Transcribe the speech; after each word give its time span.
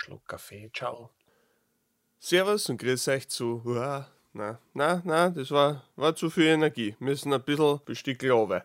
Schluck 0.00 0.26
Kaffee, 0.26 0.70
ciao. 0.72 1.10
Servus 2.18 2.70
und 2.70 2.78
grüß 2.78 3.08
euch 3.08 3.28
zu. 3.28 3.60
Uah, 3.66 4.06
na, 4.32 4.58
na, 4.72 5.02
na, 5.04 5.28
das 5.28 5.50
war, 5.50 5.82
war 5.94 6.16
zu 6.16 6.30
viel 6.30 6.46
Energie. 6.46 6.96
Müssen 7.00 7.34
ein 7.34 7.42
bisschen 7.42 7.80
Bestückel 7.84 8.30
runter. 8.30 8.64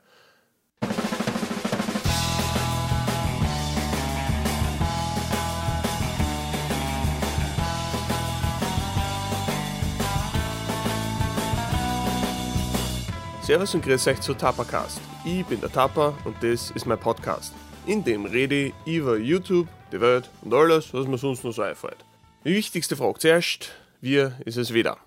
Servus 13.42 13.76
und 13.76 13.84
grüß 13.84 14.08
euch 14.08 14.22
zu 14.22 14.34
Tapacast. 14.36 15.02
Ich 15.26 15.46
bin 15.46 15.60
der 15.60 15.72
Tapa 15.72 16.18
und 16.24 16.42
das 16.42 16.72
ist 16.72 16.86
mein 16.86 17.00
Podcast. 17.00 17.54
In 17.88 18.04
dem 18.04 18.26
rede 18.26 18.56
ich 18.56 18.74
über 18.86 19.16
YouTube, 19.18 19.68
die 19.92 20.02
Welt 20.02 20.28
und 20.42 20.52
alles, 20.54 20.92
was 20.92 21.06
mir 21.06 21.20
sonst 21.20 21.44
noch 21.44 21.52
so 21.52 21.62
einfällt. 21.62 21.98
Die 22.44 22.56
wichtigste 22.56 22.96
Frage 22.96 23.20
zuerst, 23.20 23.70
wie 24.02 24.28
ist 24.44 24.58
es 24.58 24.74
wieder? 24.74 24.98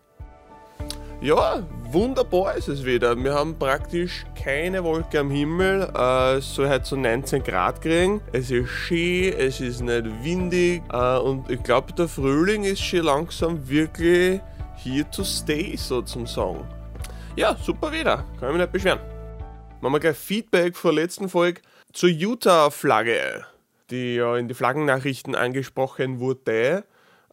Ja, 1.20 1.66
wunderbar 1.90 2.54
ist 2.54 2.68
es 2.68 2.84
wieder. 2.84 3.16
Wir 3.16 3.34
haben 3.34 3.58
praktisch 3.58 4.24
keine 4.40 4.84
Wolke 4.84 5.18
am 5.18 5.32
Himmel. 5.32 5.90
Äh, 5.92 6.36
es 6.36 6.54
soll 6.54 6.68
heute 6.68 6.84
so 6.84 6.94
19 6.94 7.42
Grad 7.42 7.82
kriegen. 7.82 8.20
Es 8.30 8.52
ist 8.52 8.68
schön, 8.68 9.32
es 9.36 9.60
ist 9.60 9.80
nicht 9.80 10.04
windig 10.22 10.82
äh, 10.92 11.16
und 11.18 11.50
ich 11.50 11.60
glaube, 11.64 11.92
der 11.94 12.06
Frühling 12.06 12.62
ist 12.62 12.80
schon 12.80 13.00
langsam 13.00 13.68
wirklich 13.68 14.40
here 14.76 15.10
to 15.10 15.24
stay, 15.24 15.74
so 15.76 16.02
zum 16.02 16.28
Sagen. 16.28 16.64
Ja, 17.34 17.56
super 17.60 17.90
wieder. 17.90 18.24
Kann 18.38 18.50
ich 18.50 18.52
mich 18.52 18.60
nicht 18.60 18.72
beschweren. 18.72 19.00
Machen 19.80 19.94
wir 19.94 20.00
gleich 20.00 20.16
Feedback 20.16 20.76
zur 20.76 20.92
letzten 20.92 21.28
Folge 21.28 21.60
zur 21.98 22.10
Utah-Flagge, 22.10 23.44
die 23.90 24.14
ja 24.14 24.36
in 24.36 24.46
die 24.46 24.54
Flaggennachrichten 24.54 25.34
angesprochen 25.34 26.20
wurde. 26.20 26.84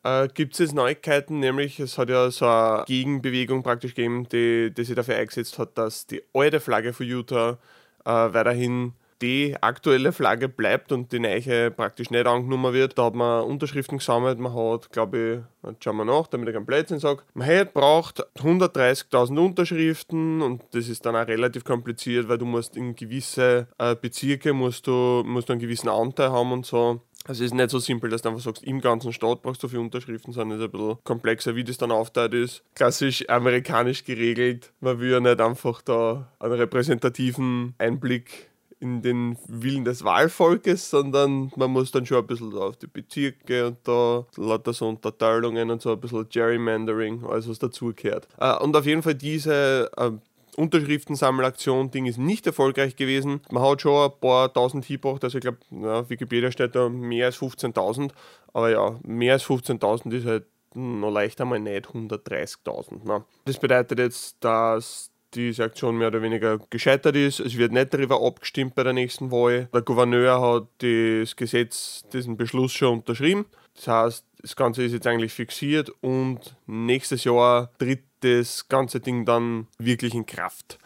Äh, 0.03 0.27
Gibt 0.33 0.53
es 0.53 0.59
jetzt 0.59 0.73
Neuigkeiten, 0.73 1.39
nämlich 1.39 1.79
es 1.79 1.99
hat 1.99 2.09
ja 2.09 2.31
so 2.31 2.47
eine 2.47 2.83
Gegenbewegung 2.87 3.61
praktisch 3.61 3.93
gegeben, 3.93 4.27
die, 4.27 4.73
die 4.75 4.83
sich 4.83 4.95
dafür 4.95 5.17
eingesetzt 5.17 5.59
hat, 5.59 5.77
dass 5.77 6.07
die 6.07 6.23
alte 6.33 6.59
Flagge 6.59 6.93
für 6.93 7.03
Utah 7.03 7.59
äh, 8.05 8.09
weiterhin 8.09 8.93
die 9.21 9.55
aktuelle 9.61 10.11
Flagge 10.11 10.49
bleibt 10.49 10.91
und 10.91 11.11
die 11.11 11.19
neue 11.19 11.71
praktisch 11.71 12.09
nicht 12.09 12.25
angenommen 12.25 12.73
wird. 12.73 12.97
Da 12.97 13.05
hat 13.05 13.15
man 13.15 13.43
Unterschriften 13.43 13.97
gesammelt. 13.97 14.39
Man 14.39 14.53
hat, 14.53 14.91
glaube 14.91 15.45
ich, 15.63 15.69
jetzt 15.69 15.83
schauen 15.83 15.97
wir 15.97 16.05
nach, 16.05 16.27
damit 16.27 16.49
ich 16.49 16.53
keinen 16.53 16.65
Blödsinn 16.65 16.99
sage. 16.99 17.23
Man 17.33 17.47
hat 17.47 17.73
braucht 17.73 18.25
130.000 18.37 19.37
Unterschriften 19.37 20.41
und 20.41 20.63
das 20.71 20.87
ist 20.87 21.05
dann 21.05 21.15
auch 21.15 21.27
relativ 21.27 21.63
kompliziert, 21.63 22.27
weil 22.27 22.37
du 22.37 22.45
musst 22.45 22.75
in 22.75 22.95
gewisse 22.95 23.67
äh, 23.77 23.95
Bezirke 23.95 24.53
musst 24.53 24.87
du, 24.87 25.23
musst 25.25 25.49
du 25.49 25.53
einen 25.53 25.61
gewissen 25.61 25.89
Anteil 25.89 26.31
haben 26.31 26.51
und 26.51 26.65
so. 26.65 27.01
Also 27.27 27.43
es 27.43 27.51
ist 27.51 27.55
nicht 27.55 27.71
so 27.71 27.79
simpel, 27.79 28.11
dass 28.11 28.21
du 28.21 28.29
einfach 28.29 28.41
sagst, 28.41 28.63
im 28.63 28.81
ganzen 28.81 29.11
Staat 29.11 29.41
brauchst 29.41 29.63
du 29.63 29.67
viele 29.67 29.81
Unterschriften, 29.81 30.31
sondern 30.31 30.59
es 30.59 30.65
ist 30.65 30.73
ein 30.73 30.79
bisschen 30.79 31.03
komplexer, 31.03 31.55
wie 31.55 31.63
das 31.63 31.77
dann 31.77 31.91
aufteilt 31.91 32.35
ist. 32.35 32.63
Klassisch 32.75 33.27
amerikanisch 33.27 34.03
geregelt. 34.03 34.71
Man 34.79 34.99
will 34.99 35.11
ja 35.11 35.19
nicht 35.19 35.41
einfach 35.41 35.81
da 35.81 36.31
einen 36.39 36.53
repräsentativen 36.53 37.73
Einblick 37.79 38.51
in 38.79 39.01
den 39.01 39.37
Willen 39.47 39.85
des 39.85 40.03
Wahlvolkes, 40.03 40.89
sondern 40.89 41.51
man 41.55 41.71
muss 41.71 41.91
dann 41.91 42.05
schon 42.05 42.17
ein 42.17 42.27
bisschen 42.27 42.53
auf 42.57 42.77
die 42.77 42.87
Bezirke 42.87 43.67
und 43.67 43.77
da 43.83 44.25
lauter 44.37 44.73
so 44.73 44.87
Unterteilungen 44.87 45.71
und 45.71 45.81
so 45.81 45.91
ein 45.91 45.99
bisschen 45.99 46.27
Gerrymandering, 46.29 47.23
alles 47.25 47.49
was 47.49 47.59
dazugehört. 47.59 48.27
Äh, 48.37 48.57
und 48.57 48.75
auf 48.75 48.85
jeden 48.85 49.01
Fall 49.01 49.15
diese 49.15 49.89
äh, 49.97 50.11
Unterschriftensammelaktion 50.57 51.91
Ding 51.91 52.05
ist 52.05 52.17
nicht 52.17 52.47
erfolgreich 52.47 52.95
gewesen. 52.95 53.41
Man 53.51 53.63
hat 53.63 53.81
schon 53.81 54.11
ein 54.11 54.19
paar 54.19 54.51
tausend 54.53 54.85
hingebracht, 54.85 55.23
also 55.23 55.37
ich 55.37 55.41
glaube, 55.41 56.09
Wikipedia 56.09 56.51
steht 56.51 56.75
da 56.75 56.89
mehr 56.89 57.27
als 57.27 57.37
15.000, 57.37 58.11
aber 58.53 58.69
ja, 58.69 58.99
mehr 59.03 59.33
als 59.33 59.45
15.000 59.45 60.13
ist 60.13 60.25
halt 60.25 60.45
noch 60.73 61.11
leicht 61.11 61.39
einmal 61.39 61.59
nicht 61.59 61.87
130.000. 61.87 63.05
Ne? 63.05 63.23
Das 63.45 63.57
bedeutet 63.57 63.99
jetzt, 63.99 64.37
dass 64.41 65.11
diese 65.35 65.63
Aktion 65.63 65.97
mehr 65.97 66.07
oder 66.07 66.21
weniger 66.21 66.59
gescheitert 66.69 67.15
ist. 67.15 67.39
Es 67.39 67.57
wird 67.57 67.71
nicht 67.71 67.93
darüber 67.93 68.25
abgestimmt 68.25 68.75
bei 68.75 68.83
der 68.83 68.93
nächsten 68.93 69.31
Wahl. 69.31 69.67
Der 69.73 69.81
Gouverneur 69.81 70.41
hat 70.41 70.67
das 70.79 71.35
Gesetz, 71.35 72.03
diesen 72.13 72.37
Beschluss 72.37 72.73
schon 72.73 72.99
unterschrieben. 72.99 73.45
Das 73.75 73.87
heißt, 73.87 74.25
das 74.41 74.55
Ganze 74.55 74.83
ist 74.83 74.93
jetzt 74.93 75.07
eigentlich 75.07 75.33
fixiert 75.33 75.91
und 76.01 76.55
nächstes 76.65 77.23
Jahr 77.23 77.71
tritt 77.77 78.03
das 78.21 78.67
ganze 78.67 78.99
Ding 78.99 79.25
dann 79.25 79.67
wirklich 79.77 80.13
in 80.13 80.25
Kraft. 80.25 80.79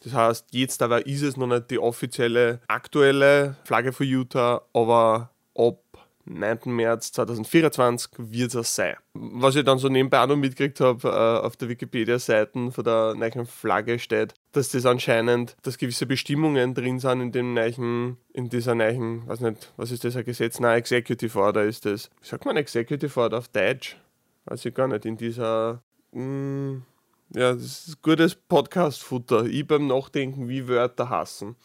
Das 0.00 0.12
heißt, 0.12 0.46
jetzt 0.50 0.82
aber 0.82 1.06
ist 1.06 1.22
es 1.22 1.36
noch 1.36 1.46
nicht 1.46 1.70
die 1.70 1.78
offizielle 1.78 2.60
aktuelle 2.68 3.56
Flagge 3.64 3.92
für 3.92 4.04
Utah, 4.04 4.62
aber 4.74 5.30
ab 5.54 5.83
9. 6.26 6.58
März 6.66 7.12
2024 7.12 8.10
wird 8.18 8.54
es 8.54 8.74
sein. 8.74 8.96
Was 9.14 9.56
ich 9.56 9.64
dann 9.64 9.78
so 9.78 9.88
nebenbei 9.88 10.20
auch 10.20 10.26
noch 10.26 10.36
mitgekriegt 10.36 10.80
habe, 10.80 11.08
äh, 11.08 11.46
auf 11.46 11.56
der 11.56 11.68
Wikipedia-Seite 11.68 12.70
von 12.70 12.84
der 12.84 13.14
neuen 13.14 13.46
Flagge 13.46 13.98
steht, 13.98 14.34
dass 14.52 14.70
das 14.70 14.86
anscheinend, 14.86 15.56
dass 15.62 15.78
gewisse 15.78 16.06
Bestimmungen 16.06 16.74
drin 16.74 16.98
sind 16.98 17.20
in 17.20 17.32
dem 17.32 17.54
neuen, 17.54 18.16
in 18.32 18.48
dieser 18.48 18.74
neuen, 18.74 19.26
weiß 19.28 19.40
nicht, 19.40 19.72
was 19.76 19.90
ist 19.90 20.04
das, 20.04 20.16
ein 20.16 20.24
Gesetz? 20.24 20.60
Nein, 20.60 20.78
Executive 20.78 21.38
Order 21.38 21.64
ist 21.64 21.84
das. 21.84 22.10
Wie 22.20 22.28
sagt 22.28 22.44
man 22.44 22.56
Executive 22.56 23.20
Order 23.20 23.38
auf 23.38 23.48
Deutsch? 23.48 23.96
Weiß 24.46 24.64
ich 24.64 24.74
gar 24.74 24.88
nicht, 24.88 25.04
in 25.04 25.16
dieser, 25.16 25.82
mh, 26.12 26.20
hm, 26.20 26.82
ja, 27.34 27.52
das 27.52 27.88
ist 27.88 28.02
gutes 28.02 28.34
Podcast-Futter. 28.34 29.46
Ich 29.46 29.66
beim 29.66 29.86
Nachdenken, 29.86 30.48
wie 30.48 30.68
Wörter 30.68 31.08
hassen. 31.08 31.56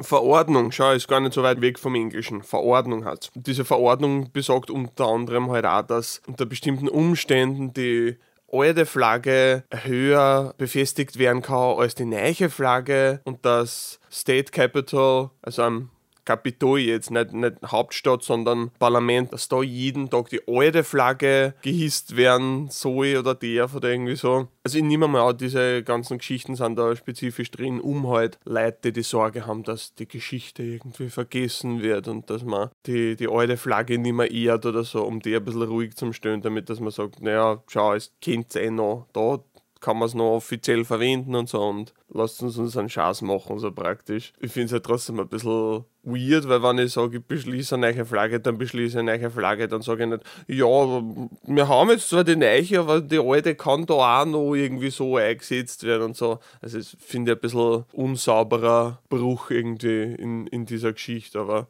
Verordnung, 0.00 0.72
schau, 0.72 0.92
ist 0.92 1.08
gar 1.08 1.20
nicht 1.20 1.34
so 1.34 1.42
weit 1.42 1.60
weg 1.60 1.78
vom 1.78 1.94
Englischen. 1.94 2.42
Verordnung 2.42 3.04
hat 3.04 3.30
Diese 3.34 3.64
Verordnung 3.64 4.32
besagt 4.32 4.70
unter 4.70 5.06
anderem 5.06 5.50
halt 5.50 5.66
auch, 5.66 5.82
dass 5.82 6.22
unter 6.26 6.46
bestimmten 6.46 6.88
Umständen 6.88 7.72
die 7.72 8.16
alte 8.50 8.86
Flagge 8.86 9.64
höher 9.70 10.54
befestigt 10.56 11.18
werden 11.18 11.42
kann 11.42 11.78
als 11.78 11.94
die 11.94 12.04
neue 12.04 12.48
Flagge 12.50 13.20
und 13.24 13.44
das 13.44 14.00
State 14.10 14.52
Capital, 14.52 15.30
also 15.42 15.62
am 15.62 15.90
Kapitol 16.24 16.80
jetzt, 16.80 17.10
nicht, 17.10 17.32
nicht 17.32 17.56
Hauptstadt, 17.66 18.22
sondern 18.22 18.70
Parlament, 18.78 19.32
dass 19.32 19.48
da 19.48 19.62
jeden 19.62 20.10
Tag 20.10 20.28
die 20.30 20.40
alte 20.46 20.84
Flagge 20.84 21.54
gehisst 21.62 22.16
werden 22.16 22.68
soll 22.70 23.16
oder 23.16 23.34
der 23.34 23.72
oder 23.74 23.90
irgendwie 23.90 24.16
so. 24.16 24.48
Also 24.64 24.78
ich 24.78 24.84
nehme 24.84 25.08
mal 25.08 25.28
an, 25.28 25.36
diese 25.36 25.82
ganzen 25.82 26.18
Geschichten 26.18 26.56
sind 26.56 26.76
da 26.76 26.96
spezifisch 26.96 27.50
drin, 27.50 27.80
um 27.80 28.08
halt 28.08 28.38
Leute, 28.44 28.92
die 28.92 29.02
Sorge 29.02 29.46
haben, 29.46 29.62
dass 29.62 29.94
die 29.94 30.08
Geschichte 30.08 30.62
irgendwie 30.62 31.10
vergessen 31.10 31.82
wird 31.82 32.08
und 32.08 32.30
dass 32.30 32.44
man 32.44 32.70
die, 32.86 33.16
die 33.16 33.28
alte 33.28 33.56
Flagge 33.56 33.98
nicht 33.98 34.14
mehr 34.14 34.30
ehrt 34.30 34.64
oder 34.64 34.84
so, 34.84 35.02
um 35.02 35.20
die 35.20 35.36
ein 35.36 35.44
bisschen 35.44 35.62
ruhig 35.62 35.94
zu 35.96 36.12
stellen, 36.12 36.40
damit 36.40 36.70
dass 36.70 36.80
man 36.80 36.90
sagt, 36.90 37.20
naja, 37.20 37.62
schau, 37.68 37.94
es 37.94 38.12
kennt 38.20 38.54
eh 38.56 38.70
noch, 38.70 39.06
da 39.12 39.38
kann 39.84 39.98
man 39.98 40.06
es 40.06 40.14
noch 40.14 40.36
offiziell 40.36 40.82
verwenden 40.86 41.34
und 41.34 41.46
so 41.46 41.60
und 41.62 41.92
lasst 42.08 42.42
uns 42.42 42.56
uns 42.56 42.74
einen 42.74 42.88
Schatz 42.88 43.20
machen, 43.20 43.58
so 43.58 43.70
praktisch. 43.70 44.32
Ich 44.40 44.50
finde 44.50 44.66
es 44.66 44.72
halt 44.72 44.84
trotzdem 44.84 45.20
ein 45.20 45.28
bisschen 45.28 45.84
weird, 46.02 46.48
weil 46.48 46.62
wenn 46.62 46.78
ich 46.78 46.92
sage, 46.92 47.18
ich 47.18 47.22
beschließe 47.22 47.74
eine 47.74 47.92
neue 47.92 48.06
Flagge, 48.06 48.40
dann 48.40 48.56
beschließe 48.56 48.98
eine 48.98 49.18
neue 49.18 49.30
Flagge, 49.30 49.68
dann 49.68 49.82
sage 49.82 50.04
ich 50.04 50.08
nicht, 50.08 50.22
ja, 50.46 50.64
wir 50.64 51.68
haben 51.68 51.90
jetzt 51.90 52.08
zwar 52.08 52.24
die 52.24 52.34
neue, 52.34 52.80
aber 52.80 53.02
die 53.02 53.18
alte 53.18 53.54
kann 53.56 53.84
da 53.84 54.22
auch 54.22 54.24
noch 54.24 54.54
irgendwie 54.54 54.88
so 54.88 55.16
eingesetzt 55.16 55.84
werden 55.84 56.04
und 56.04 56.16
so. 56.16 56.38
Also 56.62 56.78
ich 56.78 56.96
finde 56.98 57.32
ein 57.32 57.40
bisschen 57.40 57.84
unsauberer 57.92 59.02
Bruch 59.10 59.50
irgendwie 59.50 60.14
in, 60.14 60.46
in 60.46 60.64
dieser 60.64 60.94
Geschichte, 60.94 61.40
aber 61.40 61.68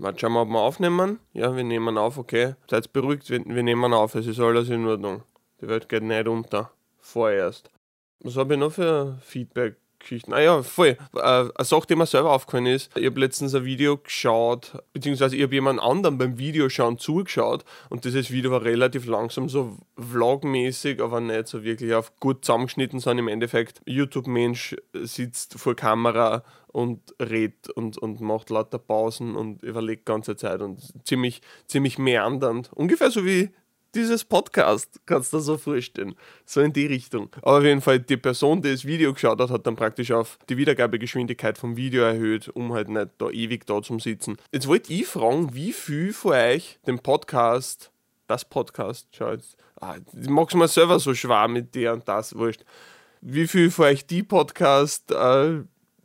Mal 0.00 0.16
schauen 0.16 0.32
wir, 0.32 0.42
ob 0.42 0.48
wir 0.48 0.60
aufnehmen. 0.60 1.18
Ja, 1.32 1.56
wir 1.56 1.64
nehmen 1.64 1.98
auf, 1.98 2.18
okay. 2.18 2.54
Seid 2.70 2.92
beruhigt, 2.92 3.30
wir, 3.30 3.44
wir 3.44 3.64
nehmen 3.64 3.92
auf, 3.92 4.14
es 4.14 4.28
ist 4.28 4.38
alles 4.38 4.68
in 4.68 4.86
Ordnung. 4.86 5.22
Die 5.60 5.66
Welt 5.66 5.88
geht 5.88 6.04
nicht 6.04 6.28
unter 6.28 6.70
vorerst. 7.08 7.70
Was 8.20 8.36
habe 8.36 8.54
ich 8.54 8.60
noch 8.60 8.72
für 8.72 9.18
Feedback-Geschichten? 9.22 10.32
Ah 10.32 10.40
ja, 10.40 10.62
voll. 10.62 10.96
Äh, 11.14 11.20
eine 11.20 11.52
Sache, 11.60 11.86
die 11.88 11.94
mir 11.94 12.06
selber 12.06 12.32
aufgefallen 12.32 12.66
ist, 12.66 12.96
ich 12.96 13.06
habe 13.06 13.20
letztens 13.20 13.54
ein 13.54 13.64
Video 13.64 13.96
geschaut, 13.96 14.72
beziehungsweise 14.92 15.36
ich 15.36 15.42
habe 15.42 15.54
jemand 15.54 15.80
anderen 15.80 16.18
beim 16.18 16.36
Videoschauen 16.36 16.98
zugeschaut 16.98 17.64
und 17.90 18.04
dieses 18.04 18.32
Video 18.32 18.50
war 18.50 18.64
relativ 18.64 19.06
langsam, 19.06 19.48
so 19.48 19.76
vlogmäßig, 19.96 21.00
aber 21.00 21.20
nicht 21.20 21.46
so 21.46 21.62
wirklich 21.62 21.94
auf 21.94 22.16
gut 22.18 22.44
zusammengeschnitten, 22.44 22.98
sondern 22.98 23.26
im 23.26 23.28
Endeffekt 23.28 23.80
YouTube-Mensch 23.86 24.76
sitzt 24.94 25.58
vor 25.58 25.76
Kamera 25.76 26.42
und 26.66 27.14
redet 27.20 27.70
und, 27.70 27.98
und 27.98 28.20
macht 28.20 28.50
lauter 28.50 28.78
Pausen 28.78 29.36
und 29.36 29.62
überlegt 29.62 30.06
ganze 30.06 30.36
Zeit 30.36 30.60
und 30.60 30.80
ziemlich, 31.06 31.40
ziemlich 31.66 31.98
meandernd. 31.98 32.70
Ungefähr 32.74 33.10
so 33.10 33.24
wie 33.24 33.50
dieses 33.94 34.24
Podcast, 34.24 35.00
kannst 35.06 35.32
du 35.32 35.38
dir 35.38 35.42
so 35.42 35.58
vorstellen. 35.58 36.14
So 36.44 36.60
in 36.60 36.72
die 36.72 36.86
Richtung. 36.86 37.30
Aber 37.42 37.58
auf 37.58 37.64
jeden 37.64 37.80
Fall, 37.80 38.00
die 38.00 38.16
Person, 38.16 38.62
die 38.62 38.70
das 38.70 38.84
Video 38.84 39.12
geschaut 39.12 39.40
hat, 39.40 39.50
hat 39.50 39.66
dann 39.66 39.76
praktisch 39.76 40.12
auf 40.12 40.38
die 40.48 40.56
Wiedergabegeschwindigkeit 40.56 41.58
vom 41.58 41.76
Video 41.76 42.02
erhöht, 42.02 42.48
um 42.48 42.72
halt 42.72 42.88
nicht 42.88 43.08
da 43.18 43.30
ewig 43.30 43.66
da 43.66 43.82
zu 43.82 43.98
sitzen. 43.98 44.36
Jetzt 44.52 44.68
wollte 44.68 44.92
ich 44.92 45.06
fragen, 45.06 45.54
wie 45.54 45.72
viel 45.72 46.12
von 46.12 46.32
euch 46.32 46.78
den 46.86 46.98
Podcast, 46.98 47.90
das 48.26 48.44
Podcast, 48.44 49.08
schau 49.12 49.32
jetzt, 49.32 49.56
ah, 49.80 49.96
ich 50.20 50.28
mag 50.28 50.48
es 50.48 50.54
mir 50.54 50.68
selber 50.68 50.98
so 50.98 51.14
schwer 51.14 51.48
mit 51.48 51.74
der 51.74 51.94
und 51.94 52.06
das, 52.08 52.34
wurscht. 52.34 52.64
Wie 53.20 53.48
viel 53.48 53.70
von 53.70 53.86
euch 53.86 54.06
die 54.06 54.22
Podcast 54.22 55.10
äh, 55.10 55.62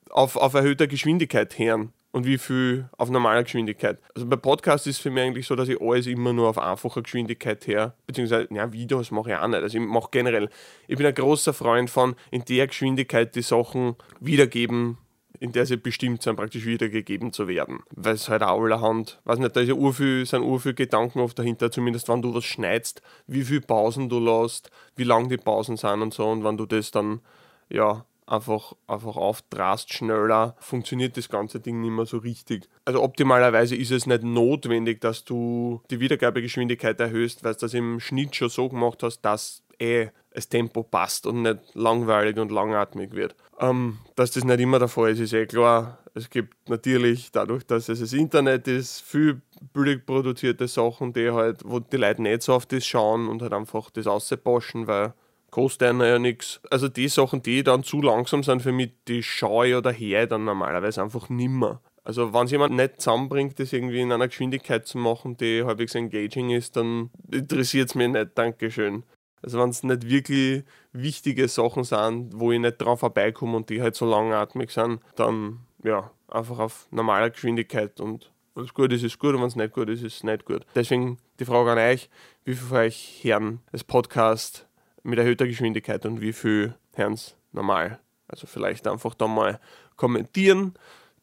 auf, 0.10 0.36
auf 0.36 0.54
erhöhter 0.54 0.88
Geschwindigkeit 0.88 1.58
hören? 1.60 1.94
Und 2.14 2.26
wie 2.26 2.38
viel 2.38 2.88
auf 2.98 3.10
normaler 3.10 3.44
Geschwindigkeit. 3.44 4.00
Also 4.16 4.28
bei 4.28 4.36
Podcasts 4.36 4.88
ist 4.88 4.98
es 4.98 5.02
für 5.02 5.10
mich 5.10 5.24
eigentlich 5.24 5.48
so, 5.48 5.56
dass 5.56 5.68
ich 5.68 5.82
alles 5.82 6.08
immer 6.08 6.32
nur 6.32 6.48
auf 6.48 6.60
einfacher 6.60 7.02
Geschwindigkeit 7.02 7.66
her, 7.68 7.96
beziehungsweise, 8.06 8.48
ja, 8.52 8.72
Videos 8.72 9.12
mache 9.12 9.32
ich 9.32 9.36
auch 9.36 9.48
nicht. 9.48 9.64
Also 9.64 9.78
ich 9.78 9.84
mache 9.84 10.10
generell, 10.12 10.50
ich 10.88 10.96
bin 10.96 11.08
ein 11.08 11.16
großer 11.16 11.54
Freund 11.54 11.90
von 11.90 12.16
in 12.30 12.46
der 12.46 12.68
Geschwindigkeit 12.68 13.36
die 13.36 13.42
Sachen 13.42 13.96
wiedergeben, 14.20 15.00
in 15.40 15.52
der 15.54 15.66
sie 15.66 15.76
bestimmt 15.76 16.22
sind, 16.22 16.36
praktisch 16.36 16.66
wiedergegeben 16.66 17.34
zu 17.34 17.48
werden. 17.48 17.80
Weil 17.96 18.14
es 18.14 18.30
halt 18.30 18.44
auch 18.44 18.62
allerhand, 18.62 19.20
weiß 19.26 19.40
nicht, 19.40 19.56
da 19.56 19.62
ist 19.62 19.70
ja 19.70 19.74
urviel, 19.74 20.26
sind 20.28 20.44
urviel 20.44 20.76
Gedanken 20.76 21.20
oft 21.20 21.38
dahinter, 21.38 21.72
zumindest 21.72 22.10
wenn 22.10 22.22
du 22.22 22.34
was 22.34 22.46
schneidest, 22.46 23.02
wie 23.26 23.44
viele 23.44 23.62
Pausen 23.62 24.08
du 24.08 24.20
lässt, 24.20 24.70
wie 24.96 25.04
lang 25.04 25.30
die 25.30 25.38
Pausen 25.38 25.78
sind 25.78 26.04
und 26.04 26.14
so 26.14 26.30
und 26.30 26.44
wenn 26.44 26.58
du 26.58 26.68
das 26.68 26.92
dann, 26.92 27.22
ja, 27.70 28.06
einfach, 28.26 28.74
einfach 28.88 29.16
aufdrast 29.16 29.94
schneller, 29.94 30.56
funktioniert 30.60 31.18
das 31.18 31.30
ganze 31.30 31.60
Ding 31.60 31.82
nicht 31.82 31.92
mehr 31.92 32.06
so 32.06 32.18
richtig. 32.18 32.70
Also 32.86 33.02
optimalerweise 33.02 33.76
ist 33.76 33.92
es 33.92 34.06
nicht 34.06 34.24
notwendig, 34.24 35.02
dass 35.02 35.24
du 35.26 35.82
die 35.90 36.00
Wiedergabegeschwindigkeit 36.00 37.00
erhöhst, 37.00 37.44
weil 37.44 37.54
du 37.54 37.60
das 37.62 37.74
im 37.74 38.00
Schnitt 38.00 38.36
schon 38.36 38.50
so 38.50 38.70
gemacht 38.70 39.04
hast, 39.04 39.22
dass 39.22 39.64
eh 39.80 40.10
das 40.34 40.50
Tempo 40.50 40.84
passt 40.84 41.28
und 41.28 41.44
nicht 41.44 41.60
langweilig 41.74 42.38
und 42.38 42.52
langatmig 42.52 43.14
wird. 43.14 43.36
Ähm, 43.60 44.00
dass 44.16 44.32
das 44.32 44.44
nicht 44.44 44.60
immer 44.60 44.80
der 44.80 44.88
Fall 44.88 45.12
ist, 45.12 45.20
ist 45.20 45.34
eh 45.34 45.46
klar. 45.46 46.00
Es 46.16 46.30
gibt 46.30 46.70
natürlich, 46.70 47.32
dadurch, 47.32 47.66
dass 47.66 47.90
es 47.90 48.00
das 48.00 48.14
Internet 48.14 48.68
ist, 48.68 49.02
viel 49.02 49.42
billig 49.74 50.06
produzierte 50.06 50.68
Sachen, 50.68 51.14
die 51.14 51.32
halt, 51.32 51.62
wo 51.66 51.80
die 51.80 51.98
Leute 51.98 52.22
nicht 52.22 52.44
so 52.44 52.54
auf 52.54 52.66
das 52.66 52.86
schauen 52.86 53.28
und 53.28 53.42
halt 53.42 53.54
einfach 53.54 53.90
das 53.92 54.08
ausposchen, 54.08 54.88
weil 54.88 55.14
kostet 55.54 55.94
ja 56.02 56.18
nichts. 56.18 56.60
Also 56.72 56.90
die 56.90 57.08
Sachen, 57.08 57.44
die 57.44 57.64
dann 57.64 57.84
zu 57.84 58.02
langsam 58.02 58.42
sind 58.42 58.64
für 58.64 58.72
mich, 58.72 58.92
die 59.08 59.22
schaue 59.22 59.68
ich 59.68 59.76
oder 59.76 59.92
her 59.92 60.26
dann 60.26 60.46
normalerweise 60.46 61.04
einfach 61.04 61.30
nimmer. 61.30 61.80
Also 62.04 62.34
wenn 62.34 62.46
es 62.46 62.52
jemand 62.52 62.74
nicht 62.74 63.00
zusammenbringt, 63.00 63.60
das 63.60 63.72
irgendwie 63.72 64.02
in 64.02 64.12
einer 64.12 64.28
Geschwindigkeit 64.28 64.88
zu 64.88 64.98
machen, 64.98 65.38
die 65.38 65.64
halbwegs 65.64 65.94
engaging 65.94 66.50
ist, 66.50 66.76
dann 66.76 67.12
interessiert 67.32 67.90
es 67.90 67.96
mich 67.96 68.10
nicht. 68.10 68.32
Dankeschön. 68.34 69.04
Also 69.44 69.60
wenn 69.60 69.70
es 69.70 69.84
nicht 69.84 70.10
wirklich 70.10 70.64
wichtige 70.92 71.48
Sachen 71.48 71.84
sind, 71.84 72.32
wo 72.34 72.52
ich 72.52 72.60
nicht 72.60 72.82
dran 72.82 72.98
vorbeikomme 72.98 73.56
und 73.56 73.70
die 73.70 73.80
halt 73.80 73.96
so 73.96 74.10
langatmig 74.10 74.72
sind, 74.72 75.02
dann 75.16 75.60
ja, 75.84 76.10
einfach 76.30 76.58
auf 76.58 76.88
normaler 76.90 77.30
Geschwindigkeit 77.30 78.00
und 78.00 78.32
wenn 78.56 78.64
es 78.64 78.74
gut 78.74 78.92
ist, 78.92 79.04
ist 79.04 79.20
gut 79.20 79.36
und 79.36 79.42
wenn 79.42 79.48
es 79.48 79.56
nicht 79.56 79.74
gut 79.74 79.90
ist, 79.90 80.02
ist 80.02 80.16
es 80.16 80.24
nicht 80.24 80.46
gut. 80.46 80.66
Deswegen 80.74 81.20
die 81.40 81.46
Frage 81.46 81.72
an 81.72 81.78
euch, 81.78 82.10
wie 82.44 82.56
viel 82.56 82.68
von 82.68 82.78
euch 82.78 83.20
hören 83.24 83.60
das 83.72 83.84
Podcast 83.84 84.68
mit 85.04 85.20
erhöhter 85.20 85.46
Geschwindigkeit 85.48 86.06
und 86.06 86.22
wie 86.22 86.34
viel 86.34 86.76
hören 86.96 87.14
es 87.14 87.36
normal. 87.52 88.00
Also 88.28 88.48
vielleicht 88.48 88.88
einfach 88.88 89.14
da 89.14 89.28
mal 89.28 89.60
kommentieren, 89.96 90.74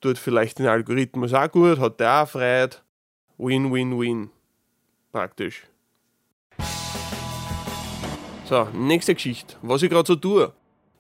tut 0.00 0.19
vielleicht 0.19 0.59
den 0.59 0.67
Algorithmus 0.67 1.35
auch 1.35 1.50
gut, 1.50 1.79
hat 1.79 1.99
der 1.99 2.23
auch 2.23 2.29
Freude. 2.29 2.77
Win, 3.38 3.73
win, 3.73 3.99
win. 3.99 4.31
Praktisch. 5.12 5.67
So, 8.44 8.69
nächste 8.75 9.15
Geschichte. 9.15 9.56
Was 9.62 9.83
ich 9.83 9.91
gerade 9.91 10.06
so 10.06 10.17
tue. 10.17 10.53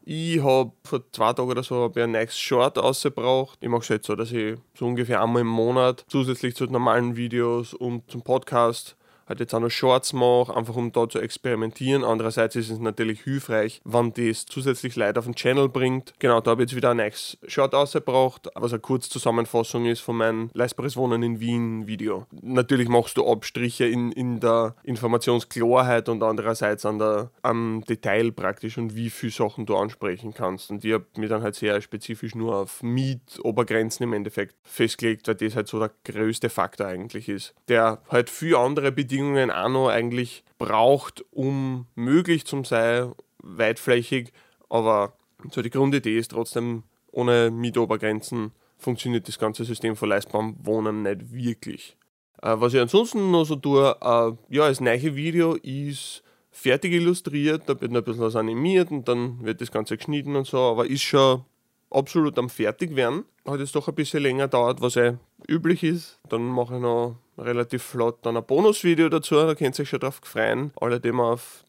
Ich 0.04 0.42
habe 0.42 0.72
vor 0.82 1.02
zwei 1.12 1.32
Tagen 1.32 1.50
oder 1.50 1.62
so 1.62 1.92
ein 1.94 2.12
neues 2.12 2.38
Short 2.38 2.78
ausgebraucht. 2.78 3.58
Ich 3.60 3.68
mache 3.68 3.82
es 3.82 3.88
jetzt 3.88 4.06
so, 4.06 4.16
dass 4.16 4.32
ich 4.32 4.56
so 4.74 4.86
ungefähr 4.86 5.22
einmal 5.22 5.42
im 5.42 5.48
Monat 5.48 6.04
zusätzlich 6.08 6.56
zu 6.56 6.64
normalen 6.64 7.16
Videos 7.16 7.74
und 7.74 8.10
zum 8.10 8.22
Podcast 8.22 8.96
halt 9.30 9.40
jetzt 9.40 9.54
auch 9.54 9.60
noch 9.60 9.70
Shorts 9.70 10.12
mache, 10.12 10.54
einfach 10.54 10.76
um 10.76 10.92
da 10.92 11.08
zu 11.08 11.20
experimentieren. 11.20 12.04
Andererseits 12.04 12.56
ist 12.56 12.68
es 12.68 12.80
natürlich 12.80 13.22
hilfreich, 13.22 13.80
wenn 13.84 14.12
das 14.12 14.44
zusätzlich 14.44 14.96
Leute 14.96 15.20
auf 15.20 15.24
den 15.24 15.34
Channel 15.34 15.68
bringt. 15.68 16.12
Genau, 16.18 16.40
da 16.40 16.50
habe 16.50 16.62
ich 16.62 16.70
jetzt 16.70 16.76
wieder 16.76 16.90
ein 16.90 16.98
neues 16.98 17.38
Short 17.46 17.74
ausgebracht, 17.74 18.48
was 18.54 18.72
eine 18.72 18.80
Kurzzusammenfassung 18.80 19.86
ist 19.86 20.00
von 20.00 20.16
meinem 20.16 20.50
Leistbares 20.52 20.96
Wohnen 20.96 21.22
in 21.22 21.40
Wien 21.40 21.86
Video. 21.86 22.26
Natürlich 22.42 22.88
machst 22.88 23.16
du 23.16 23.26
Abstriche 23.26 23.86
in, 23.86 24.10
in 24.12 24.40
der 24.40 24.74
Informationsklarheit 24.82 26.08
und 26.08 26.22
andererseits 26.22 26.84
an 26.84 26.98
der, 26.98 27.30
am 27.42 27.84
Detail 27.88 28.32
praktisch 28.32 28.78
und 28.78 28.96
wie 28.96 29.10
viele 29.10 29.32
Sachen 29.32 29.64
du 29.64 29.76
ansprechen 29.76 30.34
kannst. 30.34 30.70
Und 30.70 30.84
ich 30.84 30.92
habe 30.92 31.06
mir 31.16 31.28
dann 31.28 31.42
halt 31.42 31.54
sehr 31.54 31.80
spezifisch 31.80 32.34
nur 32.34 32.56
auf 32.56 32.82
Mietobergrenzen 32.82 34.04
im 34.04 34.12
Endeffekt 34.12 34.56
festgelegt, 34.64 35.28
weil 35.28 35.36
das 35.36 35.54
halt 35.54 35.68
so 35.68 35.78
der 35.78 35.92
größte 36.04 36.50
Faktor 36.50 36.88
eigentlich 36.88 37.28
ist, 37.28 37.54
der 37.68 38.02
halt 38.08 38.28
viele 38.28 38.58
andere 38.58 38.90
Bedingungen 38.90 39.19
Bedingungen 39.20 39.50
auch 39.50 39.68
noch 39.68 39.88
eigentlich 39.88 40.44
braucht, 40.58 41.24
um 41.30 41.86
möglich 41.94 42.46
zu 42.46 42.64
sein, 42.64 43.12
weitflächig. 43.42 44.32
Aber 44.70 45.12
so 45.50 45.60
die 45.60 45.70
Grundidee 45.70 46.18
ist 46.18 46.30
trotzdem, 46.30 46.84
ohne 47.12 47.50
Mietobergrenzen 47.50 48.52
funktioniert 48.78 49.28
das 49.28 49.38
ganze 49.38 49.64
System 49.64 49.94
von 49.94 50.08
leistbarem 50.08 50.56
Wohnen 50.62 51.02
nicht 51.02 51.32
wirklich. 51.32 51.96
Äh, 52.42 52.54
was 52.56 52.72
ich 52.72 52.80
ansonsten 52.80 53.30
noch 53.30 53.44
so 53.44 53.56
tue, 53.56 53.94
äh, 54.00 54.54
ja, 54.54 54.68
das 54.68 54.80
neue 54.80 55.14
Video 55.14 55.54
ist 55.54 56.22
fertig 56.50 56.92
illustriert, 56.92 57.64
da 57.66 57.78
wird 57.78 57.92
noch 57.92 58.00
ein 58.00 58.04
bisschen 58.04 58.22
was 58.22 58.36
animiert 58.36 58.90
und 58.90 59.06
dann 59.06 59.44
wird 59.44 59.60
das 59.60 59.70
Ganze 59.70 59.98
geschnitten 59.98 60.34
und 60.34 60.46
so, 60.46 60.58
aber 60.58 60.86
ist 60.86 61.02
schon 61.02 61.44
absolut 61.90 62.38
am 62.38 62.48
Fertigwerden. 62.48 63.24
Hat 63.46 63.60
jetzt 63.60 63.74
doch 63.74 63.88
ein 63.88 63.94
bisschen 63.94 64.22
länger 64.22 64.48
dauert, 64.48 64.80
was 64.80 64.94
ja 64.94 65.14
üblich 65.48 65.82
ist. 65.82 66.18
Dann 66.28 66.46
mache 66.46 66.76
ich 66.76 66.80
noch 66.80 67.16
relativ 67.38 67.82
flott 67.82 68.18
dann 68.22 68.36
ein 68.36 68.44
Bonusvideo 68.44 69.08
dazu, 69.08 69.34
da 69.34 69.54
könnt 69.54 69.78
ihr 69.78 69.82
euch 69.82 69.88
schon 69.88 70.00
drauf 70.00 70.20
freuen. 70.22 70.72
Alle, 70.80 71.00
die 71.00 71.12
mir 71.12 71.24
auf 71.24 71.64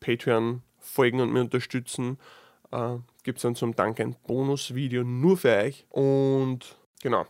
Patreon 0.00 0.62
folgen 0.78 1.20
und 1.20 1.32
mir 1.32 1.42
unterstützen, 1.42 2.18
äh, 2.72 2.96
gibt 3.22 3.38
es 3.38 3.42
dann 3.42 3.54
zum 3.54 3.76
Dank 3.76 4.00
ein 4.00 4.16
Bonusvideo 4.26 5.04
nur 5.04 5.36
für 5.36 5.56
euch. 5.56 5.86
Und 5.90 6.76
genau. 7.02 7.26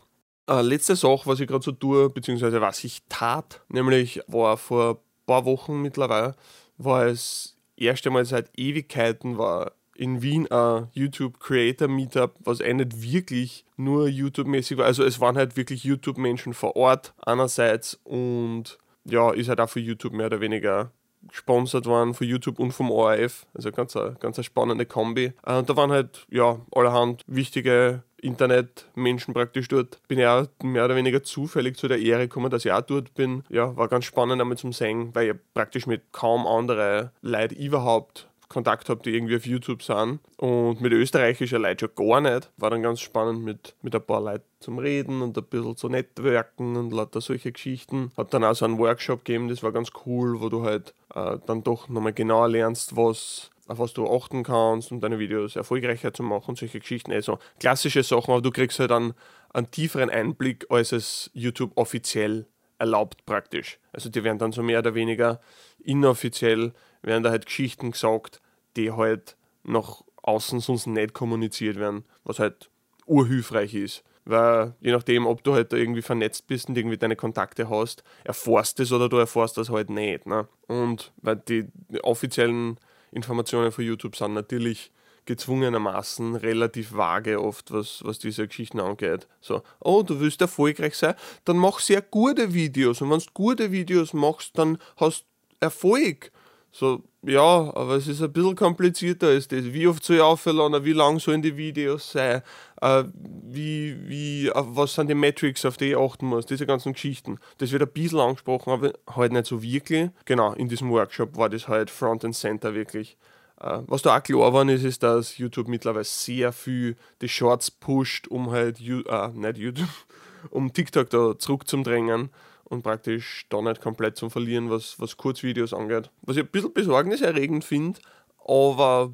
Äh, 0.49 0.63
letzte 0.63 0.97
Sache, 0.97 1.23
was 1.27 1.41
ich 1.41 1.49
gerade 1.49 1.65
so 1.65 1.73
tue, 1.73 2.11
beziehungsweise 2.11 2.61
was 2.61 2.83
ich 2.85 3.03
tat, 3.09 3.63
nämlich 3.69 4.23
war 4.27 4.57
vor 4.57 4.91
ein 4.91 5.27
paar 5.27 5.45
Wochen 5.45 5.83
mittlerweile, 5.83 6.35
war 6.79 7.07
es 7.07 7.57
erste 7.77 8.11
Mal 8.11 8.25
seit 8.25 8.51
Ewigkeiten 8.57 9.39
war 9.39 9.73
in 10.01 10.23
Wien 10.23 10.51
ein 10.51 10.89
YouTube 10.93 11.39
Creator 11.41 11.87
Meetup, 11.87 12.33
was 12.41 12.61
eh 12.61 12.73
nicht 12.73 13.03
wirklich 13.03 13.67
nur 13.77 14.09
YouTube-mäßig 14.09 14.79
war. 14.79 14.87
Also 14.87 15.05
es 15.05 15.21
waren 15.21 15.37
halt 15.37 15.59
wirklich 15.59 15.85
YouTube-Menschen 15.85 16.55
vor 16.55 16.75
Ort 16.75 17.13
einerseits 17.21 18.01
und 18.05 18.79
ja, 19.05 19.31
ist 19.31 19.51
halt 19.51 19.61
auch 19.61 19.69
für 19.69 19.81
YouTube 19.81 20.15
mehr 20.15 20.27
oder 20.27 20.41
weniger 20.41 20.91
gesponsert 21.29 21.85
worden 21.85 22.15
von 22.15 22.27
YouTube 22.27 22.59
und 22.59 22.73
vom 22.73 22.91
ORF. 22.91 23.47
Also 23.53 23.71
ganz 23.73 23.95
eine, 23.95 24.17
ganz 24.21 24.39
eine 24.39 24.45
spannende 24.45 24.87
Kombi. 24.87 25.35
Und 25.45 25.53
äh, 25.53 25.63
da 25.65 25.77
waren 25.77 25.91
halt 25.91 26.27
ja 26.31 26.59
allerhand 26.73 27.23
wichtige 27.27 28.03
Internetmenschen 28.23 29.35
praktisch 29.35 29.69
dort. 29.69 30.01
Bin 30.09 30.19
ja 30.19 30.47
mehr 30.63 30.87
oder 30.87 30.97
weniger 30.97 31.23
zufällig 31.23 31.77
zu 31.77 31.89
der 31.89 32.01
Ehre 32.01 32.23
gekommen, 32.23 32.51
dass 32.51 32.65
ich 32.65 32.73
auch 32.73 32.81
dort 32.81 33.13
bin. 33.13 33.45
Ja, 33.51 33.77
war 33.77 33.89
ganz 33.89 34.07
spannend 34.07 34.41
einmal 34.41 34.57
zum 34.57 34.73
Sehen, 34.73 35.15
weil 35.15 35.31
ich 35.31 35.37
praktisch 35.53 35.87
mit 35.87 36.11
kaum 36.13 36.47
anderen 36.47 37.11
Leuten 37.21 37.55
überhaupt 37.57 38.30
Kontakt 38.51 38.89
habe, 38.89 39.01
die 39.03 39.15
irgendwie 39.15 39.37
auf 39.37 39.47
YouTube 39.47 39.83
sind. 39.83 40.19
Und 40.37 40.81
mit 40.81 40.93
österreichischer 40.93 41.59
Leuten 41.59 41.79
schon 41.79 41.95
gar 41.95 42.21
nicht. 42.21 42.51
War 42.59 42.71
dann 42.71 42.83
ganz 42.83 43.01
spannend 43.01 43.43
mit, 43.43 43.75
mit 43.81 43.95
ein 43.95 44.03
paar 44.03 44.21
Leuten 44.21 44.45
zum 44.59 44.79
Reden 44.79 45.23
und 45.23 45.39
ein 45.39 45.45
bisschen 45.45 45.77
zu 45.77 45.89
networken 45.89 46.77
und 46.77 46.93
lauter 46.93 47.21
solche 47.21 47.53
Geschichten. 47.53 48.11
Hat 48.17 48.35
dann 48.35 48.45
auch 48.45 48.55
so 48.55 48.67
einen 48.67 48.79
Workshop 48.79 49.25
gegeben, 49.25 49.49
das 49.49 49.63
war 49.63 49.73
ganz 49.73 49.91
cool, 50.05 50.41
wo 50.41 50.49
du 50.51 50.65
halt 50.65 50.93
äh, 51.15 51.39
dann 51.47 51.63
doch 51.63 51.89
nochmal 51.89 52.13
genauer 52.13 52.49
lernst, 52.49 52.97
was 52.97 53.51
auf 53.69 53.79
was 53.79 53.93
du 53.93 54.11
achten 54.11 54.43
kannst, 54.43 54.91
um 54.91 55.01
deine 55.01 55.21
Videos 55.21 55.55
erfolgreicher 55.55 56.13
zu 56.13 56.25
machen, 56.25 56.57
solche 56.57 56.81
Geschichten. 56.81 57.13
Also 57.13 57.39
klassische 57.61 58.03
Sachen, 58.03 58.33
aber 58.33 58.43
du 58.43 58.51
kriegst 58.51 58.81
halt 58.81 58.91
dann 58.91 59.15
einen 59.53 59.71
tieferen 59.71 60.11
Einblick, 60.11 60.67
als 60.71 60.91
es 60.91 61.31
YouTube 61.35 61.71
offiziell 61.77 62.47
erlaubt 62.79 63.25
praktisch. 63.27 63.79
Also 63.93 64.09
die 64.11 64.25
werden 64.25 64.39
dann 64.39 64.51
so 64.51 64.63
mehr 64.65 64.81
oder 64.81 64.97
weniger 64.97 65.41
inoffiziell 65.85 66.73
werden 67.03 67.23
da 67.23 67.31
halt 67.31 67.47
Geschichten 67.47 67.93
gesagt, 67.93 68.41
die 68.77 68.93
halt 68.93 69.37
nach 69.63 70.03
außen 70.23 70.61
sonst 70.61 70.87
nicht 70.87 71.15
kommuniziert 71.15 71.77
werden, 71.77 72.05
was 72.25 72.39
halt 72.39 72.71
urhilfreich 73.07 73.75
ist. 73.75 74.05
Weil 74.25 74.75
je 74.81 74.93
nachdem, 74.93 75.27
ob 75.27 75.43
du 75.43 75.55
halt 75.55 75.73
irgendwie 75.73 76.03
vernetzt 76.03 76.47
bist 76.47 76.69
und 76.69 76.77
irgendwie 76.77 76.99
deine 76.99 77.17
Kontakte 77.17 77.69
hast, 77.71 78.05
erfährst 78.25 78.79
es 78.81 78.93
oder 78.93 79.09
du 79.09 79.17
erfährst 79.17 79.57
das 79.57 79.71
halt 79.71 79.91
nicht. 79.91 80.27
Ne? 80.27 80.47
Und 80.69 81.13
weil 81.23 81.37
die 81.37 81.67
offiziellen 82.03 82.79
Informationen 83.13 83.73
von 83.73 83.85
YouTube 83.85 84.15
sind 84.15 84.35
natürlich 84.35 84.93
gezwungenermaßen 85.25 86.37
relativ 86.37 86.93
vage 86.93 87.41
oft, 87.41 87.73
was, 87.73 88.05
was 88.05 88.19
diese 88.19 88.47
Geschichten 88.47 88.81
angeht. 88.81 89.27
So, 89.41 89.63
oh, 89.81 90.03
du 90.03 90.21
willst 90.21 90.41
erfolgreich 90.41 90.97
sein, 90.97 91.15
dann 91.45 91.57
mach 91.57 91.79
sehr 91.79 92.03
gute 92.03 92.53
Videos. 92.53 93.01
Und 93.01 93.11
wenn 93.11 93.19
du 93.19 93.27
gute 93.33 93.73
Videos 93.73 94.13
machst, 94.13 94.59
dann 94.59 94.79
hast 94.97 95.23
du 95.23 95.31
Erfolg. 95.61 96.33
So, 96.73 97.03
ja, 97.23 97.43
aber 97.75 97.97
es 97.97 98.07
ist 98.07 98.23
ein 98.23 98.33
bisschen 98.33 98.55
komplizierter 98.55 99.29
als 99.29 99.49
das. 99.49 99.65
Wie 99.65 99.87
oft 99.87 100.05
soll 100.05 100.17
ich 100.17 100.23
aufladen, 100.23 100.85
wie 100.85 100.93
lang 100.93 101.19
sollen 101.19 101.43
die 101.43 101.57
Videos 101.57 102.13
sein, 102.13 102.43
äh, 102.81 103.05
wie, 103.15 103.97
wie, 104.09 104.51
was 104.55 104.95
sind 104.95 105.09
die 105.09 105.15
Metrics, 105.15 105.65
auf 105.65 105.77
die 105.77 105.91
ich 105.91 105.97
achten 105.97 106.27
muss, 106.27 106.47
diese 106.47 106.67
ganzen 106.67 106.93
Geschichten. 106.93 107.39
Das 107.59 107.73
wird 107.73 107.83
ein 107.83 107.93
bisschen 107.93 108.21
angesprochen, 108.21 108.73
aber 108.73 108.93
halt 109.15 109.33
nicht 109.33 109.47
so 109.47 109.63
wirklich. 109.63 110.11
Genau, 110.25 110.53
in 110.53 110.69
diesem 110.69 110.91
Workshop 110.91 111.37
war 111.37 111.49
das 111.49 111.67
halt 111.67 111.91
Front 111.91 112.25
and 112.25 112.37
Center 112.37 112.73
wirklich. 112.73 113.17
Äh, 113.61 113.81
was 113.87 114.03
da 114.03 114.17
auch 114.17 114.23
klar 114.23 114.39
geworden 114.39 114.69
ist, 114.69 114.85
ist, 114.85 115.03
dass 115.03 115.39
YouTube 115.39 115.67
mittlerweile 115.67 116.05
sehr 116.05 116.53
viel 116.53 116.97
die 117.21 117.29
Shorts 117.29 117.71
pusht, 117.71 118.29
um 118.29 118.53
halt, 118.53 118.81
äh, 118.81 119.29
nicht 119.29 119.59
YouTube, 119.59 119.89
um 120.51 120.73
TikTok 120.73 121.11
da 121.11 121.37
zurückzudrängen 121.37 122.31
und 122.71 122.83
praktisch 122.83 123.47
da 123.51 123.61
nicht 123.61 123.83
komplett 123.83 124.17
zu 124.17 124.31
verlieren, 124.31 124.71
was, 124.71 124.99
was 124.99 125.17
Kurzvideos 125.17 125.75
angeht. 125.75 126.11
Was 126.23 126.37
ich 126.37 126.45
ein 126.45 126.51
bisschen 126.51 126.73
besorgniserregend 126.73 127.65
finde, 127.65 128.01
aber 128.47 129.13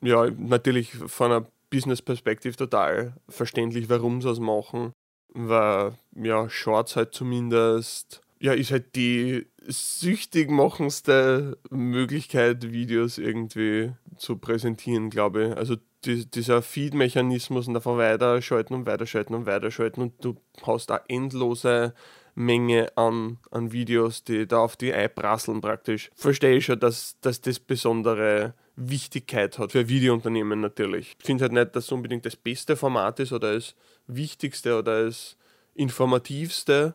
ja, 0.00 0.30
natürlich 0.30 0.92
von 0.92 1.32
einer 1.32 1.46
Business-Perspektive 1.70 2.56
total 2.56 3.14
verständlich, 3.28 3.88
warum 3.88 4.20
sie 4.20 4.28
das 4.28 4.38
machen. 4.38 4.92
Weil, 5.34 5.94
ja, 6.14 6.48
Shorts 6.48 6.96
halt 6.96 7.14
zumindest, 7.14 8.20
ja, 8.40 8.52
ist 8.52 8.70
halt 8.70 8.94
die 8.94 9.46
süchtig 9.66 10.50
machendste 10.50 11.58
Möglichkeit, 11.70 12.72
Videos 12.72 13.18
irgendwie 13.18 13.92
zu 14.16 14.36
präsentieren, 14.36 15.10
glaube 15.10 15.48
ich. 15.48 15.56
Also 15.56 15.76
die, 16.04 16.30
dieser 16.30 16.62
Feed-Mechanismus 16.62 17.68
und 17.68 17.74
davon 17.74 17.98
weiterschalten 17.98 18.74
und 18.74 18.86
weiterschalten 18.86 19.34
und 19.34 19.46
weiterschalten 19.46 20.00
und 20.00 20.24
du 20.24 20.36
hast 20.62 20.90
eine 20.90 21.02
endlose 21.08 21.94
Menge 22.38 22.96
an, 22.96 23.38
an 23.50 23.72
Videos, 23.72 24.22
die 24.22 24.46
da 24.46 24.58
auf 24.60 24.76
die 24.76 24.94
einprasseln 24.94 25.60
praktisch. 25.60 26.08
Verstehe 26.14 26.56
ich 26.56 26.66
schon, 26.66 26.78
dass, 26.78 27.16
dass 27.20 27.40
das 27.40 27.58
besondere 27.58 28.54
Wichtigkeit 28.76 29.58
hat 29.58 29.72
für 29.72 29.88
Videounternehmen 29.88 30.60
natürlich. 30.60 31.16
Ich 31.18 31.26
finde 31.26 31.42
halt 31.42 31.52
nicht, 31.52 31.74
dass 31.74 31.86
es 31.86 31.92
unbedingt 31.92 32.24
das 32.24 32.36
beste 32.36 32.76
Format 32.76 33.18
ist 33.18 33.32
oder 33.32 33.54
das 33.54 33.74
wichtigste 34.06 34.78
oder 34.78 35.06
das 35.06 35.36
informativste, 35.74 36.94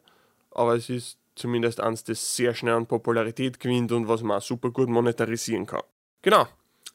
aber 0.51 0.75
es 0.75 0.89
ist 0.89 1.17
zumindest 1.35 1.81
eins, 1.81 2.05
das 2.05 2.37
sehr 2.37 2.53
schnell 2.53 2.75
an 2.75 2.85
Popularität 2.85 3.59
gewinnt 3.59 3.91
und 3.91 4.07
was 4.07 4.23
man 4.23 4.37
auch 4.37 4.41
super 4.41 4.71
gut 4.71 4.87
monetarisieren 4.87 5.65
kann. 5.65 5.83
Genau. 6.21 6.47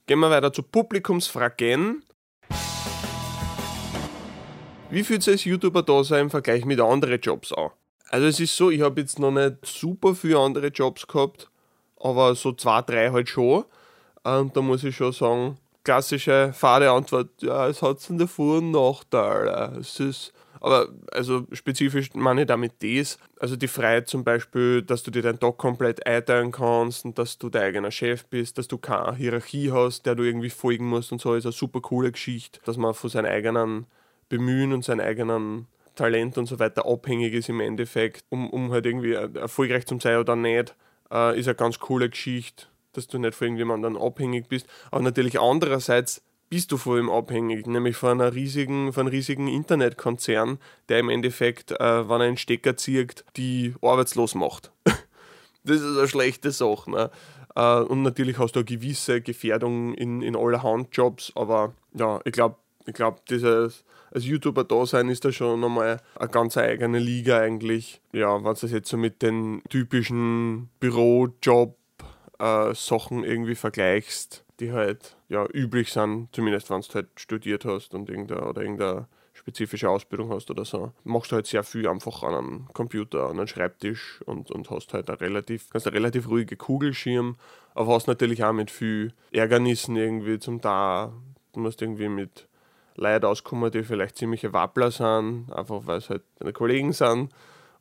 Gehen 0.07 0.21
wir 0.21 0.31
weiter 0.31 0.55
zu 0.55 0.62
Publikumsfragen. 0.62 2.02
Wie 4.88 5.05
fühlt 5.05 5.23
sich 5.23 5.33
als 5.33 5.45
YouTuber 5.45 5.83
da 5.83 6.19
im 6.19 6.31
Vergleich 6.31 6.64
mit 6.64 6.81
anderen 6.81 7.21
Jobs 7.21 7.52
an? 7.52 7.73
Also 8.11 8.27
es 8.27 8.41
ist 8.41 8.57
so, 8.57 8.71
ich 8.71 8.81
habe 8.81 9.00
jetzt 9.00 9.19
noch 9.19 9.31
nicht 9.31 9.65
super 9.65 10.15
viele 10.15 10.38
andere 10.38 10.69
Jobs 10.69 11.07
gehabt, 11.07 11.50
aber 12.00 12.35
so 12.35 12.53
zwei, 12.53 12.81
drei 12.83 13.11
halt 13.11 13.29
schon. 13.29 13.65
Und 14.25 14.57
da 14.57 14.62
muss 14.62 14.85
ich 14.85 14.97
schon 14.97 15.12
sagen, 15.12 15.59
klassische 15.85 16.53
fade 16.55 16.91
Antwort, 16.91 17.29
ja, 17.41 17.69
es 17.69 17.83
hat 17.83 18.00
seine 18.00 18.27
Vor- 18.27 18.59
und 18.59 18.71
Nachteile. 18.71 19.77
Es 19.79 20.00
ist, 20.00 20.33
aber 20.61 20.88
also 21.12 21.47
spezifisch 21.53 22.12
meine 22.15 22.43
ich 22.43 22.47
damit 22.47 22.73
das, 22.83 23.19
also 23.41 23.57
die 23.57 23.69
Freiheit 23.69 24.09
zum 24.09 24.25
Beispiel, 24.25 24.83
dass 24.83 25.03
du 25.03 25.11
dir 25.11 25.23
deinen 25.23 25.41
Tag 25.41 25.57
komplett 25.59 26.07
einteilen 26.07 26.50
kannst 26.50 27.05
und 27.05 27.19
dass 27.19 27.38
du 27.38 27.49
dein 27.49 27.62
eigener 27.62 27.91
Chef 27.91 28.25
bist, 28.27 28.59
dass 28.59 28.69
du 28.69 28.79
keine 28.79 29.17
Hierarchie 29.17 29.71
hast, 29.71 30.05
der 30.07 30.15
du 30.15 30.25
irgendwie 30.25 30.50
folgen 30.50 30.87
musst 30.87 31.12
und 31.12 31.21
so, 31.21 31.35
ist 31.35 31.47
eine 31.47 31.53
super 31.53 31.81
coole 31.81 32.12
Geschichte, 32.12 32.61
dass 32.65 32.77
man 32.77 32.95
von 32.95 33.11
seinen 33.11 33.27
eigenen 33.27 33.87
Bemühen 34.29 34.73
und 34.73 34.85
seinen 34.85 35.00
eigenen 35.00 35.69
Talent 35.99 36.38
und 36.38 36.47
so 36.47 36.59
weiter 36.59 36.87
abhängig 36.87 37.35
ist 37.35 37.49
im 37.49 37.61
Endeffekt, 37.61 38.25
um, 38.31 38.49
um 38.50 38.73
halt 38.73 38.87
irgendwie 38.87 39.12
erfolgreich 39.12 39.87
zu 39.87 39.99
sein 39.99 40.19
oder 40.19 40.37
nicht, 40.37 40.75
äh, 41.12 41.38
ist 41.38 41.49
eine 41.49 41.55
ganz 41.55 41.78
coole 41.78 42.09
Geschichte 42.09 42.67
dass 42.99 43.07
du 43.07 43.19
nicht 43.19 43.35
von 43.35 43.47
irgendjemandem 43.47 43.97
abhängig 43.97 44.49
bist. 44.49 44.67
Aber 44.90 45.02
natürlich 45.02 45.40
andererseits 45.40 46.23
bist 46.50 46.73
du 46.73 46.76
von 46.76 46.99
ihm 46.99 47.11
abhängig, 47.11 47.67
nämlich 47.67 47.97
von, 47.97 48.21
einer 48.21 48.35
riesigen, 48.35 48.93
von 48.93 49.02
einem 49.02 49.11
riesigen 49.11 49.49
Internetkonzern, 49.49 50.59
der 50.88 50.99
im 50.99 51.11
Endeffekt, 51.11 51.73
äh, 51.73 52.09
wenn 52.09 52.21
er 52.21 52.26
einen 52.26 52.37
Stecker 52.37 52.76
zieht, 52.76 53.25
die 53.37 53.75
arbeitslos 53.83 54.35
macht. 54.35 54.73
das 55.64 55.81
ist 55.81 55.99
eine 55.99 56.09
schlechte 56.09 56.50
Sache. 56.50 56.90
Ne? 56.90 57.11
Äh, 57.55 57.81
und 57.81 58.02
natürlich 58.02 58.38
hast 58.38 58.57
du 58.57 58.61
eine 58.61 58.64
gewisse 58.64 59.21
Gefährdung 59.21 59.95
in, 59.95 60.23
in 60.23 60.37
allerhand 60.37 60.88
Jobs, 60.97 61.33
aber 61.35 61.75
ja, 61.95 62.21
ich 62.25 62.33
glaube, 62.33 62.57
ich 62.87 62.95
glaube, 62.95 63.19
dieses 63.28 63.85
als 64.11 64.25
YouTuber 64.25 64.65
da 64.65 64.87
sein 64.87 65.09
ist 65.09 65.25
da 65.25 65.33
schon 65.33 65.61
nochmal 65.61 66.00
eine 66.17 66.29
ganz 66.29 66.57
eigene 66.57 66.99
Liga 66.99 67.38
eigentlich. 67.38 68.00
Ja, 68.12 68.37
wenn 68.37 68.55
du 68.55 68.61
das 68.61 68.71
jetzt 68.71 68.88
so 68.88 68.97
mit 68.97 69.23
den 69.23 69.62
typischen 69.69 70.71
Bürojob 70.81 71.77
äh, 72.38 72.73
irgendwie 72.73 73.55
vergleichst, 73.55 74.45
die 74.61 74.73
halt 74.73 75.17
ja 75.29 75.47
üblich 75.53 75.93
sind, 75.93 76.29
zumindest 76.33 76.71
wenn 76.71 76.81
du 76.81 76.95
halt 76.95 77.09
studiert 77.17 77.65
hast 77.65 77.95
und 77.95 78.09
irgendeine, 78.09 78.47
oder 78.47 78.62
irgendeine 78.62 79.09
spezifische 79.33 79.88
Ausbildung 79.88 80.31
hast 80.31 80.50
oder 80.50 80.65
so, 80.65 80.93
machst 81.05 81.31
du 81.31 81.37
halt 81.37 81.47
sehr 81.47 81.62
viel 81.62 81.87
einfach 81.88 82.23
an 82.23 82.35
einem 82.35 82.69
Computer, 82.73 83.25
an 83.25 83.38
einem 83.38 83.47
Schreibtisch 83.47 84.21
und, 84.27 84.50
und 84.50 84.69
hast 84.71 84.93
halt 84.93 85.09
eine 85.09 85.21
relativ, 85.21 85.71
kannst 85.71 85.87
eine 85.87 85.97
relativ 85.97 86.29
ruhige 86.29 86.57
Kugelschirm, 86.57 87.37
aber 87.75 87.95
hast 87.95 88.09
natürlich 88.09 88.43
auch 88.43 88.53
mit 88.53 88.71
viel 88.71 89.12
Ärgernissen 89.31 89.97
irgendwie 89.97 90.38
zum 90.38 90.61
da. 90.61 91.12
Du 91.53 91.61
musst 91.61 91.81
irgendwie 91.81 92.09
mit 92.09 92.49
Leuten 92.99 93.26
auskommen, 93.26 93.71
die 93.71 93.85
vielleicht 93.85 94.17
ziemliche 94.17 94.52
Wappler 94.52 94.90
sind, 94.90 95.50
einfach 95.52 95.87
weil 95.87 95.99
es 95.99 96.11
halt 96.11 96.23
deine 96.38 96.52
Kollegen 96.52 96.93
sind 96.93 97.33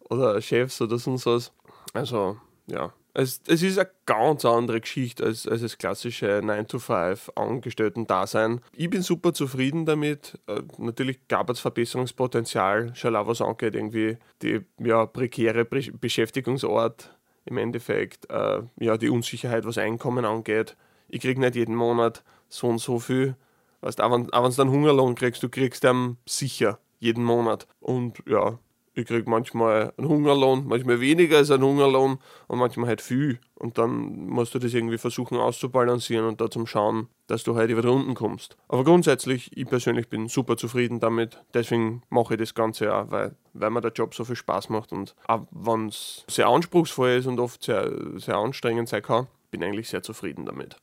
oder 0.10 0.40
Chefs 0.42 0.82
oder 0.82 0.98
sonst 0.98 1.26
was. 1.26 1.54
Also, 1.94 2.38
ja, 2.68 2.94
es, 3.18 3.42
es 3.48 3.64
ist 3.64 3.80
eine 3.80 3.90
ganz 4.06 4.46
andere 4.46 4.80
Geschichte 4.80 5.26
als, 5.26 5.48
als 5.48 5.62
das 5.62 5.80
klassische 5.80 6.42
9-to-5-Angestellten-Dasein. 6.44 8.62
Ich 8.74 8.92
bin 8.92 9.02
super 9.02 9.34
zufrieden 9.34 9.88
damit. 9.88 10.38
Äh, 10.46 10.62
natürlich 10.78 11.28
gab 11.28 11.50
es 11.50 11.60
Verbesserungspotenzial, 11.60 12.96
schon 12.96 13.16
was 13.16 13.42
angeht, 13.42 13.74
irgendwie 13.74 14.20
die 14.44 14.62
ja, 14.80 15.08
prekäre 15.08 15.66
Beschäftigungsort 15.66 17.18
im 17.46 17.58
Endeffekt, 17.58 18.30
äh, 18.30 18.62
ja, 18.80 18.98
die 18.98 19.10
Unsicherheit, 19.10 19.66
was 19.66 19.80
Einkommen 19.80 20.24
angeht. 20.24 20.78
Ich 21.10 21.22
kriege 21.22 21.40
nicht 21.40 21.56
jeden 21.56 21.76
Monat 21.76 22.24
so 22.50 22.68
und 22.68 22.78
so 22.78 23.00
viel. 23.00 23.36
Weißt, 23.82 24.02
auch 24.02 24.12
wenn, 24.12 24.32
auch 24.34 24.44
wenn 24.44 24.52
du 24.52 24.62
einen 24.62 24.72
Hungerlohn 24.72 25.16
kriegst, 25.16 25.44
du 25.44 25.50
kriegst 25.50 25.84
den 25.84 26.18
sicher 26.28 26.80
jeden 27.00 27.24
Monat. 27.24 27.68
Und 27.80 28.24
ja, 28.28 28.58
ich 28.98 29.06
kriege 29.06 29.30
manchmal 29.30 29.94
einen 29.96 30.10
Hungerlohn, 30.10 30.66
manchmal 30.66 31.00
weniger 31.00 31.38
als 31.38 31.52
einen 31.52 31.64
Hungerlohn 31.64 32.18
und 32.48 32.58
manchmal 32.58 32.88
halt 32.88 33.02
viel. 33.02 33.40
Und 33.54 33.78
dann 33.78 34.28
musst 34.28 34.56
du 34.56 34.60
das 34.60 34.74
irgendwie 34.74 34.98
versuchen 34.98 35.38
auszubalancieren 35.38 36.26
und 36.26 36.42
da 36.42 36.50
zum 36.50 36.66
Schauen, 36.66 37.08
dass 37.28 37.44
du 37.44 37.56
halt 37.56 37.70
über 37.70 37.84
die 37.84 37.90
Runden 37.90 38.16
kommst. 38.16 38.58
Aber 38.68 38.84
grundsätzlich, 38.84 39.56
ich 39.56 39.68
persönlich 39.68 40.10
bin 40.10 40.28
super 40.30 40.58
zufrieden 40.58 41.00
damit. 41.00 41.44
Deswegen 41.54 42.02
mache 42.10 42.34
ich 42.34 42.40
das 42.40 42.56
Ganze 42.56 42.96
auch, 42.96 43.12
weil, 43.12 43.36
weil 43.54 43.70
mir 43.70 43.82
der 43.82 43.92
Job 43.92 44.16
so 44.16 44.26
viel 44.26 44.36
Spaß 44.36 44.70
macht 44.70 44.92
und 44.92 45.16
auch 45.28 45.46
wenn 45.52 45.90
es 45.90 46.26
sehr 46.28 46.48
anspruchsvoll 46.48 47.12
ist 47.12 47.28
und 47.28 47.40
oft 47.40 47.64
sehr, 47.64 47.92
sehr 48.16 48.38
anstrengend 48.38 48.90
sein 48.90 49.04
kann, 49.04 49.28
bin 49.52 49.62
ich 49.62 49.68
eigentlich 49.68 49.90
sehr 49.90 50.02
zufrieden 50.02 50.48
damit. 50.48 50.76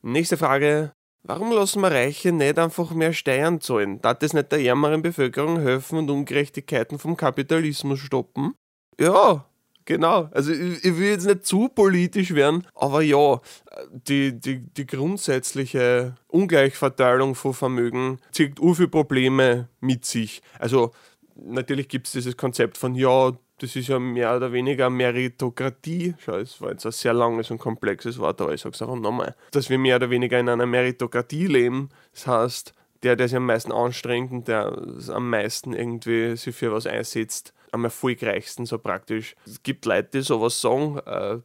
Nächste 0.00 0.38
Frage. 0.38 0.92
Warum 1.22 1.52
lassen 1.52 1.82
wir 1.82 1.90
Reiche 1.90 2.32
nicht 2.32 2.58
einfach 2.58 2.90
mehr 2.92 3.12
Steuern 3.12 3.60
zahlen? 3.60 4.00
Darf 4.00 4.18
das 4.20 4.32
nicht 4.32 4.52
der 4.52 4.60
ärmeren 4.60 5.02
Bevölkerung 5.02 5.60
helfen 5.60 5.98
und 5.98 6.10
Ungerechtigkeiten 6.10 6.98
vom 6.98 7.16
Kapitalismus 7.16 7.98
stoppen? 7.98 8.54
Ja, 8.98 9.44
genau. 9.84 10.28
Also 10.32 10.52
ich, 10.52 10.84
ich, 10.84 10.96
will 10.96 11.10
jetzt 11.10 11.26
nicht 11.26 11.44
zu 11.44 11.68
politisch 11.68 12.34
werden, 12.34 12.66
aber 12.74 13.02
ja, 13.02 13.40
die, 13.90 14.38
die, 14.38 14.60
die 14.60 14.86
grundsätzliche 14.86 16.16
Ungleichverteilung 16.28 17.34
von 17.34 17.54
Vermögen 17.54 18.20
zieht 18.32 18.60
ur 18.60 18.74
viele 18.74 18.88
Probleme 18.88 19.68
mit 19.80 20.04
sich. 20.04 20.42
Also 20.58 20.92
natürlich 21.36 21.88
gibt 21.88 22.06
es 22.06 22.12
dieses 22.12 22.36
Konzept 22.36 22.78
von, 22.78 22.94
ja, 22.94 23.32
das 23.58 23.74
ist 23.76 23.88
ja 23.88 23.98
mehr 23.98 24.36
oder 24.36 24.52
weniger 24.52 24.88
Meritokratie. 24.88 26.14
Schau, 26.18 26.36
es 26.36 26.60
war 26.60 26.70
jetzt 26.70 26.86
ein 26.86 26.92
sehr 26.92 27.12
langes 27.12 27.50
und 27.50 27.58
komplexes 27.58 28.18
Wort, 28.18 28.40
aber 28.40 28.54
ich 28.54 28.60
sage 28.60 28.74
es 28.74 28.82
einfach 28.82 28.96
nochmal. 28.96 29.34
Dass 29.50 29.68
wir 29.68 29.78
mehr 29.78 29.96
oder 29.96 30.10
weniger 30.10 30.38
in 30.38 30.48
einer 30.48 30.66
Meritokratie 30.66 31.46
leben. 31.46 31.90
Das 32.12 32.26
heißt, 32.26 32.72
der, 33.02 33.16
der 33.16 33.28
sich 33.28 33.36
am 33.36 33.46
meisten 33.46 33.72
anstrengt 33.72 34.32
und 34.32 34.48
der 34.48 34.76
am 35.08 35.30
meisten 35.30 35.72
irgendwie 35.72 36.36
sich 36.36 36.54
für 36.54 36.72
was 36.72 36.86
einsetzt, 36.86 37.52
am 37.72 37.84
erfolgreichsten 37.84 38.64
so 38.64 38.78
praktisch. 38.78 39.34
Es 39.46 39.62
gibt 39.62 39.84
Leute, 39.84 40.10
die 40.14 40.22
sowas 40.22 40.60
sagen, 40.60 40.98
äh, 41.06 41.38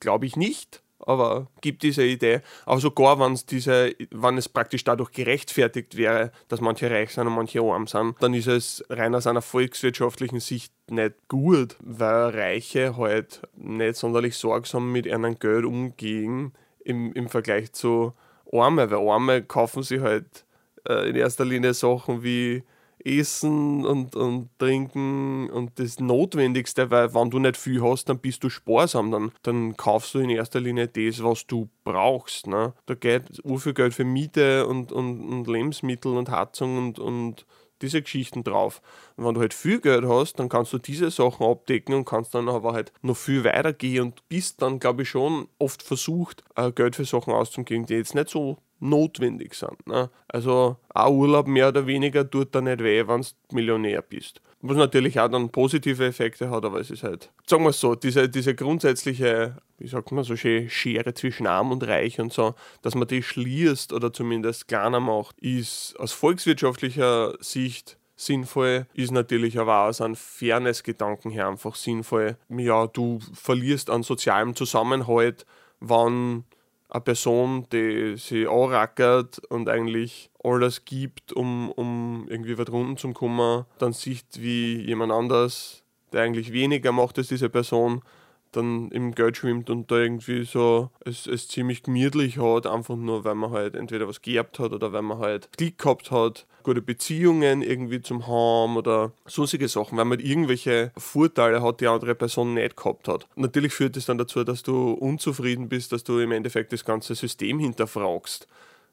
glaube 0.00 0.26
ich 0.26 0.36
nicht 0.36 0.82
aber 1.06 1.48
gibt 1.60 1.82
diese 1.82 2.04
Idee. 2.04 2.40
Aber 2.64 2.80
sogar 2.80 3.18
wenn 3.18 3.32
es 3.32 3.46
diese, 3.46 3.94
wenn 4.10 4.38
es 4.38 4.48
praktisch 4.48 4.84
dadurch 4.84 5.12
gerechtfertigt 5.12 5.96
wäre, 5.96 6.32
dass 6.48 6.60
manche 6.60 6.90
reich 6.90 7.10
sind 7.10 7.26
und 7.26 7.34
manche 7.34 7.60
arm 7.60 7.86
sind, 7.86 8.16
dann 8.20 8.34
ist 8.34 8.46
es 8.48 8.84
rein 8.88 9.14
aus 9.14 9.26
einer 9.26 9.42
volkswirtschaftlichen 9.42 10.40
Sicht 10.40 10.72
nicht 10.88 11.14
gut, 11.28 11.76
weil 11.80 12.30
Reiche 12.30 12.96
halt 12.96 13.42
nicht 13.56 13.96
sonderlich 13.96 14.36
sorgsam 14.36 14.92
mit 14.92 15.06
ihrem 15.06 15.38
Geld 15.38 15.64
umgehen 15.64 16.52
im, 16.84 17.12
im 17.12 17.28
Vergleich 17.28 17.72
zu 17.72 18.12
Arme, 18.52 18.90
weil 18.90 19.08
Arme 19.08 19.42
kaufen 19.42 19.82
sich 19.82 20.00
halt 20.00 20.44
äh, 20.88 21.08
in 21.08 21.16
erster 21.16 21.44
Linie 21.44 21.74
Sachen 21.74 22.22
wie 22.22 22.64
Essen 23.04 23.84
und, 23.84 24.16
und 24.16 24.50
Trinken 24.58 25.50
und 25.50 25.78
das 25.78 26.00
Notwendigste, 26.00 26.90
weil 26.90 27.14
wenn 27.14 27.30
du 27.30 27.38
nicht 27.38 27.56
viel 27.56 27.82
hast, 27.82 28.08
dann 28.08 28.18
bist 28.18 28.44
du 28.44 28.48
sparsam, 28.48 29.10
dann, 29.10 29.32
dann 29.42 29.76
kaufst 29.76 30.14
du 30.14 30.20
in 30.20 30.30
erster 30.30 30.60
Linie 30.60 30.88
das, 30.88 31.22
was 31.22 31.46
du 31.46 31.68
brauchst. 31.84 32.46
Ne? 32.46 32.72
Da 32.86 32.94
geht 32.94 33.24
viel 33.58 33.74
Geld 33.74 33.94
für 33.94 34.04
Miete 34.04 34.66
und, 34.66 34.92
und, 34.92 35.20
und 35.20 35.46
Lebensmittel 35.46 36.16
und 36.16 36.30
Heizung 36.30 36.78
und, 36.78 36.98
und 36.98 37.46
diese 37.82 38.00
Geschichten 38.00 38.44
drauf. 38.44 38.80
Und 39.16 39.26
wenn 39.26 39.34
du 39.34 39.40
halt 39.40 39.54
viel 39.54 39.80
Geld 39.80 40.04
hast, 40.06 40.38
dann 40.38 40.48
kannst 40.48 40.72
du 40.72 40.78
diese 40.78 41.10
Sachen 41.10 41.44
abdecken 41.46 41.94
und 41.94 42.04
kannst 42.04 42.34
dann 42.34 42.48
aber 42.48 42.72
halt 42.72 42.92
noch 43.02 43.16
viel 43.16 43.44
weiter 43.44 43.72
gehen 43.72 44.04
und 44.04 44.28
bist 44.28 44.62
dann, 44.62 44.78
glaube 44.78 45.02
ich, 45.02 45.10
schon 45.10 45.48
oft 45.58 45.82
versucht, 45.82 46.44
äh, 46.56 46.72
Geld 46.72 46.96
für 46.96 47.04
Sachen 47.04 47.32
auszugeben, 47.32 47.86
die 47.86 47.94
jetzt 47.94 48.14
nicht 48.14 48.30
so 48.30 48.58
notwendig 48.82 49.54
sind. 49.54 49.86
Ne? 49.86 50.10
Also 50.28 50.76
ein 50.92 51.12
Urlaub 51.12 51.46
mehr 51.46 51.68
oder 51.68 51.86
weniger 51.86 52.28
tut 52.28 52.54
da 52.54 52.60
nicht 52.60 52.82
weh, 52.82 53.06
wenn 53.06 53.22
du 53.22 53.28
Millionär 53.54 54.02
bist. 54.02 54.42
Was 54.60 54.76
natürlich 54.76 55.18
auch 55.18 55.28
dann 55.28 55.50
positive 55.50 56.04
Effekte 56.04 56.50
hat, 56.50 56.64
aber 56.64 56.80
es 56.80 56.90
ist 56.90 57.02
halt, 57.02 57.32
sagen 57.46 57.64
wir 57.64 57.70
es 57.70 57.80
so, 57.80 57.94
diese, 57.94 58.28
diese 58.28 58.54
grundsätzliche, 58.54 59.56
wie 59.78 59.88
sagt 59.88 60.12
man 60.12 60.24
so 60.24 60.36
schön, 60.36 60.68
Schere 60.68 61.14
zwischen 61.14 61.46
Arm 61.46 61.72
und 61.72 61.86
Reich 61.86 62.20
und 62.20 62.32
so, 62.32 62.54
dass 62.82 62.94
man 62.94 63.08
die 63.08 63.22
schließt 63.22 63.92
oder 63.92 64.12
zumindest 64.12 64.68
kleiner 64.68 65.00
macht, 65.00 65.38
ist 65.40 65.94
aus 65.98 66.12
volkswirtschaftlicher 66.12 67.34
Sicht 67.40 67.98
sinnvoll, 68.14 68.86
ist 68.94 69.10
natürlich 69.10 69.58
aber 69.58 69.82
auch 69.82 69.88
aus 69.88 70.00
einem 70.00 70.14
Fairness-Gedanken 70.14 71.30
her 71.30 71.48
einfach 71.48 71.74
sinnvoll. 71.74 72.36
Ja, 72.48 72.86
du 72.86 73.18
verlierst 73.32 73.90
an 73.90 74.02
sozialem 74.04 74.54
Zusammenhalt, 74.54 75.44
wann 75.80 76.44
eine 76.92 77.00
Person, 77.00 77.66
die 77.72 78.16
sich 78.16 78.46
anrackert 78.48 79.38
und 79.48 79.68
eigentlich 79.68 80.30
alles 80.44 80.84
gibt, 80.84 81.32
um, 81.32 81.70
um 81.70 82.26
irgendwie 82.28 82.58
was 82.58 82.70
runden 82.70 82.98
zu 82.98 83.12
kommen, 83.12 83.64
dann 83.78 83.94
sieht, 83.94 84.26
wie 84.40 84.82
jemand 84.82 85.10
anders, 85.10 85.84
der 86.12 86.22
eigentlich 86.22 86.52
weniger 86.52 86.92
macht 86.92 87.16
als 87.16 87.28
diese 87.28 87.48
Person, 87.48 88.02
dann 88.52 88.90
im 88.90 89.14
Geld 89.14 89.36
schwimmt 89.36 89.70
und 89.70 89.90
da 89.90 89.96
irgendwie 89.96 90.44
so 90.44 90.90
es, 91.04 91.26
es 91.26 91.48
ziemlich 91.48 91.82
gemütlich 91.82 92.38
hat, 92.38 92.66
einfach 92.66 92.96
nur, 92.96 93.24
weil 93.24 93.34
man 93.34 93.50
halt 93.50 93.74
entweder 93.74 94.08
was 94.08 94.22
geerbt 94.22 94.58
hat 94.58 94.72
oder 94.72 94.92
weil 94.92 95.02
man 95.02 95.18
halt 95.18 95.48
Glück 95.56 95.78
gehabt 95.78 96.10
hat, 96.10 96.46
gute 96.62 96.82
Beziehungen 96.82 97.62
irgendwie 97.62 98.00
zum 98.00 98.26
haben 98.26 98.76
oder 98.76 99.12
sonstige 99.26 99.68
Sachen, 99.68 99.98
weil 99.98 100.04
man 100.04 100.20
irgendwelche 100.20 100.92
Vorteile 100.96 101.62
hat, 101.62 101.80
die 101.80 101.88
andere 101.88 102.14
Person 102.14 102.54
nicht 102.54 102.76
gehabt 102.76 103.08
hat. 103.08 103.26
Natürlich 103.36 103.72
führt 103.72 103.96
es 103.96 104.06
dann 104.06 104.18
dazu, 104.18 104.44
dass 104.44 104.62
du 104.62 104.92
unzufrieden 104.92 105.68
bist, 105.68 105.92
dass 105.92 106.04
du 106.04 106.18
im 106.18 106.32
Endeffekt 106.32 106.72
das 106.72 106.84
ganze 106.84 107.14
System 107.14 107.58
hinterfragst, 107.58 108.46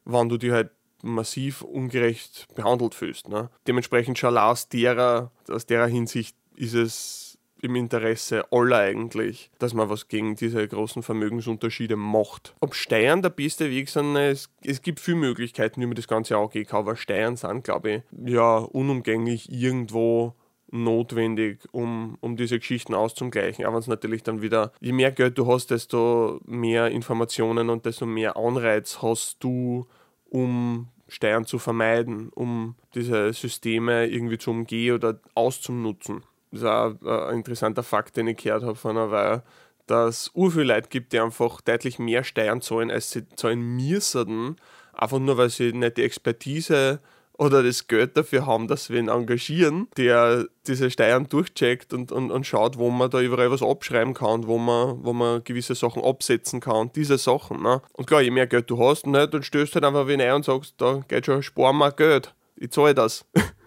wann 0.06 0.30
du 0.30 0.38
dich 0.38 0.52
halt 0.52 0.72
massiv 1.02 1.62
ungerecht 1.62 2.48
behandelt 2.56 2.94
fühlst. 2.94 3.30
Ne? 3.30 3.50
Dementsprechend 3.68 4.18
schon 4.18 4.38
aus 4.38 4.68
derer, 4.68 5.32
aus 5.50 5.66
derer 5.66 5.88
Hinsicht 5.88 6.36
ist 6.56 6.74
es 6.74 7.29
im 7.62 7.76
Interesse 7.76 8.52
aller 8.52 8.78
eigentlich, 8.78 9.52
dass 9.60 9.74
man 9.74 9.90
was 9.90 10.08
gegen 10.08 10.36
diese 10.36 10.68
großen 10.68 11.04
Vermögensunterschiede 11.04 11.96
macht. 11.96 12.56
Ob 12.60 12.76
Steuern 12.76 13.22
der 13.22 13.30
beste 13.30 13.70
Weg 13.70 13.90
sind, 13.90 14.16
es, 14.16 14.50
es 14.64 14.82
gibt 14.82 15.00
viele 15.00 15.18
Möglichkeiten, 15.18 15.82
wie 15.82 15.86
man 15.86 15.96
das 15.96 16.08
Ganze 16.08 16.38
angehen 16.38 16.66
kann, 16.66 16.80
aber 16.80 16.96
Steuern 16.96 17.36
sind, 17.36 17.64
glaube 17.64 17.92
ich, 17.92 18.04
ja, 18.26 18.58
unumgänglich 18.58 19.52
irgendwo 19.52 20.34
notwendig, 20.72 21.68
um, 21.72 22.18
um 22.22 22.38
diese 22.38 22.60
Geschichten 22.60 22.94
auszugleichen. 22.94 23.66
Aber 23.66 23.78
es 23.78 23.88
natürlich 23.88 24.24
dann 24.24 24.42
wieder, 24.42 24.72
je 24.80 24.92
mehr 24.92 25.12
Geld 25.12 25.38
du 25.38 25.48
hast, 25.48 25.72
desto 25.72 26.40
mehr 26.46 26.90
Informationen 26.90 27.70
und 27.70 27.86
desto 27.86 28.06
mehr 28.06 28.38
Anreiz 28.38 29.02
hast 29.02 29.44
du, 29.44 29.88
um 30.30 30.90
Steuern 31.08 31.46
zu 31.46 31.58
vermeiden, 31.58 32.30
um 32.30 32.76
diese 32.94 33.34
Systeme 33.34 34.06
irgendwie 34.08 34.38
zu 34.38 34.52
umgehen 34.52 34.94
oder 34.94 35.20
auszunutzen 35.34 36.24
das 36.52 36.62
ist 36.62 36.66
auch 36.66 37.28
ein 37.28 37.38
interessanter 37.38 37.84
Fakt, 37.84 38.18
den 38.18 38.28
ich 38.28 38.38
gehört 38.38 38.64
habe 38.64 38.76
von 38.76 38.98
einer 38.98 39.12
Weile, 39.12 39.44
dass 39.88 40.32
es 40.36 40.52
viele 40.54 40.76
Leute 40.76 40.90
gibt, 40.90 41.14
die 41.14 41.20
einfach 41.20 41.62
deutlich 41.62 42.00
mehr 42.00 42.24
Steuern 42.24 42.62
zahlen, 42.62 42.92
als 42.92 43.12
sie 43.12 43.28
zahlen 43.30 43.76
müssen, 43.76 44.56
einfach 44.94 45.20
nur, 45.20 45.38
weil 45.38 45.50
sie 45.50 45.74
nicht 45.74 45.98
die 45.98 46.04
Expertise 46.04 47.00
oder 47.40 47.64
das 47.64 47.88
Geld 47.88 48.18
dafür 48.18 48.46
haben, 48.46 48.68
dass 48.68 48.90
wir 48.90 49.00
ihn 49.00 49.08
engagieren, 49.08 49.88
der 49.96 50.46
diese 50.68 50.92
Steuern 50.92 51.28
durchcheckt 51.28 51.94
und, 51.94 52.12
und, 52.12 52.32
und 52.32 52.46
schaut, 52.46 52.78
wo 52.78 52.90
man 52.90 53.10
da 53.10 53.22
überall 53.22 53.50
was 53.50 53.64
abschreiben 53.64 54.14
kann, 54.14 54.46
wo 54.46 54.58
man, 54.58 55.04
wo 55.06 55.14
man 55.14 55.42
gewisse 55.46 55.74
Sachen 55.74 56.04
absetzen 56.04 56.60
kann, 56.60 56.92
diese 56.94 57.18
Sachen. 57.18 57.64
Ne? 57.64 57.82
Und 57.94 58.08
klar, 58.08 58.22
je 58.22 58.32
mehr 58.32 58.46
Geld 58.46 58.70
du 58.70 58.78
hast, 58.78 59.08
ne, 59.08 59.26
dann 59.28 59.42
stößt 59.42 59.74
halt 59.74 59.86
einfach 59.86 60.08
wen 60.08 60.20
ein 60.20 60.34
und 60.34 60.46
sagst, 60.46 60.76
da 60.80 61.02
geht 61.08 61.28
schon, 61.28 61.42
sparen 61.42 61.78
wir 61.78 61.94
Geld, 61.94 62.36
ich 62.58 62.72
zahle 62.72 62.94
das. 62.94 63.26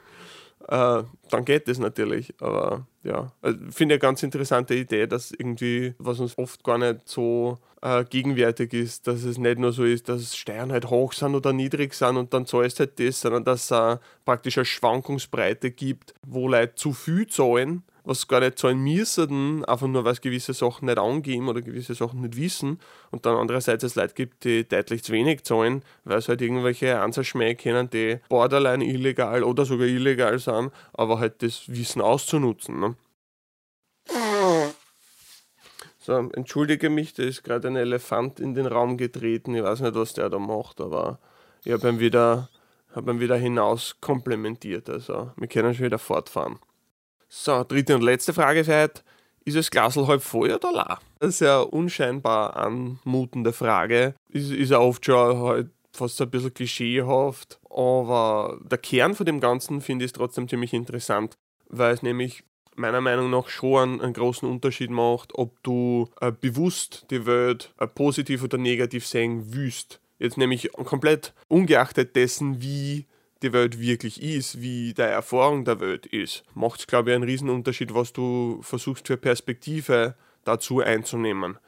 äh, 0.68 1.02
dann 1.30 1.44
geht 1.44 1.68
das 1.68 1.78
natürlich. 1.78 2.34
Aber 2.40 2.86
ja, 3.02 3.32
also, 3.40 3.58
finde 3.70 3.94
ich 3.94 4.00
eine 4.02 4.10
ganz 4.10 4.22
interessante 4.22 4.74
Idee, 4.74 5.06
dass 5.06 5.32
irgendwie, 5.32 5.94
was 5.98 6.20
uns 6.20 6.36
oft 6.38 6.62
gar 6.64 6.78
nicht 6.78 7.08
so 7.08 7.58
äh, 7.82 8.04
gegenwärtig 8.04 8.72
ist, 8.72 9.06
dass 9.06 9.24
es 9.24 9.38
nicht 9.38 9.58
nur 9.58 9.72
so 9.72 9.84
ist, 9.84 10.08
dass 10.08 10.36
Steuern 10.36 10.72
halt 10.72 10.88
hoch 10.88 11.12
sind 11.12 11.34
oder 11.34 11.52
niedrig 11.52 11.94
sind 11.94 12.16
und 12.16 12.32
dann 12.32 12.46
zahlst 12.46 12.80
halt 12.80 12.98
das, 13.00 13.20
sondern 13.20 13.44
dass 13.44 13.70
es 13.70 13.70
äh, 13.72 13.98
praktisch 14.24 14.58
eine 14.58 14.64
Schwankungsbreite 14.64 15.70
gibt, 15.70 16.14
wo 16.26 16.48
Leute 16.48 16.74
zu 16.74 16.92
viel 16.92 17.26
zahlen 17.26 17.82
was 18.04 18.26
gar 18.28 18.40
nicht 18.40 18.58
zahlen 18.58 18.78
müssen, 18.78 19.64
einfach 19.64 19.86
nur 19.86 20.04
weil 20.04 20.12
es 20.12 20.20
gewisse 20.20 20.54
Sachen 20.54 20.86
nicht 20.86 20.98
angeben 20.98 21.48
oder 21.48 21.62
gewisse 21.62 21.94
Sachen 21.94 22.20
nicht 22.22 22.36
wissen 22.36 22.80
und 23.10 23.26
dann 23.26 23.36
andererseits 23.36 23.84
es 23.84 23.94
Leute 23.94 24.14
gibt, 24.14 24.44
die 24.44 24.66
deutlich 24.68 25.04
zu 25.04 25.12
wenig 25.12 25.44
zahlen, 25.44 25.82
weil 26.04 26.18
es 26.18 26.28
halt 26.28 26.42
irgendwelche 26.42 27.00
Ansatzschmäh 27.00 27.54
kennen, 27.54 27.90
die 27.90 28.18
borderline 28.28 28.84
illegal 28.84 29.44
oder 29.44 29.64
sogar 29.64 29.86
illegal 29.86 30.38
sind, 30.38 30.72
aber 30.92 31.18
halt 31.18 31.42
das 31.42 31.68
Wissen 31.68 32.02
auszunutzen. 32.02 32.80
Ne? 32.80 32.96
So, 36.04 36.14
entschuldige 36.14 36.90
mich, 36.90 37.14
da 37.14 37.22
ist 37.22 37.44
gerade 37.44 37.68
ein 37.68 37.76
Elefant 37.76 38.40
in 38.40 38.54
den 38.54 38.66
Raum 38.66 38.96
getreten. 38.96 39.54
Ich 39.54 39.62
weiß 39.62 39.82
nicht, 39.82 39.94
was 39.94 40.14
der 40.14 40.28
da 40.28 40.40
macht, 40.40 40.80
aber 40.80 41.20
ich 41.64 41.70
habe 41.70 41.88
ihn 41.88 42.00
wieder, 42.00 42.48
hab 42.92 43.08
ihn 43.08 43.20
wieder 43.20 43.36
hinaus 43.36 43.98
komplementiert. 44.00 44.90
Also, 44.90 45.30
wir 45.36 45.46
können 45.46 45.72
schon 45.74 45.86
wieder 45.86 46.00
fortfahren. 46.00 46.58
So, 47.34 47.64
dritte 47.64 47.94
und 47.94 48.02
letzte 48.02 48.34
Frage 48.34 48.62
für. 48.62 48.90
Ist 49.46 49.56
das 49.56 49.70
Glasl 49.70 50.06
halb 50.06 50.22
voll 50.22 50.52
oder 50.52 50.70
la? 50.70 51.00
Das 51.18 51.30
ist 51.30 51.40
ja 51.40 51.60
unscheinbar 51.60 52.56
anmutende 52.56 53.54
Frage. 53.54 54.14
Ist, 54.28 54.50
ist 54.50 54.70
ja 54.70 54.78
oft 54.78 55.06
schon 55.06 55.38
halt 55.38 55.70
fast 55.94 56.20
ein 56.20 56.30
bisschen 56.30 56.52
klischeehaft. 56.52 57.58
Aber 57.70 58.58
der 58.62 58.76
Kern 58.76 59.14
von 59.14 59.24
dem 59.24 59.40
Ganzen 59.40 59.80
finde 59.80 60.04
ich 60.04 60.12
trotzdem 60.12 60.46
ziemlich 60.46 60.74
interessant, 60.74 61.38
weil 61.70 61.94
es 61.94 62.02
nämlich 62.02 62.44
meiner 62.76 63.00
Meinung 63.00 63.30
nach 63.30 63.48
schon 63.48 63.92
einen, 63.92 64.00
einen 64.02 64.12
großen 64.12 64.46
Unterschied 64.46 64.90
macht, 64.90 65.34
ob 65.34 65.60
du 65.62 66.10
äh, 66.20 66.32
bewusst 66.32 67.06
die 67.10 67.24
Welt 67.24 67.72
äh, 67.78 67.86
positiv 67.86 68.44
oder 68.44 68.58
negativ 68.58 69.06
sehen 69.06 69.54
willst. 69.54 70.00
Jetzt 70.18 70.36
nämlich 70.36 70.70
komplett 70.72 71.32
ungeachtet 71.48 72.14
dessen, 72.14 72.60
wie 72.60 73.06
die 73.42 73.52
Welt 73.52 73.80
wirklich 73.80 74.22
ist, 74.22 74.60
wie 74.60 74.94
deine 74.94 75.12
Erfahrung 75.12 75.64
der 75.64 75.80
Welt 75.80 76.06
ist, 76.06 76.44
macht 76.54 76.80
es, 76.80 76.86
glaube 76.86 77.10
ich, 77.10 77.16
einen 77.16 77.24
riesen 77.24 77.50
Unterschied, 77.50 77.94
was 77.94 78.12
du 78.12 78.60
versuchst 78.62 79.06
für 79.06 79.16
Perspektive 79.16 80.14
dazu 80.44 80.80
einzunehmen. 80.80 81.58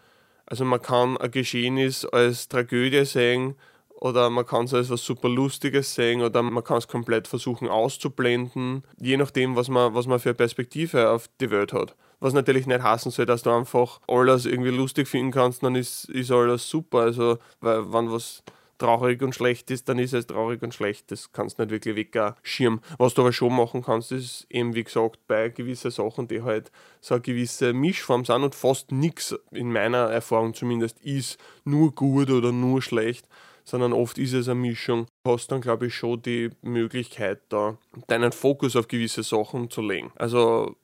Also 0.46 0.64
man 0.64 0.82
kann 0.82 1.16
ein 1.16 1.30
Geschehnis 1.30 2.04
als 2.04 2.48
Tragödie 2.48 3.04
sehen 3.04 3.54
oder 3.94 4.28
man 4.28 4.44
kann 4.44 4.66
es 4.66 4.74
als 4.74 4.90
was 4.90 5.04
super 5.04 5.28
Lustiges 5.28 5.94
sehen 5.94 6.20
oder 6.20 6.42
man 6.42 6.62
kann 6.62 6.78
es 6.78 6.88
komplett 6.88 7.26
versuchen 7.26 7.68
auszublenden, 7.68 8.84
je 9.00 9.16
nachdem, 9.16 9.56
was 9.56 9.68
man, 9.68 9.94
was 9.94 10.06
man 10.06 10.20
für 10.20 10.34
Perspektive 10.34 11.10
auf 11.10 11.28
die 11.40 11.50
Welt 11.50 11.72
hat. 11.72 11.94
Was 12.20 12.32
natürlich 12.32 12.66
nicht 12.66 12.82
heißen 12.82 13.10
soll, 13.10 13.26
dass 13.26 13.42
du 13.42 13.50
einfach 13.50 14.00
alles 14.06 14.46
irgendwie 14.46 14.70
lustig 14.70 15.08
finden 15.08 15.32
kannst, 15.32 15.62
dann 15.62 15.74
ist, 15.74 16.08
ist 16.10 16.30
alles 16.30 16.68
super. 16.68 16.98
Also, 16.98 17.38
weil 17.60 17.92
wenn 17.92 18.10
was 18.10 18.42
traurig 18.84 19.22
und 19.22 19.34
schlecht 19.34 19.70
ist, 19.70 19.88
dann 19.88 19.98
ist 19.98 20.12
es 20.12 20.26
traurig 20.26 20.62
und 20.62 20.74
schlecht. 20.74 21.10
Das 21.10 21.32
kannst 21.32 21.58
du 21.58 21.62
nicht 21.62 21.70
wirklich 21.70 21.96
wegschirmen. 21.96 22.80
Was 22.98 23.14
du 23.14 23.22
aber 23.22 23.32
schon 23.32 23.56
machen 23.56 23.82
kannst, 23.82 24.12
ist 24.12 24.46
eben, 24.50 24.74
wie 24.74 24.84
gesagt, 24.84 25.20
bei 25.26 25.48
gewissen 25.48 25.90
Sachen, 25.90 26.28
die 26.28 26.42
halt 26.42 26.70
so 27.00 27.14
eine 27.14 27.22
gewisse 27.22 27.72
Mischform 27.72 28.24
sind 28.24 28.42
und 28.42 28.54
fast 28.54 28.92
nichts, 28.92 29.34
in 29.50 29.72
meiner 29.72 30.10
Erfahrung 30.10 30.52
zumindest, 30.52 31.00
ist 31.00 31.38
nur 31.64 31.94
gut 31.94 32.30
oder 32.30 32.52
nur 32.52 32.82
schlecht, 32.82 33.26
sondern 33.64 33.94
oft 33.94 34.18
ist 34.18 34.34
es 34.34 34.48
eine 34.48 34.60
Mischung. 34.60 35.06
Du 35.24 35.32
hast 35.32 35.48
dann, 35.48 35.62
glaube 35.62 35.86
ich, 35.86 35.94
schon 35.94 36.20
die 36.20 36.50
Möglichkeit, 36.60 37.40
da 37.48 37.78
deinen 38.06 38.32
Fokus 38.32 38.76
auf 38.76 38.88
gewisse 38.88 39.22
Sachen 39.22 39.70
zu 39.70 39.80
legen. 39.80 40.12
Also, 40.16 40.76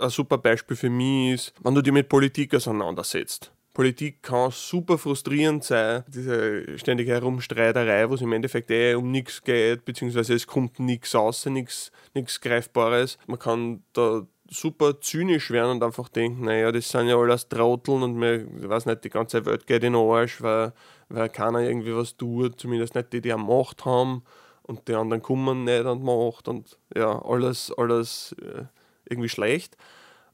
ein 0.00 0.10
super 0.10 0.36
Beispiel 0.36 0.76
für 0.76 0.90
mich 0.90 1.32
ist, 1.32 1.54
wenn 1.62 1.74
du 1.74 1.82
dich 1.82 1.92
mit 1.92 2.10
Politik 2.10 2.54
auseinandersetzt 2.54 3.50
Politik 3.76 4.22
kann 4.22 4.50
super 4.52 4.96
frustrierend 4.96 5.62
sein, 5.62 6.02
diese 6.08 6.78
ständige 6.78 7.12
Herumstreiterei, 7.12 8.08
wo 8.08 8.14
es 8.14 8.22
im 8.22 8.32
Endeffekt 8.32 8.70
eh 8.70 8.94
um 8.94 9.10
nichts 9.10 9.42
geht, 9.44 9.84
beziehungsweise 9.84 10.32
es 10.32 10.46
kommt 10.46 10.80
nichts 10.80 11.14
raus, 11.14 11.44
nichts 11.44 12.40
Greifbares. 12.40 13.18
Man 13.26 13.38
kann 13.38 13.82
da 13.92 14.26
super 14.48 14.98
zynisch 15.02 15.50
werden 15.50 15.72
und 15.72 15.82
einfach 15.82 16.08
denken, 16.08 16.46
naja, 16.46 16.72
das 16.72 16.88
sind 16.88 17.08
ja 17.08 17.18
alles 17.18 17.50
Trotteln 17.50 18.02
und 18.02 18.14
mir, 18.14 18.46
ich 18.62 18.66
weiß 18.66 18.86
nicht, 18.86 19.04
die 19.04 19.10
ganze 19.10 19.44
Welt 19.44 19.66
geht 19.66 19.84
in 19.84 19.92
den 19.92 20.00
Arsch, 20.00 20.40
weil, 20.40 20.72
weil 21.10 21.28
keiner 21.28 21.60
irgendwie 21.60 21.94
was 21.94 22.16
tut, 22.16 22.58
zumindest 22.58 22.94
nicht 22.94 23.12
die, 23.12 23.20
die 23.20 23.32
am 23.34 23.46
Macht 23.46 23.84
haben 23.84 24.22
und 24.62 24.88
die 24.88 24.94
anderen 24.94 25.20
kommen 25.20 25.64
nicht 25.64 25.84
an 25.84 25.98
die 25.98 26.04
Macht 26.06 26.48
und 26.48 26.78
ja, 26.96 27.22
alles, 27.22 27.70
alles 27.76 28.34
äh, 28.40 28.64
irgendwie 29.04 29.28
schlecht. 29.28 29.76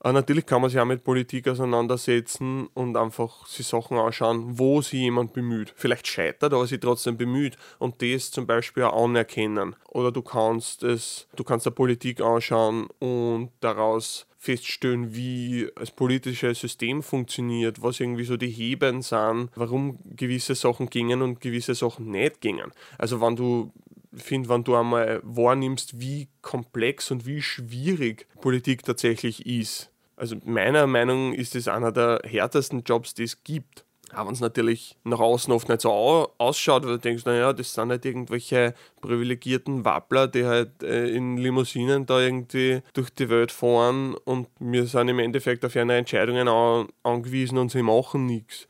Aber 0.04 0.14
natürlich 0.14 0.46
kann 0.46 0.60
man 0.60 0.68
sich 0.68 0.80
auch 0.80 0.84
mit 0.84 1.04
Politik 1.04 1.46
auseinandersetzen 1.46 2.66
und 2.74 2.96
einfach 2.96 3.46
sich 3.46 3.68
Sachen 3.68 3.96
anschauen, 3.96 4.58
wo 4.58 4.82
sich 4.82 4.94
jemand 4.94 5.32
bemüht. 5.32 5.72
Vielleicht 5.76 6.08
scheitert, 6.08 6.52
aber 6.52 6.66
sich 6.66 6.80
trotzdem 6.80 7.16
bemüht 7.16 7.56
und 7.78 8.02
das 8.02 8.32
zum 8.32 8.48
Beispiel 8.48 8.82
auch 8.82 9.04
anerkennen. 9.04 9.76
Oder 9.88 10.10
du 10.10 10.22
kannst 10.22 10.82
es, 10.82 11.28
du 11.36 11.44
kannst 11.44 11.66
der 11.66 11.70
Politik 11.70 12.20
anschauen 12.20 12.88
und 12.98 13.50
daraus 13.60 14.26
feststellen, 14.38 15.14
wie 15.14 15.70
das 15.76 15.92
politische 15.92 16.52
System 16.52 17.04
funktioniert, 17.04 17.80
was 17.80 18.00
irgendwie 18.00 18.24
so 18.24 18.36
die 18.36 18.50
Heben 18.50 19.02
sind, 19.02 19.50
warum 19.54 20.00
gewisse 20.16 20.56
Sachen 20.56 20.90
gingen 20.90 21.22
und 21.22 21.40
gewisse 21.40 21.76
Sachen 21.76 22.10
nicht 22.10 22.40
gingen. 22.40 22.72
Also 22.98 23.20
wenn 23.20 23.36
du 23.36 23.70
finde, 24.14 24.48
wenn 24.48 24.64
du 24.64 24.74
einmal 24.74 25.20
wahrnimmst, 25.22 26.00
wie 26.00 26.28
komplex 26.42 27.10
und 27.12 27.24
wie 27.24 27.40
schwierig 27.40 28.26
Politik 28.40 28.82
tatsächlich 28.84 29.46
ist. 29.46 29.91
Also 30.22 30.36
meiner 30.44 30.86
Meinung 30.86 31.32
nach 31.32 31.36
ist 31.36 31.56
es 31.56 31.66
einer 31.66 31.90
der 31.90 32.20
härtesten 32.22 32.84
Jobs, 32.84 33.12
die 33.12 33.24
es 33.24 33.42
gibt. 33.42 33.84
Auch 34.14 34.26
wenn 34.26 34.34
es 34.34 34.40
natürlich 34.40 34.96
nach 35.02 35.18
außen 35.18 35.52
oft 35.52 35.68
nicht 35.68 35.80
so 35.80 35.90
ausschaut, 36.38 36.84
weil 36.84 36.92
du 36.92 36.98
denkst, 36.98 37.24
naja, 37.24 37.52
das 37.52 37.74
sind 37.74 37.90
halt 37.90 38.04
irgendwelche 38.04 38.72
privilegierten 39.00 39.84
Wappler, 39.84 40.28
die 40.28 40.44
halt 40.44 40.84
äh, 40.84 41.08
in 41.08 41.38
Limousinen 41.38 42.06
da 42.06 42.20
irgendwie 42.20 42.82
durch 42.92 43.10
die 43.10 43.30
Welt 43.30 43.50
fahren 43.50 44.14
und 44.24 44.46
wir 44.60 44.86
sind 44.86 45.08
im 45.08 45.18
Endeffekt 45.18 45.64
auf 45.64 45.74
ihre 45.74 45.92
Entscheidungen 45.92 46.46
an, 46.46 46.86
angewiesen 47.02 47.58
und 47.58 47.72
sie 47.72 47.82
machen 47.82 48.24
nichts. 48.24 48.68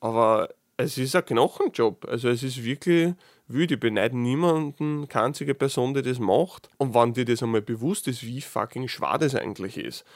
Aber 0.00 0.48
es 0.78 0.96
ist 0.96 1.14
ein 1.14 1.26
Knochenjob. 1.26 2.06
Also 2.08 2.30
es 2.30 2.42
ist 2.42 2.64
wirklich 2.64 3.12
wild. 3.48 3.70
Ich 3.70 3.80
beneide 3.80 4.16
niemanden, 4.16 5.08
keine 5.08 5.26
einzige 5.26 5.54
Person, 5.54 5.92
die 5.92 6.00
das 6.00 6.18
macht. 6.18 6.70
Und 6.78 6.94
wenn 6.94 7.12
dir 7.12 7.26
das 7.26 7.42
einmal 7.42 7.60
bewusst 7.60 8.08
ist, 8.08 8.24
wie 8.24 8.40
fucking 8.40 8.88
schwer 8.88 9.18
das 9.18 9.34
eigentlich 9.34 9.76
ist, 9.76 10.06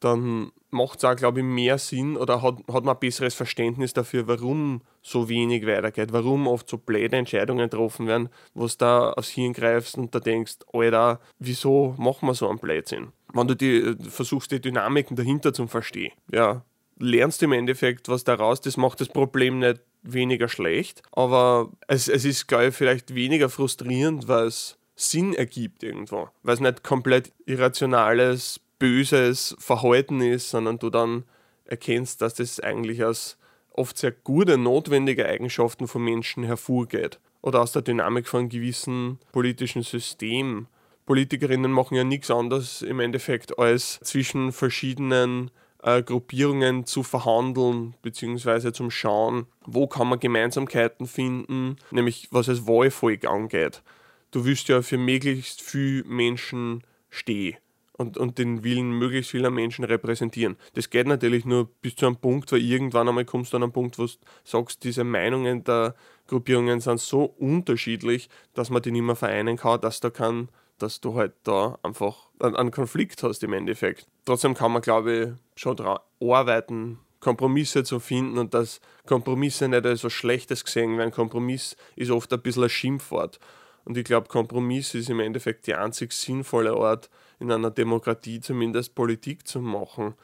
dann 0.00 0.50
macht 0.70 0.98
es 0.98 1.04
auch, 1.04 1.16
glaube 1.16 1.40
ich, 1.40 1.44
mehr 1.44 1.78
Sinn 1.78 2.16
oder 2.16 2.42
hat, 2.42 2.58
hat 2.72 2.84
man 2.84 2.96
ein 2.96 3.00
besseres 3.00 3.34
Verständnis 3.34 3.92
dafür, 3.92 4.26
warum 4.26 4.82
so 5.02 5.28
wenig 5.28 5.66
weitergeht, 5.66 6.12
warum 6.12 6.46
oft 6.46 6.68
so 6.68 6.78
blöde 6.78 7.16
Entscheidungen 7.16 7.68
getroffen 7.68 8.06
werden, 8.06 8.28
wo 8.54 8.66
du 8.66 8.74
da 8.78 9.10
aufs 9.12 9.30
Hirn 9.30 9.52
greifst 9.52 9.98
und 9.98 10.14
da 10.14 10.20
denkst, 10.20 10.58
Alter, 10.72 11.20
wieso 11.38 11.94
machen 11.98 12.28
wir 12.28 12.34
so 12.34 12.48
einen 12.48 12.58
Blödsinn? 12.58 13.08
Wenn 13.32 13.46
du 13.46 13.54
die, 13.54 13.78
äh, 13.78 13.96
versuchst, 14.08 14.50
die 14.50 14.60
Dynamiken 14.60 15.16
dahinter 15.16 15.52
zu 15.52 15.66
verstehen, 15.66 16.12
ja, 16.32 16.64
lernst 16.98 17.40
du 17.40 17.46
im 17.46 17.52
Endeffekt 17.52 18.08
was 18.08 18.24
daraus, 18.24 18.60
das 18.60 18.76
macht 18.76 19.00
das 19.00 19.08
Problem 19.08 19.58
nicht 19.58 19.80
weniger 20.02 20.48
schlecht, 20.48 21.02
aber 21.12 21.70
es, 21.88 22.08
es 22.08 22.24
ist, 22.24 22.46
glaube 22.46 22.68
ich, 22.68 22.74
vielleicht 22.74 23.14
weniger 23.14 23.48
frustrierend, 23.48 24.28
weil 24.28 24.46
es 24.46 24.78
Sinn 24.94 25.34
ergibt 25.34 25.82
irgendwo, 25.82 26.28
weil 26.42 26.54
es 26.54 26.60
nicht 26.60 26.84
komplett 26.84 27.32
irrationales 27.46 28.60
böses 28.80 29.54
Verhalten 29.60 30.20
ist, 30.20 30.50
sondern 30.50 30.80
du 30.80 30.90
dann 30.90 31.22
erkennst, 31.64 32.20
dass 32.20 32.34
das 32.34 32.58
eigentlich 32.58 33.04
aus 33.04 33.38
oft 33.70 33.96
sehr 33.96 34.10
gute, 34.10 34.58
notwendige 34.58 35.26
Eigenschaften 35.26 35.86
von 35.86 36.02
Menschen 36.02 36.42
hervorgeht 36.42 37.20
oder 37.42 37.60
aus 37.60 37.70
der 37.70 37.82
Dynamik 37.82 38.26
von 38.26 38.48
gewissen 38.48 39.20
politischen 39.30 39.82
System. 39.82 40.66
Politikerinnen 41.06 41.70
machen 41.70 41.96
ja 41.96 42.04
nichts 42.04 42.30
anderes 42.30 42.82
im 42.82 42.98
Endeffekt, 42.98 43.58
als 43.58 44.00
zwischen 44.02 44.50
verschiedenen 44.52 45.50
äh, 45.82 46.02
Gruppierungen 46.02 46.84
zu 46.84 47.02
verhandeln, 47.02 47.94
beziehungsweise 48.02 48.72
zum 48.72 48.90
Schauen, 48.90 49.46
wo 49.64 49.86
kann 49.86 50.08
man 50.08 50.20
Gemeinsamkeiten 50.20 51.06
finden, 51.06 51.76
nämlich 51.90 52.28
was 52.30 52.46
das 52.46 52.66
Wahlvolk 52.66 53.24
angeht. 53.24 53.82
Du 54.30 54.44
willst 54.44 54.68
ja 54.68 54.82
für 54.82 54.98
möglichst 54.98 55.62
viele 55.62 56.04
Menschen 56.04 56.82
stehen 57.08 57.56
und, 58.00 58.16
und 58.16 58.38
den 58.38 58.64
Willen 58.64 58.92
möglichst 58.92 59.30
vieler 59.30 59.50
Menschen 59.50 59.84
repräsentieren. 59.84 60.56
Das 60.72 60.88
geht 60.88 61.06
natürlich 61.06 61.44
nur 61.44 61.68
bis 61.82 61.96
zu 61.96 62.06
einem 62.06 62.16
Punkt, 62.16 62.50
weil 62.50 62.62
irgendwann 62.62 63.06
einmal 63.06 63.26
kommst 63.26 63.52
du 63.52 63.58
an 63.58 63.62
einen 63.62 63.72
Punkt, 63.72 63.98
wo 63.98 64.06
du 64.06 64.12
sagst, 64.42 64.84
diese 64.84 65.04
Meinungen 65.04 65.64
der 65.64 65.94
Gruppierungen 66.26 66.80
sind 66.80 66.98
so 66.98 67.24
unterschiedlich, 67.24 68.30
dass 68.54 68.70
man 68.70 68.80
die 68.80 68.90
nicht 68.90 69.02
mehr 69.02 69.16
vereinen 69.16 69.58
kann, 69.58 69.82
dass 69.82 70.00
da 70.00 70.08
kann, 70.08 70.48
dass 70.78 71.02
du 71.02 71.14
halt 71.14 71.34
da 71.42 71.78
einfach 71.82 72.30
einen 72.38 72.70
Konflikt 72.70 73.22
hast 73.22 73.42
im 73.42 73.52
Endeffekt. 73.52 74.06
Trotzdem 74.24 74.54
kann 74.54 74.72
man, 74.72 74.80
glaube 74.80 75.12
ich, 75.12 75.60
schon 75.60 75.76
daran 75.76 75.98
arbeiten, 76.22 77.00
Kompromisse 77.20 77.84
zu 77.84 78.00
finden 78.00 78.38
und 78.38 78.54
dass 78.54 78.80
Kompromisse 79.04 79.68
nicht 79.68 79.84
als 79.84 80.04
was 80.04 80.14
Schlechtes 80.14 80.64
gesehen 80.64 80.96
werden. 80.96 81.10
Kompromiss 81.10 81.76
ist 81.96 82.10
oft 82.10 82.32
ein 82.32 82.40
bisschen 82.40 82.62
ein 82.62 82.70
Schimpfwort. 82.70 83.38
Und 83.84 83.98
ich 83.98 84.04
glaube, 84.04 84.28
Kompromiss 84.28 84.94
ist 84.94 85.10
im 85.10 85.20
Endeffekt 85.20 85.66
die 85.66 85.74
einzig 85.74 86.12
sinnvolle 86.12 86.72
Art, 86.72 87.10
in 87.40 87.50
einer 87.50 87.70
Demokratie 87.70 88.40
zumindest 88.40 88.94
Politik 88.94 89.46
zu 89.46 89.60
machen. 89.60 90.14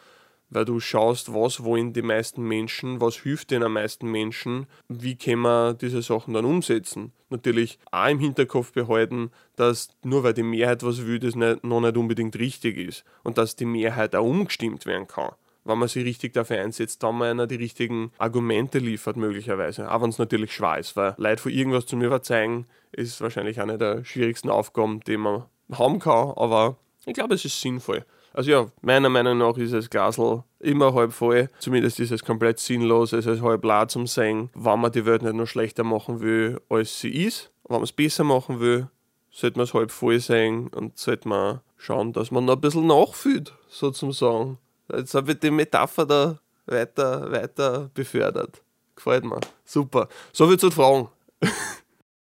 Weil 0.49 0.65
du 0.65 0.79
schaust, 0.79 1.35
was 1.35 1.65
wollen 1.65 1.93
die 1.93 2.03
meisten 2.03 2.43
Menschen, 2.47 3.01
was 3.01 3.17
hilft 3.17 3.51
den 3.51 3.63
meisten 3.73 4.09
Menschen, 4.09 4.67
wie 4.89 5.17
können 5.17 5.43
wir 5.43 5.75
diese 5.75 6.03
Sachen 6.03 6.35
dann 6.35 6.45
umsetzen. 6.45 7.13
Natürlich 7.31 7.81
auch 7.91 8.09
im 8.09 8.21
Hinterkopf 8.21 8.71
behalten, 8.73 9.33
dass 9.57 9.89
nur 10.05 10.23
weil 10.23 10.35
die 10.35 10.45
Mehrheit 10.45 10.85
was 10.85 11.05
will, 11.05 11.19
das 11.19 11.35
nicht, 11.35 11.65
noch 11.65 11.81
nicht 11.81 11.97
unbedingt 11.97 12.39
richtig 12.39 12.79
ist. 12.79 13.05
Und 13.25 13.39
dass 13.39 13.57
die 13.57 13.65
Mehrheit 13.65 14.15
auch 14.15 14.25
umgestimmt 14.25 14.87
werden 14.87 15.09
kann 15.09 15.33
wenn 15.67 15.79
man 15.79 15.89
sich 15.89 16.05
richtig 16.05 16.33
dafür 16.33 16.61
einsetzt, 16.61 17.03
dann 17.03 17.17
mal 17.17 17.31
einer 17.31 17.47
die 17.47 17.57
richtigen 17.57 18.13
Argumente 18.19 18.79
liefert, 18.79 19.17
möglicherweise. 19.17 19.91
Auch 19.91 20.01
wenn 20.03 20.11
es 20.11 20.19
natürlich 20.19 20.53
schwer 20.53 20.79
ist, 20.79 20.97
weil 20.97 21.15
Leute 21.19 21.43
von 21.43 21.53
irgendwas 21.53 21.87
zu 21.87 21.97
mir 21.97 22.09
verzeihen, 22.09 22.67
ist 22.93 23.21
wahrscheinlich 23.21 23.61
eine 23.61 23.79
der 23.79 24.05
schwierigsten 24.05 24.51
Aufgaben, 24.51 25.01
die 25.01 25.17
man 25.17 25.45
haben 25.73 25.99
kann, 25.99 26.33
aber 26.37 26.77
ich 27.07 27.15
glaube, 27.15 27.35
es 27.35 27.45
ist 27.45 27.61
sinnvoll. 27.61 28.05
Also 28.35 28.51
ja, 28.51 28.67
meiner 28.83 29.09
Meinung 29.09 29.39
nach 29.39 29.57
ist 29.57 29.73
das 29.73 29.89
Glasl 29.89 30.43
immer 30.61 30.93
halb 30.93 31.13
voll. 31.13 31.49
Zumindest 31.59 31.99
ist 32.01 32.11
es 32.11 32.23
komplett 32.23 32.59
sinnlos, 32.59 33.15
es 33.15 33.25
ist 33.25 33.41
halb 33.41 33.65
leer 33.65 33.89
zum 33.89 34.07
Sehen, 34.07 34.51
wenn 34.55 34.81
man 34.81 34.93
die 34.93 35.07
Welt 35.07 35.23
nicht 35.23 35.35
noch 35.35 35.47
schlechter 35.47 35.85
machen 35.85 36.21
will, 36.21 36.61
als 36.69 37.01
sie 37.01 37.25
ist. 37.25 37.51
Wenn 37.67 37.77
man 37.77 37.85
es 37.85 37.93
besser 37.93 38.25
machen 38.25 38.61
will, 38.61 38.89
sollte 39.31 39.59
man 39.59 39.65
es 39.65 39.73
halb 39.73 39.91
voll 39.91 40.21
sehen 40.21 40.69
und 40.69 40.99
sollte 40.99 41.29
man 41.29 41.61
schauen, 41.77 42.13
dass 42.13 42.31
man 42.31 42.45
noch 42.45 42.57
ein 42.57 42.61
bisschen 42.61 42.87
nachfühlt, 42.87 43.55
sozusagen. 43.69 44.59
Jetzt 44.93 45.15
habe 45.15 45.33
ich 45.33 45.39
die 45.41 45.51
Metapher 45.51 46.07
da 46.07 46.39
weiter, 46.67 47.31
weiter 47.31 47.91
befördert. 47.95 48.63
Gefällt 48.95 49.25
mir. 49.25 49.41
Super. 49.65 50.09
So 50.33 50.47
viel 50.49 50.59
zu 50.59 50.71
Fragen. 50.71 51.09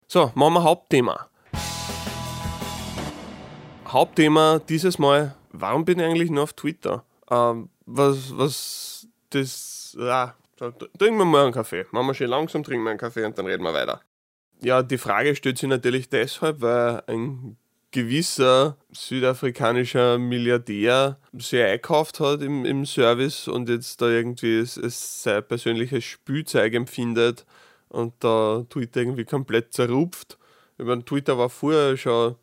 so, 0.07 0.31
machen 0.35 0.53
wir 0.53 0.63
Hauptthema. 0.63 1.30
Hauptthema 3.91 4.59
dieses 4.69 4.99
Mal, 4.99 5.35
warum 5.51 5.85
bin 5.85 5.99
ich 5.99 6.05
eigentlich 6.05 6.31
nur 6.31 6.43
auf 6.43 6.53
Twitter? 6.53 7.03
Ähm, 7.29 7.69
was, 7.85 8.37
was, 8.37 9.07
das, 9.29 9.97
ja, 9.99 10.35
trinken 10.57 11.17
wir 11.17 11.25
mal 11.25 11.43
einen 11.43 11.53
Kaffee. 11.53 11.85
Machen 11.91 12.07
wir 12.07 12.13
schön 12.13 12.29
langsam, 12.29 12.63
trinken 12.63 12.83
wir 12.83 12.91
einen 12.91 12.99
Kaffee 12.99 13.25
und 13.25 13.37
dann 13.37 13.45
reden 13.45 13.63
wir 13.63 13.73
weiter. 13.73 14.01
Ja, 14.61 14.83
die 14.83 14.97
Frage 14.97 15.35
stellt 15.35 15.57
sich 15.57 15.67
natürlich 15.67 16.07
deshalb, 16.07 16.61
weil 16.61 17.03
ein 17.07 17.57
gewisser 17.91 18.77
südafrikanischer 18.91 20.17
Milliardär 20.17 21.17
sehr 21.33 21.67
einkauft 21.71 22.19
hat 22.19 22.41
im, 22.41 22.63
im 22.63 22.85
Service 22.85 23.47
und 23.47 23.67
jetzt 23.67 24.01
da 24.01 24.07
irgendwie 24.07 24.59
es, 24.59 24.77
es 24.77 25.23
sein 25.23 25.43
persönliches 25.43 26.03
Spielzeug 26.05 26.73
empfindet 26.73 27.45
und 27.89 28.13
da 28.19 28.65
Twitter 28.69 29.01
irgendwie 29.01 29.25
komplett 29.25 29.73
zerrupft. 29.73 30.37
Ich 30.77 30.85
meine, 30.85 31.03
Twitter 31.03 31.37
war 31.37 31.49
vorher 31.49 31.97
schon 31.97 32.35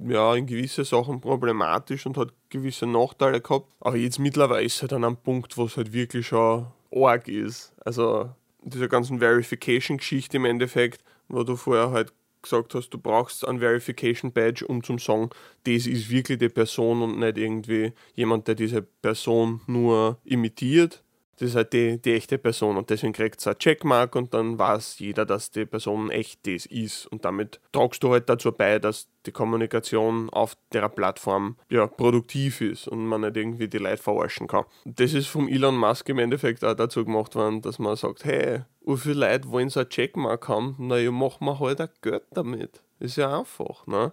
ja, 0.00 0.34
in 0.34 0.46
gewisse 0.46 0.84
Sachen 0.84 1.20
problematisch 1.20 2.06
und 2.06 2.16
hat 2.16 2.32
gewisse 2.48 2.86
Nachteile 2.86 3.40
gehabt. 3.40 3.70
Aber 3.80 3.96
jetzt 3.96 4.18
mittlerweile 4.18 4.64
ist 4.64 4.76
es 4.76 4.82
halt 4.82 4.92
an 4.92 5.04
einem 5.04 5.16
Punkt, 5.16 5.56
wo 5.56 5.64
es 5.64 5.76
halt 5.76 5.92
wirklich 5.92 6.26
schon 6.26 6.66
arg 6.94 7.28
ist. 7.28 7.72
Also 7.84 8.30
diese 8.62 8.88
ganzen 8.88 9.18
Verification-Geschichte 9.18 10.36
im 10.36 10.44
Endeffekt, 10.44 11.02
wo 11.28 11.42
du 11.42 11.56
vorher 11.56 11.90
halt 11.90 12.12
gesagt 12.42 12.74
hast, 12.74 12.90
du 12.90 12.98
brauchst 12.98 13.46
ein 13.46 13.60
Verification 13.60 14.32
Badge, 14.32 14.66
um 14.66 14.82
zum 14.82 14.98
sagen, 14.98 15.30
das 15.64 15.86
ist 15.86 16.10
wirklich 16.10 16.38
die 16.38 16.48
Person 16.48 17.02
und 17.02 17.18
nicht 17.18 17.38
irgendwie 17.38 17.92
jemand, 18.14 18.48
der 18.48 18.56
diese 18.56 18.82
Person 18.82 19.60
nur 19.66 20.18
imitiert. 20.24 21.02
Das 21.38 21.50
ist 21.50 21.56
halt 21.56 21.72
die, 21.72 22.00
die 22.00 22.14
echte 22.14 22.38
Person 22.38 22.76
und 22.76 22.90
deswegen 22.90 23.12
kriegt 23.12 23.40
es 23.40 23.46
ein 23.46 23.58
Checkmark 23.58 24.14
und 24.16 24.34
dann 24.34 24.58
weiß 24.58 24.98
jeder, 24.98 25.24
dass 25.24 25.50
die 25.50 25.64
Person 25.64 26.10
echt 26.10 26.46
das 26.46 26.66
ist. 26.66 27.06
Und 27.06 27.24
damit 27.24 27.60
tragst 27.72 28.02
du 28.02 28.10
halt 28.12 28.28
dazu 28.28 28.52
bei, 28.52 28.78
dass 28.78 29.08
die 29.26 29.32
Kommunikation 29.32 30.30
auf 30.30 30.56
der 30.72 30.88
Plattform 30.88 31.56
ja, 31.70 31.86
produktiv 31.86 32.60
ist 32.60 32.86
und 32.86 33.06
man 33.06 33.22
nicht 33.22 33.36
irgendwie 33.36 33.68
die 33.68 33.78
Leute 33.78 34.02
verarschen 34.02 34.46
kann. 34.46 34.64
Das 34.84 35.14
ist 35.14 35.26
vom 35.26 35.48
Elon 35.48 35.76
Musk 35.76 36.08
im 36.08 36.18
Endeffekt 36.18 36.64
auch 36.64 36.74
dazu 36.74 37.04
gemacht 37.04 37.34
worden, 37.34 37.62
dass 37.62 37.78
man 37.78 37.96
sagt, 37.96 38.24
hey, 38.24 38.62
wie 38.84 38.96
viele 38.96 39.26
Leute 39.26 39.48
wollen 39.50 39.70
so 39.70 39.80
ein 39.80 39.88
Checkmark 39.88 40.48
haben? 40.48 40.76
Naja, 40.78 41.10
machen 41.10 41.46
wir 41.46 41.58
halt 41.58 41.80
ein 41.80 41.88
Geld 42.02 42.24
damit. 42.32 42.82
Ist 42.98 43.16
ja 43.16 43.38
einfach, 43.38 43.86
ne? 43.86 44.12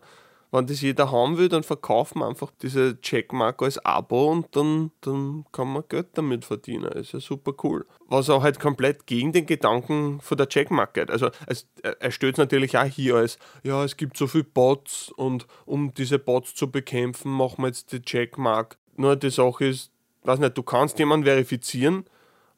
Wenn 0.51 0.65
das 0.65 0.81
jeder 0.81 1.12
haben 1.12 1.38
will, 1.38 1.47
dann 1.47 1.63
verkaufen 1.63 2.19
wir 2.19 2.27
einfach 2.27 2.51
diese 2.62 2.99
Checkmark 3.01 3.62
als 3.62 3.83
Abo 3.85 4.31
und 4.31 4.55
dann, 4.55 4.91
dann 5.01 5.45
kann 5.51 5.71
man 5.71 5.83
Geld 5.88 6.07
damit 6.13 6.45
verdienen. 6.45 6.91
Ist 6.91 7.13
ja 7.13 7.19
super 7.19 7.53
cool. 7.63 7.85
Was 8.07 8.29
auch 8.29 8.41
halt 8.41 8.59
komplett 8.59 9.05
gegen 9.05 9.31
den 9.31 9.45
Gedanken 9.45 10.19
von 10.21 10.38
der 10.38 10.49
Checkmark 10.49 10.95
geht. 10.95 11.12
Also 11.12 11.29
es, 11.45 11.67
er 11.83 12.12
stellt 12.12 12.38
natürlich 12.38 12.77
auch 12.77 12.85
hier 12.85 13.15
als, 13.15 13.38
ja, 13.63 13.83
es 13.83 13.95
gibt 13.95 14.17
so 14.17 14.25
viele 14.25 14.45
Bots 14.45 15.12
und 15.12 15.45
um 15.65 15.93
diese 15.93 16.17
Bots 16.17 16.55
zu 16.55 16.71
bekämpfen, 16.71 17.31
machen 17.31 17.63
wir 17.63 17.67
jetzt 17.67 17.91
die 17.91 18.01
Checkmark. 18.01 18.77
Nur 18.95 19.15
die 19.15 19.29
Sache 19.29 19.65
ist, 19.65 19.91
weiß 20.23 20.39
nicht, 20.39 20.57
du 20.57 20.63
kannst 20.63 20.97
jemanden 20.97 21.25
verifizieren, 21.25 22.05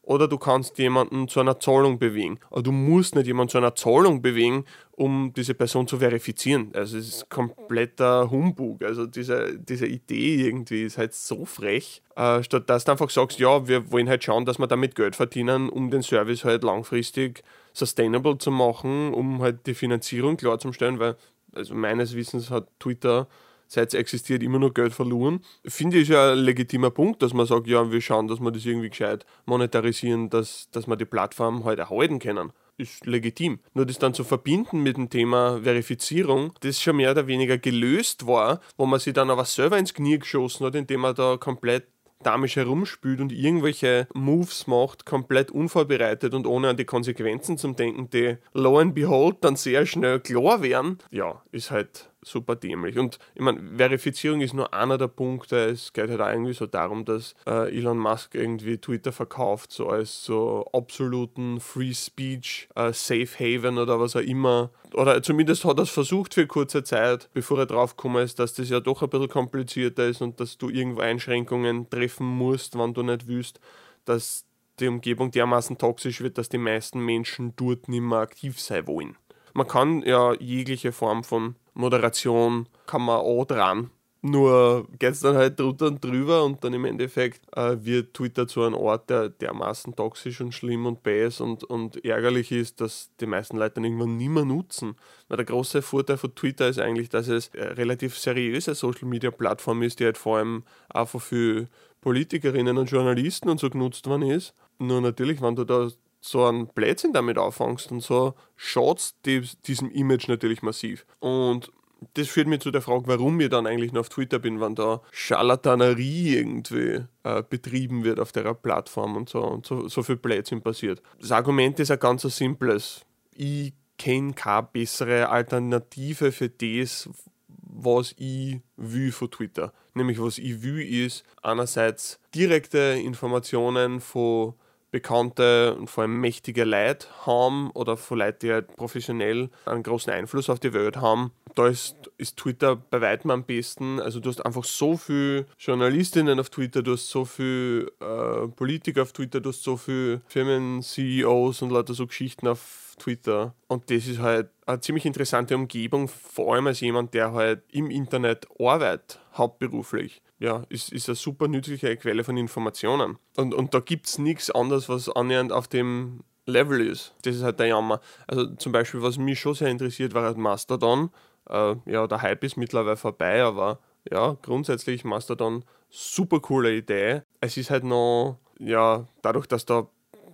oder 0.02 0.26
du 0.26 0.36
kannst 0.36 0.78
jemanden 0.78 1.28
zu 1.28 1.40
einer 1.40 1.60
Zahlung 1.60 1.98
bewegen. 1.98 2.40
Aber 2.50 2.62
du 2.62 2.72
musst 2.72 3.14
nicht 3.14 3.26
jemanden 3.26 3.50
zu 3.50 3.58
einer 3.58 3.74
Zahlung 3.74 4.20
bewegen, 4.20 4.64
um 4.92 5.32
diese 5.34 5.54
Person 5.54 5.86
zu 5.86 5.98
verifizieren. 5.98 6.72
Also 6.74 6.98
es 6.98 7.08
ist 7.08 7.30
kompletter 7.30 8.28
Humbug. 8.30 8.82
Also 8.82 9.06
diese, 9.06 9.58
diese 9.58 9.86
Idee 9.86 10.46
irgendwie 10.46 10.82
ist 10.82 10.98
halt 10.98 11.14
so 11.14 11.44
frech. 11.44 12.02
Äh, 12.16 12.42
statt 12.42 12.68
dass 12.68 12.84
du 12.84 12.92
einfach 12.92 13.10
sagst, 13.10 13.38
ja, 13.38 13.68
wir 13.68 13.92
wollen 13.92 14.08
halt 14.08 14.24
schauen, 14.24 14.44
dass 14.44 14.58
wir 14.58 14.66
damit 14.66 14.96
Geld 14.96 15.14
verdienen, 15.14 15.68
um 15.68 15.90
den 15.90 16.02
Service 16.02 16.44
halt 16.44 16.64
langfristig 16.64 17.44
sustainable 17.72 18.38
zu 18.38 18.50
machen, 18.50 19.14
um 19.14 19.40
halt 19.40 19.66
die 19.66 19.74
Finanzierung 19.74 20.36
klarzustellen, 20.36 20.98
weil 20.98 21.16
also 21.54 21.74
meines 21.74 22.14
Wissens 22.14 22.50
hat 22.50 22.66
Twitter 22.78 23.28
seit 23.72 23.88
es 23.88 23.94
existiert, 23.94 24.42
immer 24.42 24.58
noch 24.58 24.74
Geld 24.74 24.92
verloren. 24.92 25.40
Finde 25.64 25.96
ich 25.98 26.08
ja 26.08 26.32
ein 26.32 26.38
legitimer 26.38 26.90
Punkt, 26.90 27.22
dass 27.22 27.32
man 27.32 27.46
sagt, 27.46 27.66
ja, 27.66 27.90
wir 27.90 28.02
schauen, 28.02 28.28
dass 28.28 28.38
wir 28.38 28.50
das 28.50 28.66
irgendwie 28.66 28.90
gescheit 28.90 29.24
monetarisieren, 29.46 30.28
dass, 30.28 30.68
dass 30.72 30.86
wir 30.86 30.96
die 30.96 31.06
Plattform 31.06 31.64
halt 31.64 31.78
erhalten 31.78 32.18
können. 32.18 32.52
Ist 32.76 33.06
legitim. 33.06 33.60
Nur 33.72 33.86
das 33.86 33.98
dann 33.98 34.12
zu 34.12 34.24
verbinden 34.24 34.82
mit 34.82 34.98
dem 34.98 35.08
Thema 35.08 35.60
Verifizierung, 35.62 36.52
das 36.60 36.82
schon 36.82 36.96
mehr 36.96 37.12
oder 37.12 37.26
weniger 37.26 37.56
gelöst 37.56 38.26
war, 38.26 38.60
wo 38.76 38.84
man 38.84 39.00
sich 39.00 39.14
dann 39.14 39.30
aber 39.30 39.46
selber 39.46 39.78
ins 39.78 39.94
Knie 39.94 40.18
geschossen 40.18 40.66
hat, 40.66 40.74
indem 40.74 41.00
man 41.00 41.14
da 41.14 41.38
komplett 41.38 41.86
damisch 42.22 42.56
herumspült 42.56 43.20
und 43.20 43.32
irgendwelche 43.32 44.06
Moves 44.14 44.66
macht, 44.66 45.06
komplett 45.06 45.50
unvorbereitet 45.50 46.34
und 46.34 46.46
ohne 46.46 46.68
an 46.68 46.76
die 46.76 46.84
Konsequenzen 46.84 47.58
zu 47.58 47.72
denken, 47.72 48.10
die 48.10 48.36
low 48.52 48.78
and 48.78 48.94
behold 48.94 49.38
dann 49.40 49.56
sehr 49.56 49.86
schnell 49.86 50.20
klar 50.20 50.62
werden, 50.62 50.98
ja, 51.10 51.42
ist 51.50 51.70
halt 51.70 52.11
super 52.24 52.56
dämlich. 52.56 52.98
Und 52.98 53.18
ich 53.34 53.42
meine, 53.42 53.60
Verifizierung 53.76 54.40
ist 54.40 54.54
nur 54.54 54.72
einer 54.72 54.98
der 54.98 55.08
Punkte. 55.08 55.56
Es 55.66 55.92
geht 55.92 56.08
halt 56.08 56.20
auch 56.20 56.28
irgendwie 56.28 56.52
so 56.52 56.66
darum, 56.66 57.04
dass 57.04 57.34
äh, 57.46 57.76
Elon 57.76 57.98
Musk 57.98 58.34
irgendwie 58.34 58.78
Twitter 58.78 59.12
verkauft, 59.12 59.72
so 59.72 59.88
als 59.88 60.24
so 60.24 60.66
absoluten 60.72 61.60
Free 61.60 61.92
Speech, 61.92 62.68
äh, 62.74 62.92
Safe 62.92 63.26
Haven 63.38 63.78
oder 63.78 64.00
was 64.00 64.16
auch 64.16 64.20
immer. 64.20 64.70
Oder 64.94 65.22
zumindest 65.22 65.64
hat 65.64 65.78
er 65.78 65.82
es 65.82 65.90
versucht 65.90 66.34
für 66.34 66.46
kurze 66.46 66.84
Zeit, 66.84 67.28
bevor 67.32 67.58
er 67.58 67.66
drauf 67.66 67.96
gekommen 67.96 68.22
ist, 68.22 68.38
dass 68.38 68.54
das 68.54 68.68
ja 68.68 68.80
doch 68.80 69.02
ein 69.02 69.10
bisschen 69.10 69.28
komplizierter 69.28 70.06
ist 70.06 70.22
und 70.22 70.38
dass 70.38 70.58
du 70.58 70.68
irgendwo 70.68 71.00
Einschränkungen 71.00 71.90
treffen 71.90 72.26
musst, 72.26 72.78
wann 72.78 72.94
du 72.94 73.02
nicht 73.02 73.26
willst, 73.26 73.60
dass 74.04 74.44
die 74.80 74.88
Umgebung 74.88 75.30
dermaßen 75.30 75.78
toxisch 75.78 76.20
wird, 76.20 76.38
dass 76.38 76.48
die 76.48 76.58
meisten 76.58 77.00
Menschen 77.04 77.54
dort 77.56 77.88
nicht 77.88 78.00
mehr 78.00 78.18
aktiv 78.18 78.60
sein 78.60 78.86
wollen. 78.86 79.16
Man 79.54 79.66
kann 79.66 80.02
ja 80.02 80.34
jegliche 80.34 80.92
Form 80.92 81.24
von 81.24 81.56
Moderation 81.74 82.68
kann 82.86 83.02
man 83.02 83.16
auch 83.18 83.44
dran. 83.44 83.90
Nur 84.24 84.86
geht 85.00 85.14
es 85.14 85.20
dann 85.20 85.36
halt 85.36 85.58
drunter 85.58 85.88
und 85.88 86.04
drüber 86.04 86.44
und 86.44 86.62
dann 86.62 86.72
im 86.74 86.84
Endeffekt 86.84 87.40
äh, 87.56 87.84
wird 87.84 88.14
Twitter 88.14 88.46
zu 88.46 88.62
einem 88.62 88.76
Ort, 88.76 89.10
der 89.10 89.30
dermaßen 89.30 89.96
toxisch 89.96 90.40
und 90.40 90.52
schlimm 90.52 90.86
und 90.86 91.02
bäs 91.02 91.40
und, 91.40 91.64
und 91.64 92.04
ärgerlich 92.04 92.52
ist, 92.52 92.80
dass 92.80 93.10
die 93.18 93.26
meisten 93.26 93.56
Leute 93.56 93.74
dann 93.74 93.84
irgendwann 93.84 94.16
nicht 94.16 94.28
mehr 94.28 94.44
nutzen. 94.44 94.94
Weil 95.26 95.38
der 95.38 95.46
große 95.46 95.82
Vorteil 95.82 96.18
von 96.18 96.36
Twitter 96.36 96.68
ist 96.68 96.78
eigentlich, 96.78 97.08
dass 97.08 97.26
es 97.26 97.50
eine 97.52 97.76
relativ 97.76 98.16
seriöse 98.16 98.76
Social 98.76 99.08
Media 99.08 99.32
Plattform 99.32 99.82
ist, 99.82 99.98
die 99.98 100.04
halt 100.04 100.18
vor 100.18 100.38
allem 100.38 100.62
einfach 100.88 101.20
für 101.20 101.66
Politikerinnen 102.00 102.78
und 102.78 102.92
Journalisten 102.92 103.48
und 103.48 103.58
so 103.58 103.70
genutzt 103.70 104.06
worden 104.06 104.22
ist. 104.22 104.54
Nur 104.78 105.00
natürlich, 105.00 105.42
wenn 105.42 105.56
du 105.56 105.64
da 105.64 105.88
so 106.24 106.44
einen 106.44 106.68
Blödsinn 106.68 107.12
damit 107.12 107.36
auffangst 107.36 107.90
und 107.90 108.00
so 108.00 108.34
schaut 108.56 109.14
diesem 109.26 109.90
Image 109.90 110.28
natürlich 110.28 110.62
massiv. 110.62 111.04
Und 111.18 111.72
das 112.14 112.28
führt 112.28 112.46
mich 112.46 112.60
zu 112.60 112.70
der 112.70 112.80
Frage, 112.80 113.06
warum 113.06 113.40
ich 113.40 113.48
dann 113.48 113.66
eigentlich 113.66 113.92
noch 113.92 114.00
auf 114.00 114.08
Twitter 114.08 114.38
bin, 114.38 114.60
wenn 114.60 114.74
da 114.74 115.02
Scharlatanerie 115.10 116.36
irgendwie 116.36 117.04
äh, 117.24 117.42
betrieben 117.48 118.04
wird 118.04 118.20
auf 118.20 118.32
der 118.32 118.54
Plattform 118.54 119.16
und 119.16 119.28
so 119.28 119.42
und 119.42 119.66
so, 119.66 119.88
so 119.88 120.02
viel 120.02 120.16
Blödsinn 120.16 120.62
passiert. 120.62 121.02
Das 121.20 121.32
Argument 121.32 121.78
ist 121.80 121.90
ein 121.90 121.98
ganz 121.98 122.22
simples. 122.22 123.04
Ich 123.34 123.72
kenne 123.98 124.32
keine 124.32 124.68
bessere 124.72 125.28
Alternative 125.28 126.32
für 126.32 126.48
das, 126.48 127.08
was 127.46 128.14
ich 128.16 128.60
will 128.76 129.10
von 129.10 129.30
Twitter. 129.30 129.72
Nämlich 129.94 130.20
was 130.20 130.38
ich 130.38 130.62
will 130.62 130.80
ist 130.80 131.24
einerseits 131.42 132.20
direkte 132.34 132.78
Informationen 132.78 134.00
von 134.00 134.54
bekannte 134.92 135.74
und 135.74 135.88
vor 135.88 136.02
allem 136.02 136.20
mächtige 136.20 136.64
Leute 136.64 137.08
haben 137.26 137.70
oder 137.70 137.96
von 137.96 138.18
Leuten, 138.18 138.38
die 138.42 138.52
halt 138.52 138.76
professionell 138.76 139.50
einen 139.64 139.82
großen 139.82 140.12
Einfluss 140.12 140.48
auf 140.48 140.60
die 140.60 140.72
Welt 140.74 140.98
haben. 140.98 141.32
Da 141.54 141.66
ist, 141.66 141.96
ist 142.18 142.36
Twitter 142.36 142.76
bei 142.76 143.00
weitem 143.00 143.30
am 143.30 143.44
besten. 143.44 144.00
Also 144.00 144.20
du 144.20 144.28
hast 144.28 144.44
einfach 144.44 144.64
so 144.64 144.96
viele 144.96 145.46
Journalistinnen 145.58 146.38
auf 146.38 146.50
Twitter, 146.50 146.82
du 146.82 146.92
hast 146.92 147.08
so 147.08 147.24
viele 147.24 147.86
äh, 148.00 148.48
Politiker 148.54 149.02
auf 149.02 149.12
Twitter, 149.12 149.40
du 149.40 149.48
hast 149.48 149.62
so 149.62 149.76
viele 149.76 150.20
Firmen-CEOs 150.28 151.62
und 151.62 151.70
lauter 151.70 151.94
so 151.94 152.06
Geschichten 152.06 152.46
auf 152.46 152.94
Twitter. 152.98 153.54
Und 153.68 153.90
das 153.90 154.06
ist 154.06 154.18
halt 154.18 154.50
eine 154.66 154.80
ziemlich 154.80 155.06
interessante 155.06 155.56
Umgebung, 155.56 156.08
vor 156.08 156.54
allem 156.54 156.66
als 156.66 156.80
jemand, 156.80 157.14
der 157.14 157.32
halt 157.32 157.62
im 157.72 157.90
Internet 157.90 158.46
arbeitet, 158.58 159.20
hauptberuflich 159.34 160.22
ja, 160.42 160.64
ist, 160.68 160.92
ist 160.92 161.08
eine 161.08 161.14
super 161.14 161.46
nützliche 161.46 161.96
Quelle 161.96 162.24
von 162.24 162.36
Informationen. 162.36 163.16
Und, 163.36 163.54
und 163.54 163.74
da 163.74 163.78
gibt 163.78 164.06
es 164.06 164.18
nichts 164.18 164.50
anderes, 164.50 164.88
was 164.88 165.08
annähernd 165.08 165.52
auf 165.52 165.68
dem 165.68 166.24
Level 166.46 166.84
ist. 166.84 167.14
Das 167.22 167.36
ist 167.36 167.44
halt 167.44 167.60
der 167.60 167.68
Jammer. 167.68 168.00
Also 168.26 168.46
zum 168.56 168.72
Beispiel, 168.72 169.02
was 169.02 169.18
mich 169.18 169.38
schon 169.38 169.54
sehr 169.54 169.68
interessiert, 169.68 170.14
war 170.14 170.24
halt 170.24 170.36
Mastodon. 170.36 171.10
Äh, 171.48 171.76
ja, 171.86 172.08
der 172.08 172.22
Hype 172.22 172.42
ist 172.42 172.56
mittlerweile 172.56 172.96
vorbei, 172.96 173.40
aber 173.40 173.78
ja, 174.10 174.36
grundsätzlich 174.42 175.04
Mastodon, 175.04 175.64
super 175.88 176.40
coole 176.40 176.74
Idee. 176.74 177.22
Es 177.40 177.56
ist 177.56 177.70
halt 177.70 177.84
noch, 177.84 178.40
ja, 178.58 179.06
dadurch, 179.22 179.46
dass 179.46 179.64
da 179.64 179.86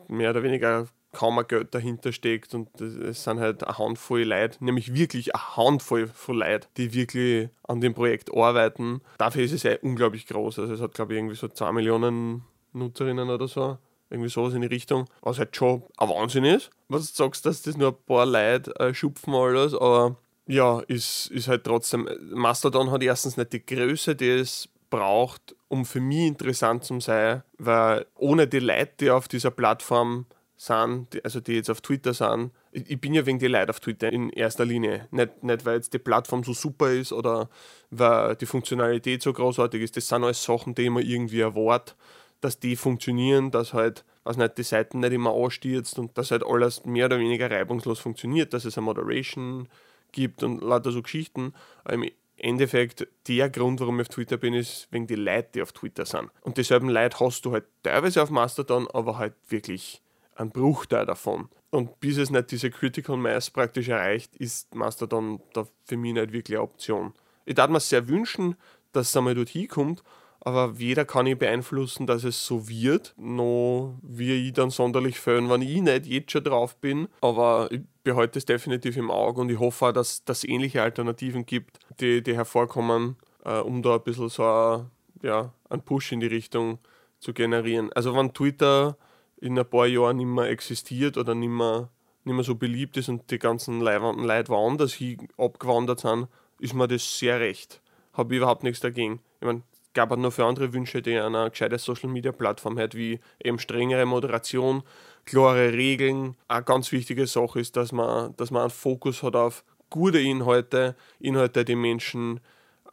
mehr 0.08 0.30
oder 0.30 0.42
weniger 0.42 0.86
kaum 1.12 1.38
ein 1.38 1.46
Geld 1.46 1.74
dahinter 1.74 2.12
steckt 2.12 2.54
und 2.54 2.80
es 2.80 3.24
sind 3.24 3.40
halt 3.40 3.64
eine 3.64 3.78
Handvoll 3.78 4.22
Leute, 4.22 4.62
nämlich 4.62 4.94
wirklich 4.94 5.34
eine 5.34 5.56
Handvoll 5.56 6.08
von 6.08 6.36
Leuten, 6.36 6.66
die 6.76 6.92
wirklich 6.92 7.48
an 7.66 7.80
dem 7.80 7.94
Projekt 7.94 8.34
arbeiten. 8.34 9.00
Dafür 9.18 9.44
ist 9.44 9.52
es 9.52 9.62
ja 9.62 9.76
unglaublich 9.82 10.26
groß. 10.26 10.58
Also 10.58 10.74
es 10.74 10.80
hat, 10.80 10.94
glaube 10.94 11.12
ich, 11.12 11.18
irgendwie 11.18 11.36
so 11.36 11.48
2 11.48 11.72
Millionen 11.72 12.42
Nutzerinnen 12.72 13.30
oder 13.30 13.48
so. 13.48 13.78
Irgendwie 14.10 14.30
sowas 14.30 14.54
in 14.54 14.62
die 14.62 14.68
Richtung. 14.68 15.06
Was 15.20 15.38
halt 15.38 15.54
schon 15.54 15.82
ein 15.98 16.08
Wahnsinn 16.08 16.44
ist. 16.44 16.70
Was 16.88 17.12
du 17.12 17.24
sagst, 17.24 17.44
dass 17.44 17.62
das 17.62 17.76
nur 17.76 17.90
ein 17.90 18.06
paar 18.06 18.24
Leute 18.24 18.74
äh, 18.80 18.94
schupfen 18.94 19.34
alles, 19.34 19.74
aber 19.74 20.16
ja, 20.46 20.80
ist, 20.80 21.30
ist 21.30 21.48
halt 21.48 21.64
trotzdem. 21.64 22.08
Mastodon 22.30 22.90
hat 22.90 23.02
erstens 23.02 23.36
nicht 23.36 23.52
die 23.52 23.64
Größe, 23.64 24.16
die 24.16 24.30
es 24.30 24.68
braucht, 24.88 25.54
um 25.68 25.84
für 25.84 26.00
mich 26.00 26.26
interessant 26.26 26.84
zu 26.84 26.98
sein, 27.00 27.42
weil 27.58 28.06
ohne 28.14 28.46
die 28.46 28.60
Leute, 28.60 28.92
die 29.00 29.10
auf 29.10 29.28
dieser 29.28 29.50
Plattform 29.50 30.24
sind, 30.60 31.24
also 31.24 31.40
die 31.40 31.52
jetzt 31.52 31.70
auf 31.70 31.80
Twitter 31.80 32.12
sind, 32.12 32.50
ich, 32.72 33.00
bin 33.00 33.14
ja 33.14 33.24
wegen 33.24 33.38
die 33.38 33.46
Leute 33.46 33.70
auf 33.70 33.78
Twitter 33.78 34.12
in 34.12 34.30
erster 34.30 34.64
Linie. 34.64 35.06
Nicht, 35.12 35.44
nicht, 35.44 35.64
weil 35.64 35.76
jetzt 35.76 35.94
die 35.94 36.00
Plattform 36.00 36.42
so 36.42 36.52
super 36.52 36.90
ist 36.90 37.12
oder 37.12 37.48
weil 37.90 38.34
die 38.34 38.44
Funktionalität 38.44 39.22
so 39.22 39.32
großartig 39.32 39.80
ist. 39.82 39.96
Das 39.96 40.08
sind 40.08 40.24
alles 40.24 40.42
Sachen, 40.42 40.74
die 40.74 40.90
man 40.90 41.04
irgendwie 41.04 41.40
erwartet, 41.40 41.96
dass 42.40 42.58
die 42.58 42.74
funktionieren, 42.74 43.52
dass 43.52 43.72
halt, 43.72 44.04
was 44.24 44.36
nicht, 44.36 44.58
die 44.58 44.64
Seiten 44.64 44.98
nicht 44.98 45.12
immer 45.12 45.32
anstürzt 45.32 45.96
und 45.98 46.18
dass 46.18 46.32
halt 46.32 46.44
alles 46.44 46.84
mehr 46.84 47.06
oder 47.06 47.20
weniger 47.20 47.48
reibungslos 47.48 48.00
funktioniert, 48.00 48.52
dass 48.52 48.64
es 48.64 48.76
eine 48.76 48.84
Moderation 48.84 49.68
gibt 50.10 50.42
und 50.42 50.60
lauter 50.60 50.90
so 50.90 51.02
Geschichten. 51.02 51.54
Im 51.88 52.04
Endeffekt, 52.36 53.06
der 53.28 53.48
Grund, 53.48 53.78
warum 53.78 54.00
ich 54.00 54.08
auf 54.08 54.14
Twitter 54.14 54.36
bin, 54.36 54.54
ist 54.54 54.88
wegen 54.90 55.06
die 55.06 55.14
Leute, 55.14 55.50
die 55.54 55.62
auf 55.62 55.70
Twitter 55.70 56.04
sind. 56.04 56.30
Und 56.40 56.58
dieselben 56.58 56.88
Leute 56.88 57.20
hast 57.20 57.44
du 57.44 57.52
halt 57.52 57.64
teilweise 57.84 58.22
auf 58.22 58.30
Mastodon, 58.30 58.88
aber 58.92 59.18
halt 59.18 59.34
wirklich 59.48 60.02
ein 60.38 60.50
Bruchteil 60.50 61.04
davon. 61.04 61.48
Und 61.70 62.00
bis 62.00 62.16
es 62.16 62.30
nicht 62.30 62.50
diese 62.50 62.70
Critical 62.70 63.16
Mass 63.16 63.50
praktisch 63.50 63.88
erreicht, 63.88 64.36
ist 64.36 64.74
Mastodon 64.74 65.40
da 65.52 65.66
für 65.84 65.96
mich 65.96 66.14
nicht 66.14 66.32
wirklich 66.32 66.56
eine 66.56 66.62
Option. 66.62 67.12
Ich 67.44 67.54
darf 67.54 67.70
mir 67.70 67.80
sehr 67.80 68.08
wünschen, 68.08 68.56
dass 68.92 69.10
es 69.10 69.16
einmal 69.16 69.34
dort 69.34 69.50
hinkommt, 69.50 70.02
aber 70.40 70.78
weder 70.78 71.04
kann 71.04 71.26
ich 71.26 71.36
beeinflussen, 71.36 72.06
dass 72.06 72.24
es 72.24 72.46
so 72.46 72.68
wird, 72.68 73.14
noch 73.18 73.98
wie 74.02 74.48
ich 74.48 74.52
dann 74.54 74.70
sonderlich 74.70 75.18
föhn, 75.18 75.50
wenn 75.50 75.62
ich 75.62 75.82
nicht 75.82 76.06
jetzt 76.06 76.30
schon 76.30 76.44
drauf 76.44 76.76
bin. 76.76 77.08
Aber 77.20 77.68
ich 77.70 77.80
behalte 78.04 78.38
es 78.38 78.46
definitiv 78.46 78.96
im 78.96 79.10
Auge 79.10 79.40
und 79.40 79.50
ich 79.50 79.58
hoffe 79.58 79.86
auch, 79.86 79.92
dass 79.92 80.22
es 80.26 80.44
ähnliche 80.44 80.82
Alternativen 80.82 81.44
gibt, 81.44 81.80
die, 82.00 82.22
die 82.22 82.34
hervorkommen, 82.34 83.16
äh, 83.44 83.58
um 83.58 83.82
da 83.82 83.96
ein 83.96 84.02
bisschen 84.02 84.28
so 84.28 84.44
ein, 84.44 84.90
ja, 85.22 85.52
einen 85.68 85.82
Push 85.82 86.12
in 86.12 86.20
die 86.20 86.26
Richtung 86.26 86.78
zu 87.18 87.34
generieren. 87.34 87.92
Also 87.92 88.14
wenn 88.14 88.32
Twitter 88.32 88.96
in 89.40 89.58
ein 89.58 89.68
paar 89.68 89.86
Jahren 89.86 90.16
nicht 90.16 90.26
mehr 90.26 90.48
existiert 90.48 91.16
oder 91.16 91.34
nicht 91.34 91.48
mehr, 91.48 91.90
nicht 92.24 92.34
mehr 92.34 92.44
so 92.44 92.54
beliebt 92.54 92.96
ist 92.96 93.08
und 93.08 93.30
die 93.30 93.38
ganzen 93.38 93.80
Leute 93.80 94.48
woanders 94.48 94.94
hin 94.94 95.28
abgewandert 95.36 96.00
sind, 96.00 96.28
ist 96.58 96.74
mir 96.74 96.88
das 96.88 97.18
sehr 97.18 97.40
recht. 97.40 97.80
Habe 98.12 98.34
ich 98.34 98.38
überhaupt 98.38 98.64
nichts 98.64 98.80
dagegen. 98.80 99.20
Ich 99.40 99.46
meine, 99.46 99.62
es 99.82 99.92
gab 99.92 100.10
auch 100.10 100.16
noch 100.16 100.32
für 100.32 100.44
andere 100.44 100.72
Wünsche, 100.72 101.02
die 101.02 101.18
eine 101.18 101.50
gescheite 101.50 101.78
Social 101.78 102.10
Media 102.10 102.32
Plattform 102.32 102.78
hat, 102.78 102.94
wie 102.94 103.20
eben 103.42 103.58
strengere 103.58 104.06
Moderation, 104.06 104.82
klare 105.24 105.72
Regeln. 105.72 106.36
Eine 106.48 106.64
ganz 106.64 106.90
wichtige 106.90 107.26
Sache 107.26 107.60
ist, 107.60 107.76
dass 107.76 107.92
man, 107.92 108.34
dass 108.36 108.50
man 108.50 108.62
einen 108.62 108.70
Fokus 108.70 109.22
hat 109.22 109.36
auf 109.36 109.64
gute 109.90 110.20
Inhalte, 110.20 110.96
Inhalte, 111.20 111.64
die 111.64 111.76
Menschen 111.76 112.40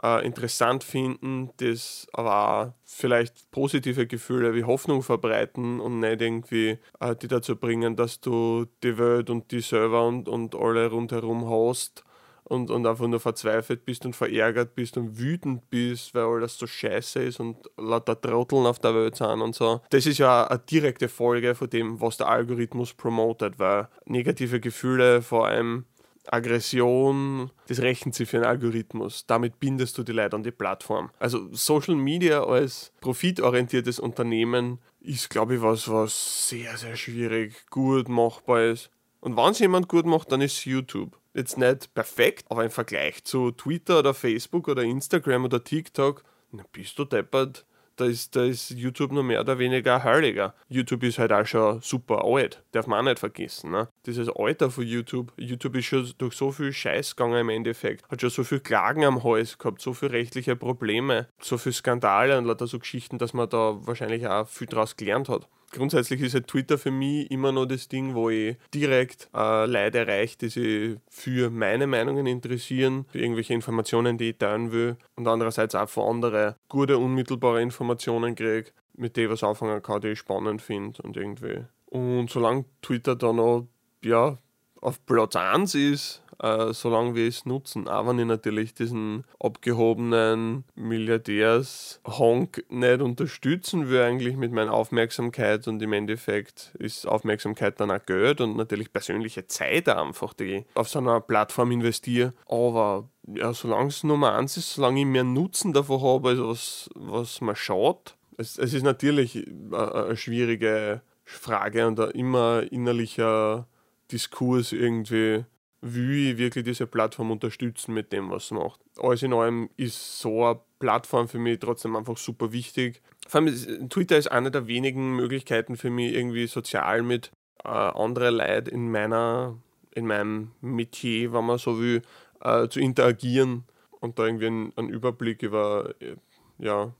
äh, 0.03 0.25
interessant 0.25 0.84
finden, 0.84 1.51
das 1.58 2.08
aber 2.13 2.47
auch 2.47 2.73
vielleicht 2.84 3.49
positive 3.51 4.08
Gefühle 4.08 4.53
wie 4.53 4.63
Hoffnung 4.63 5.03
verbreiten 5.03 5.79
und 5.79 5.99
nicht 5.99 6.21
irgendwie 6.21 6.79
äh, 6.99 7.15
die 7.15 7.27
dazu 7.27 7.55
bringen, 7.55 7.95
dass 7.95 8.19
du 8.19 8.65
die 8.84 8.97
Welt 8.97 9.29
und 9.29 9.51
die 9.51 9.62
Server 9.62 10.05
und, 10.05 10.27
und 10.27 10.55
alle 10.55 10.89
rundherum 10.89 11.49
hast 11.49 12.03
und, 12.45 12.69
und 12.69 12.86
einfach 12.86 13.08
nur 13.08 13.19
verzweifelt 13.19 13.86
bist 13.86 14.05
und 14.05 14.15
verärgert 14.15 14.75
bist 14.75 14.97
und 14.97 15.17
wütend 15.19 15.69
bist, 15.69 16.13
weil 16.13 16.25
alles 16.25 16.58
so 16.58 16.67
scheiße 16.67 17.23
ist 17.23 17.39
und 17.39 17.58
lauter 17.77 18.19
Trotteln 18.19 18.65
auf 18.65 18.79
der 18.79 18.93
Welt 18.95 19.15
sind 19.15 19.41
und 19.41 19.55
so. 19.55 19.81
Das 19.89 20.05
ist 20.05 20.19
ja 20.19 20.45
eine 20.45 20.60
direkte 20.60 21.10
Folge 21.10 21.55
von 21.55 21.69
dem, 21.69 21.99
was 21.99 22.17
der 22.17 22.27
Algorithmus 22.27 22.93
promotet, 22.93 23.60
weil 23.60 23.88
negative 24.05 24.60
Gefühle 24.60 25.21
vor 25.21 25.47
allem 25.47 25.86
Aggression, 26.31 27.51
das 27.67 27.81
rechnet 27.81 28.15
sich 28.15 28.29
für 28.29 28.38
einen 28.38 28.45
Algorithmus. 28.45 29.25
Damit 29.27 29.59
bindest 29.59 29.97
du 29.97 30.03
die 30.03 30.11
Leute 30.11 30.35
an 30.35 30.43
die 30.43 30.51
Plattform. 30.51 31.11
Also 31.19 31.47
Social 31.51 31.95
Media 31.95 32.43
als 32.43 32.91
profitorientiertes 33.01 33.99
Unternehmen 33.99 34.79
ist, 35.01 35.29
glaube 35.29 35.55
ich, 35.55 35.61
was, 35.61 35.89
was 35.89 36.49
sehr, 36.49 36.77
sehr 36.77 36.95
schwierig, 36.95 37.69
gut 37.69 38.09
machbar 38.09 38.63
ist. 38.63 38.89
Und 39.19 39.38
wenn 39.38 39.51
es 39.51 39.59
jemand 39.59 39.88
gut 39.88 40.05
macht, 40.05 40.31
dann 40.31 40.41
ist 40.41 40.65
YouTube. 40.65 41.17
Jetzt 41.33 41.57
nicht 41.57 41.93
perfekt, 41.93 42.45
aber 42.49 42.63
im 42.63 42.71
Vergleich 42.71 43.23
zu 43.23 43.51
Twitter 43.51 43.99
oder 43.99 44.13
Facebook 44.13 44.67
oder 44.67 44.83
Instagram 44.83 45.45
oder 45.45 45.63
TikTok, 45.63 46.23
na, 46.51 46.63
bist 46.71 46.97
du 46.97 47.05
deppert 47.05 47.65
da 47.95 48.05
ist, 48.05 48.36
da 48.36 48.43
ist 48.43 48.71
YouTube 48.71 49.12
nur 49.12 49.23
mehr 49.23 49.41
oder 49.41 49.60
weniger 49.60 50.03
heiliger. 50.03 50.53
YouTube 50.67 51.03
ist 51.03 51.19
halt 51.19 51.31
auch 51.31 51.45
schon 51.45 51.81
super 51.81 52.23
alt, 52.23 52.63
darf 52.71 52.88
man 52.88 52.99
auch 52.99 53.10
nicht 53.10 53.19
vergessen. 53.19 53.71
Ne? 53.71 53.88
Dieses 54.05 54.29
Alter 54.29 54.69
von 54.69 54.86
YouTube, 54.86 55.31
YouTube 55.38 55.75
ist 55.75 55.86
schon 55.86 56.12
durch 56.17 56.36
so 56.36 56.51
viel 56.51 56.73
Scheiß 56.73 57.15
gegangen 57.15 57.39
im 57.39 57.49
Endeffekt, 57.49 58.10
hat 58.10 58.21
schon 58.21 58.29
so 58.29 58.43
viel 58.43 58.60
Klagen 58.60 59.05
am 59.05 59.23
Hals 59.23 59.58
gehabt, 59.58 59.81
so 59.81 59.93
viele 59.93 60.12
rechtliche 60.12 60.55
Probleme, 60.55 61.27
so 61.39 61.58
viele 61.58 61.73
Skandale 61.73 62.38
und 62.38 62.45
lauter 62.45 62.67
so 62.67 62.79
Geschichten, 62.79 63.17
dass 63.17 63.34
man 63.34 63.49
da 63.49 63.77
wahrscheinlich 63.81 64.27
auch 64.27 64.47
viel 64.47 64.67
draus 64.67 64.95
gelernt 64.95 65.29
hat 65.29 65.47
grundsätzlich 65.75 66.21
ist 66.21 66.33
halt 66.33 66.47
Twitter 66.47 66.77
für 66.77 66.91
mich 66.91 67.29
immer 67.29 67.51
noch 67.51 67.65
das 67.65 67.88
Ding, 67.88 68.15
wo 68.15 68.29
ich 68.29 68.57
direkt 68.73 69.29
äh, 69.35 69.65
Leute 69.65 69.99
erreiche, 69.99 70.38
die 70.38 70.49
sich 70.49 70.97
für 71.09 71.49
meine 71.49 71.88
Meinungen 71.88 72.25
interessieren, 72.25 73.05
für 73.09 73.19
irgendwelche 73.19 73.53
Informationen, 73.53 74.17
die 74.17 74.31
ich 74.31 74.38
teilen 74.38 74.71
will 74.71 74.97
und 75.15 75.27
andererseits 75.27 75.75
auch 75.75 75.89
von 75.89 76.15
anderen 76.15 76.55
gute, 76.69 76.97
unmittelbare 76.97 77.61
Informationen 77.61 78.35
kriege, 78.35 78.71
mit 78.95 79.15
denen 79.15 79.27
ich 79.27 79.33
was 79.33 79.43
anfangen 79.43 79.81
kann, 79.81 80.01
die 80.01 80.09
ich 80.09 80.19
spannend 80.19 80.61
finde 80.61 81.01
und 81.03 81.17
irgendwie. 81.17 81.65
Und 81.88 82.29
solange 82.29 82.65
Twitter 82.81 83.15
da 83.15 83.31
noch 83.31 83.67
ja, 84.03 84.38
auf 84.81 85.05
Platz 85.05 85.35
1 85.35 85.75
ist, 85.75 86.23
äh, 86.39 86.74
solange 86.74 87.15
wir 87.15 87.28
es 87.28 87.45
nutzen. 87.45 87.88
Auch 87.88 88.08
wenn 88.08 88.19
ich 88.19 88.26
natürlich 88.26 88.74
diesen 88.74 89.24
abgehobenen 89.39 90.63
Milliardärs-Honk 90.76 92.65
nicht 92.69 93.02
unterstützen 93.02 93.89
will, 93.89 94.02
eigentlich 94.02 94.36
mit 94.36 94.52
meiner 94.52 94.74
Aufmerksamkeit 94.74 95.67
und 95.67 95.82
im 95.82 95.93
Endeffekt 95.93 96.74
ist 96.80 97.08
Aufmerksamkeit 97.08 97.80
dann 97.80 97.91
auch 97.91 98.06
Geld 98.06 98.41
und 98.41 98.58
natürlich 98.58 98.91
persönliche 98.91 99.48
Zeit 99.48 99.88
einfach, 99.89 100.34
die 100.34 100.43
ich 100.43 100.65
auf 100.76 100.89
so 100.89 101.00
einer 101.00 101.21
Plattform 101.21 101.71
investiere. 101.71 102.34
Aber 102.48 103.10
ja, 103.28 103.54
solange 103.54 103.89
es 103.89 104.04
Nummer 104.04 104.36
eins 104.36 104.58
ist, 104.58 104.74
solange 104.74 105.02
ich 105.02 105.06
mehr 105.06 105.24
Nutzen 105.24 105.74
davon 105.74 106.02
habe, 106.02 106.30
als 106.30 106.39
was, 106.39 106.89
was 106.95 107.41
mir 107.41 107.56
schaut. 107.56 108.15
Es, 108.38 108.58
es 108.58 108.74
ist 108.74 108.84
natürlich 108.84 109.48
eine 109.71 110.17
schwierige 110.17 111.02
Frage 111.24 111.88
und 111.88 112.00
ein 112.00 112.12
immer 112.12 112.63
innerlicher 112.71 113.67
Diskurs 114.12 114.71
irgendwie 114.71 115.45
will 115.93 116.32
ich 116.32 116.38
wirklich 116.38 116.65
diese 116.65 116.88
Plattform 116.88 117.30
unterstützen 117.30 117.93
mit 117.93 118.12
dem, 118.12 118.32
was 118.32 118.48
sie 118.48 118.56
macht. 118.56 118.80
Alles 118.98 119.21
in 119.21 119.34
allem 119.34 119.69
ist 119.78 120.19
so 120.19 120.43
eine 120.43 120.60
Plattform 120.80 121.28
für 121.28 121.38
mich 121.38 121.60
trotzdem 121.60 121.95
einfach 121.95 122.17
super 122.17 122.52
wichtig. 122.52 123.02
Vor 123.28 123.41
allem 123.41 123.54
ist, 123.54 123.69
Twitter 123.89 124.17
ist 124.17 124.32
eine 124.32 124.50
der 124.50 124.67
wenigen 124.67 125.15
Möglichkeiten 125.15 125.78
für 125.78 125.91
mich, 125.91 126.13
irgendwie 126.13 126.48
sozial 126.48 127.04
mit 127.04 127.32
äh, 127.63 127.67
anderen 127.67 128.36
Leuten 128.36 128.69
in 128.69 128.91
meiner, 128.91 129.58
in 129.91 130.08
meinem 130.08 130.52
Metier, 130.62 131.34
wenn 131.34 131.45
man 131.45 131.60
so 131.60 131.80
will, 131.80 132.02
äh, 132.41 132.67
zu 132.67 132.80
interagieren 132.80 133.65
und 134.00 134.17
da 134.17 134.26
irgendwie 134.26 134.48
einen, 134.48 134.74
einen 134.76 134.89
Überblick 134.89 135.43
über 135.43 135.93
äh, 136.00 136.15
ja, 136.58 136.91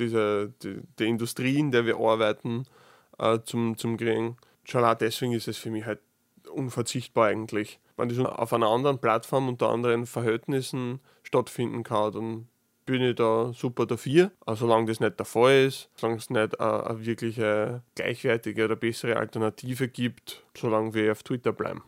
diese, 0.00 0.52
die, 0.64 0.80
die, 0.98 1.06
Industrie, 1.06 1.58
in 1.58 1.70
der 1.70 1.86
wir 1.86 1.98
arbeiten, 1.98 2.64
äh, 3.18 3.38
zum, 3.44 3.76
zum 3.76 3.96
kriegen. 3.96 4.36
Schon 4.64 4.84
deswegen 4.98 5.32
ist 5.32 5.46
es 5.46 5.58
für 5.58 5.70
mich 5.70 5.84
halt 5.84 6.00
unverzichtbar 6.50 7.28
eigentlich. 7.28 7.80
Wenn 7.96 8.08
das 8.08 8.18
auf 8.18 8.52
einer 8.52 8.68
anderen 8.68 8.98
Plattform 8.98 9.48
unter 9.48 9.68
anderen 9.68 10.06
Verhältnissen 10.06 11.00
stattfinden 11.22 11.82
kann, 11.82 12.12
dann 12.12 12.48
bin 12.86 13.02
ich 13.02 13.14
da 13.14 13.52
super 13.52 13.86
dafür. 13.86 14.32
Also 14.44 14.66
solange 14.66 14.86
das 14.86 15.00
nicht 15.00 15.18
der 15.18 15.26
Fall 15.26 15.66
ist, 15.66 15.88
solange 15.96 16.18
es 16.18 16.30
nicht 16.30 16.60
eine, 16.60 16.86
eine 16.86 17.06
wirkliche 17.06 17.82
gleichwertige 17.94 18.64
oder 18.64 18.76
bessere 18.76 19.16
Alternative 19.16 19.88
gibt, 19.88 20.42
solange 20.56 20.94
wir 20.94 21.12
auf 21.12 21.22
Twitter 21.22 21.52
bleiben. 21.52 21.82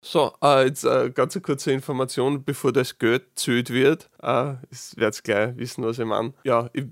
So, 0.00 0.32
äh, 0.42 0.66
jetzt 0.66 0.84
äh, 0.84 1.10
ganz 1.10 1.34
eine 1.34 1.42
kurze 1.42 1.72
Information, 1.72 2.44
bevor 2.44 2.72
das 2.72 2.98
Geld 2.98 3.24
zählt 3.34 3.70
wird. 3.70 4.10
Äh, 4.22 4.54
ich 4.70 4.96
werde 4.96 5.18
gleich 5.22 5.56
wissen, 5.56 5.84
was 5.84 5.98
ich 5.98 6.04
meine. 6.04 6.34
Ja, 6.44 6.70
ich 6.72 6.84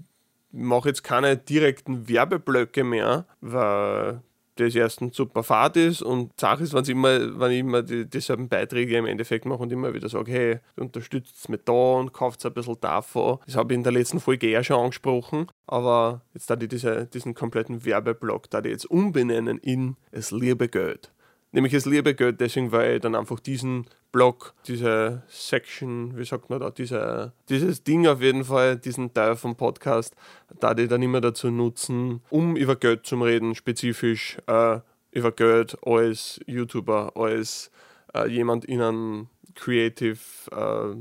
mache 0.51 0.89
jetzt 0.89 1.05
keine 1.05 1.37
direkten 1.37 2.09
Werbeblöcke 2.09 2.83
mehr, 2.83 3.27
weil 3.41 4.23
das 4.57 4.75
erstens 4.75 5.17
super 5.17 5.43
fad 5.43 5.77
ist 5.77 6.03
und 6.03 6.39
Sache 6.39 6.65
ist, 6.65 6.73
wenn 6.73 6.83
ich 6.83 6.91
immer, 6.91 7.39
wenn 7.39 7.53
ich 7.53 7.61
immer 7.61 7.83
die, 7.83 8.09
dieselben 8.09 8.49
Beiträge 8.49 8.97
im 8.97 9.07
Endeffekt 9.07 9.45
mache 9.45 9.63
und 9.63 9.73
immer 9.73 9.95
wieder 9.95 10.09
sage, 10.09 10.33
hey, 10.33 10.59
unterstützt 10.77 11.49
mit 11.49 11.69
da 11.69 11.73
und 11.73 12.13
kauft 12.13 12.45
ein 12.45 12.53
bisschen 12.53 12.81
davon. 12.81 13.39
Das 13.47 13.57
habe 13.57 13.73
ich 13.73 13.77
in 13.77 13.85
der 13.85 13.93
letzten 13.93 14.21
Folge 14.21 14.49
eher 14.49 14.65
schon 14.65 14.81
angesprochen, 14.81 15.47
aber 15.67 16.23
jetzt 16.35 16.51
da 16.51 16.57
ich 16.61 16.69
diese, 16.69 17.07
diesen 17.07 17.35
kompletten 17.35 17.85
Werbeblock, 17.85 18.51
da 18.51 18.61
die 18.61 18.71
jetzt 18.71 18.91
umbenennen 18.91 19.59
in 19.59 19.97
es 20.11 20.31
liebe 20.31 20.69
Geld 20.69 21.13
nämlich 21.57 21.73
das 21.73 21.87
liebe 21.87 22.15
Geld, 22.15 22.41
deswegen, 22.41 22.71
weil 22.71 22.97
ich 22.97 23.01
dann 23.01 23.15
einfach 23.15 23.41
diesen 23.41 23.87
Block, 24.13 24.55
diese 24.69 25.23
Section, 25.27 26.17
wie 26.17 26.25
sagt 26.25 26.51
man 26.51 26.61
da, 26.61 26.71
diese, 26.71 27.33
dieses 27.49 27.83
Ding 27.83 28.07
auf 28.07 28.21
jeden 28.21 28.45
Fall, 28.45 28.77
diesen 28.77 29.13
Teil 29.13 29.37
vom 29.37 29.57
Podcast, 29.57 30.15
da 30.61 30.75
die 30.75 30.87
dann 30.87 31.03
immer 31.03 31.21
dazu 31.21 31.51
nutzen, 31.51 32.21
um 32.31 32.57
über 32.57 32.77
Geld 32.77 33.07
zu 33.07 33.17
reden, 33.17 33.55
spezifisch 33.55 34.37
äh, 34.47 34.81
über 35.11 35.33
Geld 35.33 35.79
als 35.85 36.41
YouTuber, 36.47 37.17
als 37.17 37.71
äh, 38.15 38.29
jemand 38.29 38.67
in 38.67 38.83
einem 38.83 39.29
Creative 39.55 40.19
äh, 40.53 40.95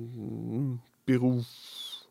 Beruf. 1.06 1.46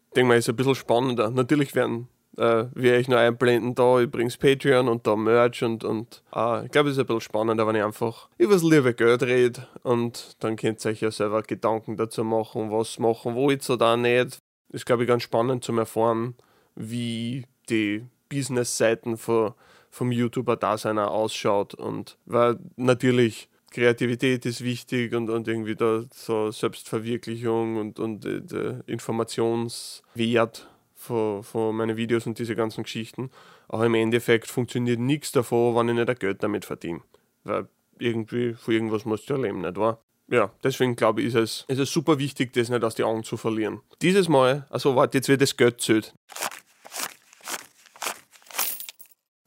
Ich 0.09 0.14
denke 0.14 0.28
mal, 0.28 0.38
ist 0.38 0.48
ein 0.50 0.57
bisschen 0.57 0.74
spannender. 0.74 1.30
Natürlich 1.30 1.74
werden 1.74 2.09
äh, 2.36 2.66
werde 2.74 2.98
ich 2.98 3.08
noch 3.08 3.18
einblenden 3.18 3.74
da 3.74 4.00
übrigens 4.00 4.36
Patreon 4.36 4.88
und 4.88 5.06
da 5.06 5.16
Merch 5.16 5.62
und, 5.62 5.84
und 5.84 6.22
äh, 6.34 6.66
ich 6.66 6.70
glaube, 6.70 6.90
es 6.90 6.96
ist 6.96 7.00
ein 7.00 7.06
bisschen 7.06 7.20
spannender, 7.20 7.66
wenn 7.66 7.76
ich 7.76 7.82
einfach 7.82 8.28
über 8.38 8.54
das 8.54 8.62
liebe 8.62 8.94
Geld 8.94 9.22
rede 9.22 9.66
und 9.82 10.36
dann 10.40 10.56
könnt 10.56 10.84
ihr 10.84 10.90
euch 10.90 11.00
ja 11.00 11.10
selber 11.10 11.42
Gedanken 11.42 11.96
dazu 11.96 12.24
machen, 12.24 12.70
was 12.70 12.98
machen 12.98 13.34
wollt 13.34 13.68
oder 13.70 13.96
nicht. 13.96 14.38
Ist, 14.70 14.86
glaube 14.86 15.04
ich, 15.04 15.08
ganz 15.08 15.22
spannend 15.22 15.62
zum 15.62 15.78
Erfahren, 15.78 16.34
wie 16.74 17.44
die 17.68 18.04
Business-Seiten 18.28 19.16
von, 19.16 19.54
vom 19.90 20.10
YouTuber-Dasein 20.10 20.98
ausschaut 20.98 21.74
und 21.74 22.18
weil 22.26 22.58
natürlich 22.76 23.48
Kreativität 23.70 24.46
ist 24.46 24.62
wichtig 24.62 25.14
und, 25.14 25.30
und 25.30 25.48
irgendwie 25.48 25.74
da 25.74 26.04
so 26.12 26.52
Selbstverwirklichung 26.52 27.76
und, 27.76 27.98
und 27.98 28.24
äh, 28.24 28.80
Informationswert 28.86 30.68
von, 31.04 31.42
von 31.42 31.76
meinen 31.76 31.96
Videos 31.96 32.26
und 32.26 32.38
diese 32.38 32.56
ganzen 32.56 32.84
Geschichten. 32.84 33.30
Aber 33.68 33.86
im 33.86 33.94
Endeffekt 33.94 34.48
funktioniert 34.48 34.98
nichts 34.98 35.32
davon, 35.32 35.76
wenn 35.76 35.88
ich 35.88 35.94
nicht 35.94 36.10
ein 36.10 36.18
Geld 36.18 36.42
damit 36.42 36.64
verdiene. 36.64 37.00
Weil 37.44 37.68
irgendwie 37.98 38.54
von 38.54 38.74
irgendwas 38.74 39.04
musst 39.04 39.28
du 39.28 39.34
ja 39.34 39.40
leben, 39.40 39.60
nicht 39.60 39.76
wahr? 39.76 40.00
Ja, 40.28 40.50
deswegen 40.62 40.96
glaube 40.96 41.20
ich, 41.20 41.28
ist 41.28 41.34
es, 41.34 41.64
ist 41.68 41.78
es 41.78 41.92
super 41.92 42.18
wichtig, 42.18 42.52
das 42.54 42.70
nicht 42.70 42.82
aus 42.82 42.94
den 42.94 43.04
Augen 43.04 43.24
zu 43.24 43.36
verlieren. 43.36 43.80
Dieses 44.00 44.28
Mal, 44.28 44.66
also 44.70 44.96
warte, 44.96 45.18
jetzt 45.18 45.28
wird 45.28 45.42
das 45.42 45.56
Geld 45.56 45.80
zählt. 45.80 46.14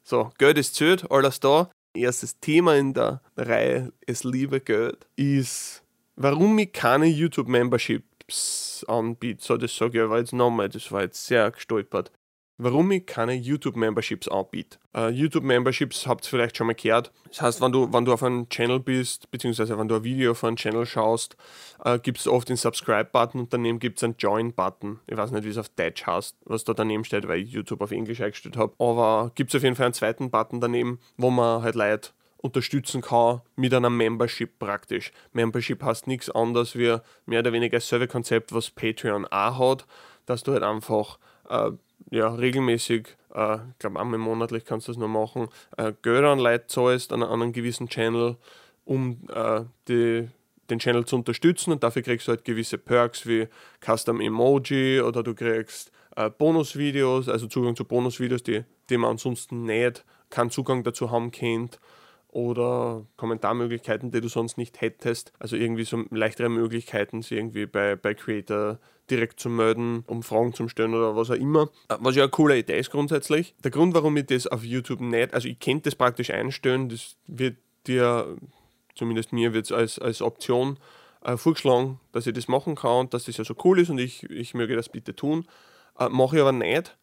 So, 0.03 0.31
Geld 0.37 0.57
ist 0.57 0.75
zählt, 0.75 1.09
alles 1.11 1.39
da. 1.39 1.71
Erstes 1.93 2.39
Thema 2.39 2.75
in 2.75 2.93
der 2.93 3.21
Reihe 3.35 3.91
Es 4.05 4.23
liebe 4.23 4.61
Geld 4.61 5.07
ist, 5.15 5.83
warum 6.15 6.59
ich 6.59 6.71
keine 6.71 7.07
YouTube-Membership 7.07 8.03
Tipps 8.27 8.85
anbiete. 8.87 9.43
So, 9.43 9.57
das 9.57 9.75
sage 9.75 9.97
ich 9.97 10.03
aber 10.03 10.19
jetzt 10.19 10.33
nochmal, 10.33 10.69
das 10.69 10.91
war 10.91 11.01
jetzt 11.01 11.25
sehr 11.25 11.49
gestolpert. 11.51 12.11
Warum 12.59 12.89
ich 12.89 13.05
keine 13.05 13.33
YouTube-Memberships 13.33 14.27
anbiete. 14.27 14.79
Uh, 14.97 15.09
YouTube-Memberships 15.09 16.07
habt 16.07 16.25
ihr 16.25 16.29
vielleicht 16.29 16.57
schon 16.57 16.65
mal 16.65 16.73
gehört. 16.73 17.11
Das 17.29 17.39
heißt, 17.39 17.61
wenn 17.61 17.71
du, 17.71 17.93
wenn 17.93 18.03
du 18.03 18.11
auf 18.11 18.23
einem 18.23 18.49
Channel 18.49 18.79
bist, 18.79 19.29
beziehungsweise 19.29 19.77
wenn 19.77 19.87
du 19.87 19.97
ein 19.97 20.03
Video 20.03 20.31
auf 20.31 20.43
einem 20.43 20.55
Channel 20.55 20.87
schaust, 20.87 21.37
uh, 21.85 21.99
gibt 21.99 22.17
es 22.17 22.27
oft 22.27 22.49
den 22.49 22.57
Subscribe-Button 22.57 23.41
und 23.41 23.53
daneben 23.53 23.77
gibt 23.77 23.99
es 23.99 24.03
einen 24.03 24.15
Join-Button. 24.17 25.01
Ich 25.05 25.15
weiß 25.15 25.29
nicht, 25.31 25.43
wie 25.43 25.49
es 25.49 25.57
auf 25.59 25.69
Deutsch 25.69 26.07
heißt, 26.07 26.35
was 26.45 26.63
da 26.63 26.73
daneben 26.73 27.03
steht, 27.05 27.27
weil 27.27 27.41
ich 27.41 27.51
YouTube 27.51 27.79
auf 27.81 27.91
Englisch 27.91 28.21
eingestellt 28.21 28.57
habe. 28.57 28.73
Aber 28.79 29.31
gibt 29.35 29.51
es 29.51 29.55
auf 29.55 29.61
jeden 29.63 29.75
Fall 29.75 29.85
einen 29.85 29.93
zweiten 29.93 30.31
Button 30.31 30.59
daneben, 30.59 30.99
wo 31.15 31.29
man 31.29 31.61
halt 31.61 31.75
Leute 31.75 32.09
unterstützen 32.37 33.01
kann 33.01 33.41
mit 33.55 33.73
einer 33.73 33.89
Membership 33.89 34.59
praktisch. 34.59 35.11
Membership 35.33 35.83
heißt 35.83 36.07
nichts 36.07 36.29
anderes 36.29 36.77
wie 36.77 36.97
mehr 37.25 37.39
oder 37.39 37.53
weniger 37.53 37.77
dasselbe 37.77 38.07
Konzept, 38.07 38.53
was 38.53 38.69
Patreon 38.69 39.25
auch 39.25 39.59
hat, 39.59 39.87
dass 40.25 40.43
du 40.43 40.53
halt 40.53 40.63
einfach 40.63 41.17
äh, 41.49 41.71
ja, 42.11 42.33
regelmäßig, 42.33 43.07
äh, 43.33 43.55
ich 43.55 43.79
glaube 43.79 43.99
einmal 43.99 44.19
monatlich 44.19 44.65
kannst 44.65 44.87
du 44.87 44.91
das 44.91 44.99
nur 44.99 45.09
machen, 45.09 45.49
äh, 45.77 45.93
Geld 46.01 46.23
an 46.23 46.39
Leute 46.39 46.67
zahlst 46.67 47.11
an, 47.11 47.23
an 47.23 47.41
einem 47.41 47.53
gewissen 47.53 47.89
Channel, 47.89 48.37
um 48.85 49.27
äh, 49.33 49.61
die, 49.87 50.29
den 50.69 50.79
Channel 50.79 51.05
zu 51.05 51.15
unterstützen 51.15 51.71
und 51.71 51.83
dafür 51.83 52.01
kriegst 52.01 52.27
du 52.27 52.31
halt 52.31 52.45
gewisse 52.45 52.77
Perks 52.77 53.25
wie 53.25 53.47
Custom 53.83 54.21
Emoji 54.21 55.01
oder 55.01 55.23
du 55.23 55.33
kriegst 55.33 55.91
äh, 56.15 56.29
Bonusvideos, 56.29 57.29
also 57.29 57.47
Zugang 57.47 57.75
zu 57.75 57.85
Bonusvideos, 57.85 58.43
die, 58.43 58.63
die 58.89 58.97
man 58.97 59.11
ansonsten 59.11 59.63
nicht 59.63 60.05
keinen 60.29 60.51
Zugang 60.51 60.83
dazu 60.83 61.09
haben 61.09 61.31
kennt 61.31 61.79
oder 62.37 63.03
Kommentarmöglichkeiten, 63.17 64.11
die 64.11 64.21
du 64.21 64.27
sonst 64.27 64.59
nicht 64.59 64.79
hättest. 64.79 65.33
Also 65.39 65.55
irgendwie 65.55 65.85
so 65.85 66.03
leichtere 66.11 66.49
Möglichkeiten, 66.49 67.23
sie 67.23 67.35
irgendwie 67.35 67.65
bei, 67.65 67.95
bei 67.95 68.13
Creator 68.13 68.77
direkt 69.09 69.39
zu 69.39 69.49
melden, 69.49 70.03
um 70.05 70.21
Fragen 70.21 70.53
zu 70.53 70.67
stellen 70.67 70.93
oder 70.93 71.15
was 71.15 71.31
auch 71.31 71.35
immer. 71.35 71.69
Was 71.87 72.15
ja 72.15 72.21
eine 72.21 72.29
coole 72.29 72.59
Idee 72.59 72.77
ist 72.77 72.91
grundsätzlich. 72.91 73.55
Der 73.63 73.71
Grund, 73.71 73.95
warum 73.95 74.15
ich 74.17 74.27
das 74.27 74.45
auf 74.45 74.63
YouTube 74.63 75.01
nicht, 75.01 75.33
also 75.33 75.47
ich 75.47 75.59
könnte 75.59 75.85
das 75.89 75.95
praktisch 75.95 76.29
einstellen, 76.29 76.89
das 76.89 77.15
wird 77.25 77.57
dir, 77.87 78.37
zumindest 78.93 79.33
mir 79.33 79.53
wird 79.53 79.65
es 79.65 79.71
als, 79.71 79.97
als 79.97 80.21
Option 80.21 80.77
äh, 81.23 81.37
vorgeschlagen, 81.37 81.99
dass 82.11 82.27
ich 82.27 82.33
das 82.33 82.47
machen 82.47 82.75
kann 82.75 82.99
und 82.99 83.15
dass 83.15 83.25
das 83.25 83.37
ja 83.37 83.45
so 83.45 83.55
cool 83.63 83.79
ist 83.79 83.89
und 83.89 83.97
ich, 83.97 84.29
ich 84.29 84.53
möge 84.53 84.75
das 84.75 84.89
bitte 84.89 85.15
tun. 85.15 85.47
Äh, 85.97 86.09
Mache 86.09 86.35
ich 86.35 86.41
aber 86.43 86.51
nicht. 86.51 86.95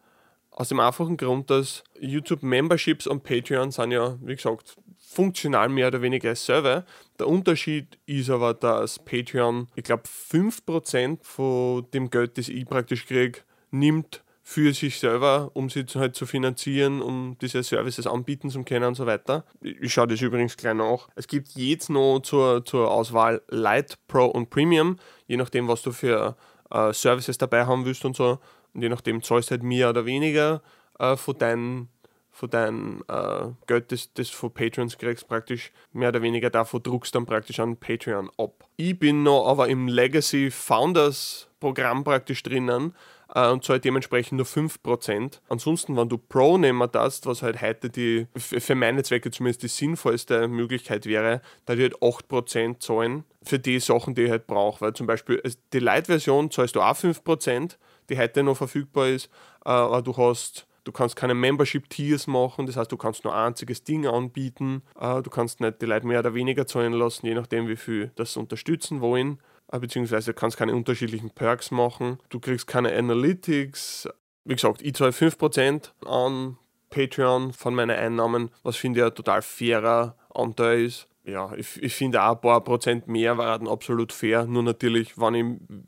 Aus 0.57 0.69
dem 0.69 0.79
einfachen 0.79 1.17
Grund, 1.17 1.51
dass 1.51 1.83
YouTube-Memberships 1.99 3.09
und 3.09 3.25
Patreon 3.25 3.73
sind 3.73 3.91
ja, 3.91 4.17
wie 4.23 4.37
gesagt, 4.37 4.77
funktional 4.99 5.69
mehr 5.69 5.89
oder 5.89 6.01
weniger 6.01 6.29
als 6.29 6.47
Server. 6.47 6.85
Der 7.19 7.27
Unterschied 7.27 7.99
ist 8.07 8.31
aber, 8.31 8.55
dass 8.55 9.01
Patreon, 9.01 9.67
ich 9.75 9.83
glaube, 9.83 10.05
5% 10.05 11.19
von 11.23 11.87
dem 11.93 12.09
Geld, 12.09 12.39
das 12.39 12.49
ich 12.49 12.67
praktisch 12.67 13.07
kriege, 13.07 13.41
nimmt 13.73 14.23
für 14.45 14.73
sich 14.73 15.01
selber, 15.01 15.51
um 15.55 15.71
sie 15.71 15.87
halt 15.95 16.15
zu 16.15 16.25
finanzieren, 16.25 17.03
um 17.03 17.37
diese 17.41 17.65
Services 17.65 18.07
anbieten 18.07 18.49
zu 18.49 18.63
können 18.63 18.85
und 18.85 18.95
so 18.95 19.07
weiter. 19.07 19.45
Ich 19.61 19.93
schaue 19.93 20.07
das 20.07 20.21
übrigens 20.21 20.57
gleich 20.57 20.75
nach. 20.75 21.09
Es 21.17 21.27
gibt 21.27 21.49
jetzt 21.57 21.91
noch 21.91 22.21
zur, 22.21 22.65
zur 22.65 22.93
Auswahl 22.93 23.43
Light, 23.49 23.99
Pro 24.07 24.27
und 24.27 24.51
Premium, 24.51 24.99
je 25.27 25.37
nachdem, 25.37 25.67
was 25.67 25.83
du 25.83 25.91
für 25.91 26.37
äh, 26.71 26.93
Services 26.93 27.39
dabei 27.39 27.67
haben 27.67 27.85
willst 27.85 28.05
und 28.05 28.15
so. 28.15 28.39
Und 28.75 28.83
je 28.83 28.89
nachdem 28.89 29.23
zahlst 29.23 29.51
du 29.51 29.53
halt 29.53 29.63
mehr 29.63 29.91
oder 29.91 30.05
weniger 30.05 30.63
äh, 30.99 31.17
von 31.17 31.39
deinen 31.39 31.89
von 32.35 32.51
deinem 32.51 33.05
äh, 33.07 33.47
Geld, 33.69 33.93
das 33.93 34.13
du 34.13 34.25
von 34.25 34.53
Patreons 34.53 34.99
kriegst, 34.99 35.29
praktisch 35.29 35.71
mehr 35.93 36.09
oder 36.09 36.21
weniger 36.21 36.51
davon 36.51 36.83
druckst 36.83 37.15
dann 37.15 37.27
praktisch 37.27 37.61
an 37.61 37.77
Patreon 37.77 38.29
ab. 38.39 38.65
Ich 38.77 38.99
bin 38.99 39.23
noch 39.23 39.47
aber 39.47 39.69
im 39.69 39.87
Legacy 39.87 40.51
Founders 40.51 41.49
Programm 41.61 42.03
praktisch 42.03 42.43
drinnen 42.43 42.93
äh, 43.35 43.49
und 43.49 43.65
zahle 43.65 43.81
dementsprechend 43.81 44.39
nur 44.39 44.47
5%. 44.47 45.41
Ansonsten, 45.49 45.97
wenn 45.97 46.09
du 46.09 46.19
Pro 46.19 46.59
nehmen 46.59 46.89
darfst, 46.91 47.25
was 47.27 47.43
halt 47.43 47.63
heute 47.63 47.89
die, 47.89 48.27
für 48.37 48.75
meine 48.75 49.03
Zwecke 49.05 49.31
zumindest 49.31 49.63
die 49.63 49.69
sinnvollste 49.69 50.49
Möglichkeit 50.49 51.07
wäre, 51.07 51.41
da 51.67 51.79
wird 51.79 51.97
8% 51.99 52.81
zahlen 52.81 53.25
für 53.43 53.59
die 53.59 53.79
Sachen, 53.79 54.15
die 54.15 54.23
ich 54.23 54.31
halt 54.31 54.47
brauche. 54.47 54.81
Weil 54.81 54.93
zum 54.95 55.07
Beispiel 55.07 55.41
die 55.73 55.79
Lite-Version 55.79 56.51
zahlst 56.51 56.77
du 56.77 56.81
auch 56.81 56.97
5%, 56.97 57.77
die 58.09 58.19
heute 58.19 58.43
noch 58.43 58.57
verfügbar 58.57 59.09
ist, 59.09 59.27
äh, 59.65 59.71
aber 59.71 60.03
du 60.03 60.17
hast 60.17 60.67
Du 60.85 60.93
kannst 60.93 61.17
keine 61.17 61.33
Membership-Tiers 61.33 62.27
machen, 62.27 62.67
das 62.67 62.77
heißt, 62.77 62.93
du 62.93 62.99
kannst 62.99 63.25
nur 63.25 63.35
ein 63.35 63.47
einziges 63.47 63.85
Ding 63.85 64.07
anbieten. 64.07 64.83
Äh, 65.01 65.23
du 65.23 65.31
kannst 65.31 65.61
nicht 65.61 65.81
die 65.81 65.87
Leute 65.87 66.07
mehr 66.07 66.19
oder 66.19 66.35
weniger 66.35 66.67
zahlen 66.67 66.93
lassen, 66.93 67.27
je 67.27 67.35
nachdem, 67.35 67.69
wie 67.69 67.77
viel 67.77 68.13
das 68.17 68.37
unterstützen 68.37 69.01
wollen. 69.01 69.41
Äh, 69.73 69.79
beziehungsweise 69.79 70.33
du 70.33 70.39
kannst 70.39 70.59
keine 70.59 70.75
unterschiedlichen 70.75 71.31
Perks 71.31 71.71
machen. 71.71 72.19
Du 72.29 72.39
kriegst 72.39 72.67
keine 72.67 72.95
Analytics. 72.95 74.11
Wie 74.45 74.55
gesagt, 74.55 74.83
ich 74.83 74.95
zahle 74.95 75.13
5% 75.13 75.93
an 76.05 76.59
Patreon 76.91 77.55
von 77.55 77.75
meinen 77.75 77.97
Einnahmen, 77.97 78.51
was 78.63 78.77
finde 78.77 79.01
ich 79.01 79.07
ein 79.07 79.15
total 79.15 79.41
fairer 79.41 80.17
Anteil 80.35 80.85
ist 80.85 81.09
ja, 81.27 81.55
ich, 81.57 81.83
ich 81.83 81.95
finde 81.95 82.23
auch 82.23 82.33
ein 82.33 82.41
paar 82.41 82.63
Prozent 82.63 83.09
mehr 83.09 83.39
waren 83.39 83.67
absolut 83.67 84.13
fair. 84.13 84.45
Nur 84.45 84.63
natürlich, 84.63 85.19
wenn 85.19 85.35
ich 85.35 85.45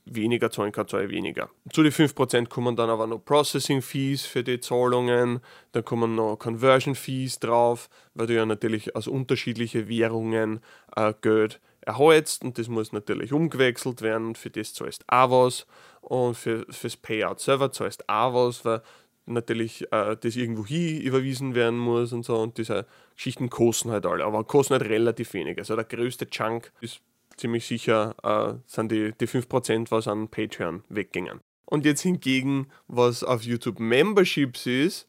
weniger 0.06 0.50
zahlen 0.50 0.72
kann, 0.72 0.88
zahle 0.88 1.04
ich 1.04 1.10
weniger. 1.10 1.50
Zu 1.70 1.82
den 1.82 1.92
5% 1.92 2.48
kommen 2.48 2.74
dann 2.74 2.88
aber 2.88 3.06
noch 3.06 3.22
Processing 3.22 3.82
Fees 3.82 4.24
für 4.24 4.42
die 4.42 4.60
Zahlungen, 4.60 5.40
dann 5.72 5.84
kommen 5.84 6.14
noch 6.14 6.36
Conversion 6.36 6.94
Fees 6.94 7.38
drauf, 7.38 7.90
weil 8.14 8.28
du 8.28 8.34
ja 8.34 8.46
natürlich 8.46 8.96
aus 8.96 9.08
unterschiedlichen 9.08 9.88
Währungen 9.88 10.60
äh, 10.96 11.12
Geld 11.20 11.60
erhältst 11.82 12.42
und 12.42 12.58
das 12.58 12.68
muss 12.68 12.92
natürlich 12.92 13.32
umgewechselt 13.34 14.00
werden. 14.00 14.36
Für 14.36 14.50
das 14.50 14.72
zahlst 14.72 15.02
du 15.02 15.14
auch 15.14 15.30
was 15.30 15.66
und 16.00 16.34
für, 16.34 16.64
fürs 16.70 16.96
Payout 16.96 17.40
Server 17.40 17.70
zahlst 17.70 18.00
du 18.00 18.04
auch 18.08 18.32
was, 18.32 18.64
weil 18.64 18.80
natürlich 19.26 19.90
äh, 19.92 20.16
das 20.18 20.36
irgendwo 20.36 20.64
hin 20.64 21.00
überwiesen 21.00 21.54
werden 21.54 21.78
muss 21.78 22.12
und 22.12 22.24
so 22.24 22.36
und 22.38 22.58
diese 22.58 22.86
Geschichten 23.14 23.50
kosten 23.50 23.90
halt 23.90 24.06
alle, 24.06 24.24
aber 24.24 24.44
kosten 24.44 24.74
halt 24.74 24.84
relativ 24.84 25.34
wenig. 25.34 25.58
Also 25.58 25.74
der 25.74 25.84
größte 25.84 26.28
Chunk 26.30 26.72
ist 26.80 27.00
ziemlich 27.36 27.66
sicher, 27.66 28.14
äh, 28.22 28.58
sind 28.66 28.92
die, 28.92 29.12
die 29.20 29.28
5%, 29.28 29.90
was 29.90 30.08
an 30.08 30.28
Patreon 30.28 30.84
weggingen. 30.88 31.40
Und 31.64 31.84
jetzt 31.84 32.02
hingegen, 32.02 32.68
was 32.86 33.24
auf 33.24 33.42
YouTube 33.42 33.80
Memberships 33.80 34.66
ist, 34.66 35.08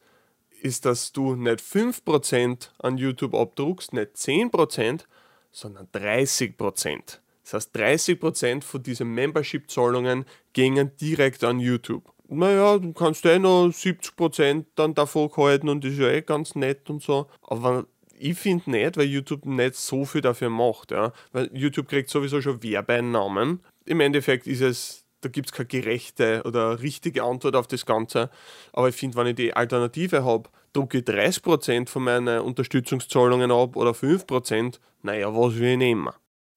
ist, 0.60 0.84
dass 0.84 1.12
du 1.12 1.36
nicht 1.36 1.60
5% 1.60 2.70
an 2.78 2.98
YouTube 2.98 3.34
abdruckst, 3.34 3.92
nicht 3.92 4.16
10%, 4.16 5.04
sondern 5.52 5.86
30%. 5.94 7.20
Das 7.44 7.54
heißt, 7.54 7.76
30% 7.76 8.62
von 8.62 8.82
diesen 8.82 9.14
Membership-Zahlungen 9.14 10.26
gingen 10.52 10.96
direkt 10.96 11.44
an 11.44 11.60
YouTube 11.60 12.12
naja, 12.28 12.78
du 12.78 12.92
kannst 12.92 13.24
eh 13.24 13.38
noch 13.38 13.68
70% 13.68 14.66
dann 14.74 14.94
davon 14.94 15.30
halten 15.36 15.68
und 15.68 15.84
das 15.84 15.92
ist 15.92 15.98
ja 15.98 16.08
eh 16.08 16.22
ganz 16.22 16.54
nett 16.54 16.90
und 16.90 17.02
so. 17.02 17.26
Aber 17.42 17.86
ich 18.18 18.38
finde 18.38 18.70
nicht, 18.70 18.96
weil 18.96 19.06
YouTube 19.06 19.46
nicht 19.46 19.76
so 19.76 20.04
viel 20.04 20.20
dafür 20.20 20.50
macht. 20.50 20.90
Ja. 20.90 21.12
Weil 21.32 21.50
YouTube 21.52 21.88
kriegt 21.88 22.10
sowieso 22.10 22.40
schon 22.40 22.62
Werbeeinnahmen. 22.62 23.60
Im 23.86 24.00
Endeffekt 24.00 24.46
ist 24.46 24.60
es, 24.60 25.06
da 25.20 25.28
gibt 25.28 25.48
es 25.48 25.52
keine 25.52 25.66
gerechte 25.66 26.42
oder 26.44 26.82
richtige 26.82 27.22
Antwort 27.22 27.56
auf 27.56 27.66
das 27.66 27.86
Ganze. 27.86 28.30
Aber 28.72 28.88
ich 28.88 28.94
finde, 28.94 29.16
wenn 29.16 29.28
ich 29.28 29.36
die 29.36 29.54
Alternative 29.54 30.24
habe, 30.24 30.50
drucke 30.72 30.98
ich 30.98 31.04
30% 31.04 31.88
von 31.88 32.04
meinen 32.04 32.40
Unterstützungszahlungen 32.40 33.50
ab 33.50 33.76
oder 33.76 33.92
5%, 33.92 34.78
naja, 35.02 35.34
was 35.34 35.58
will 35.58 35.72
ich 35.72 35.78
nehmen? 35.78 36.10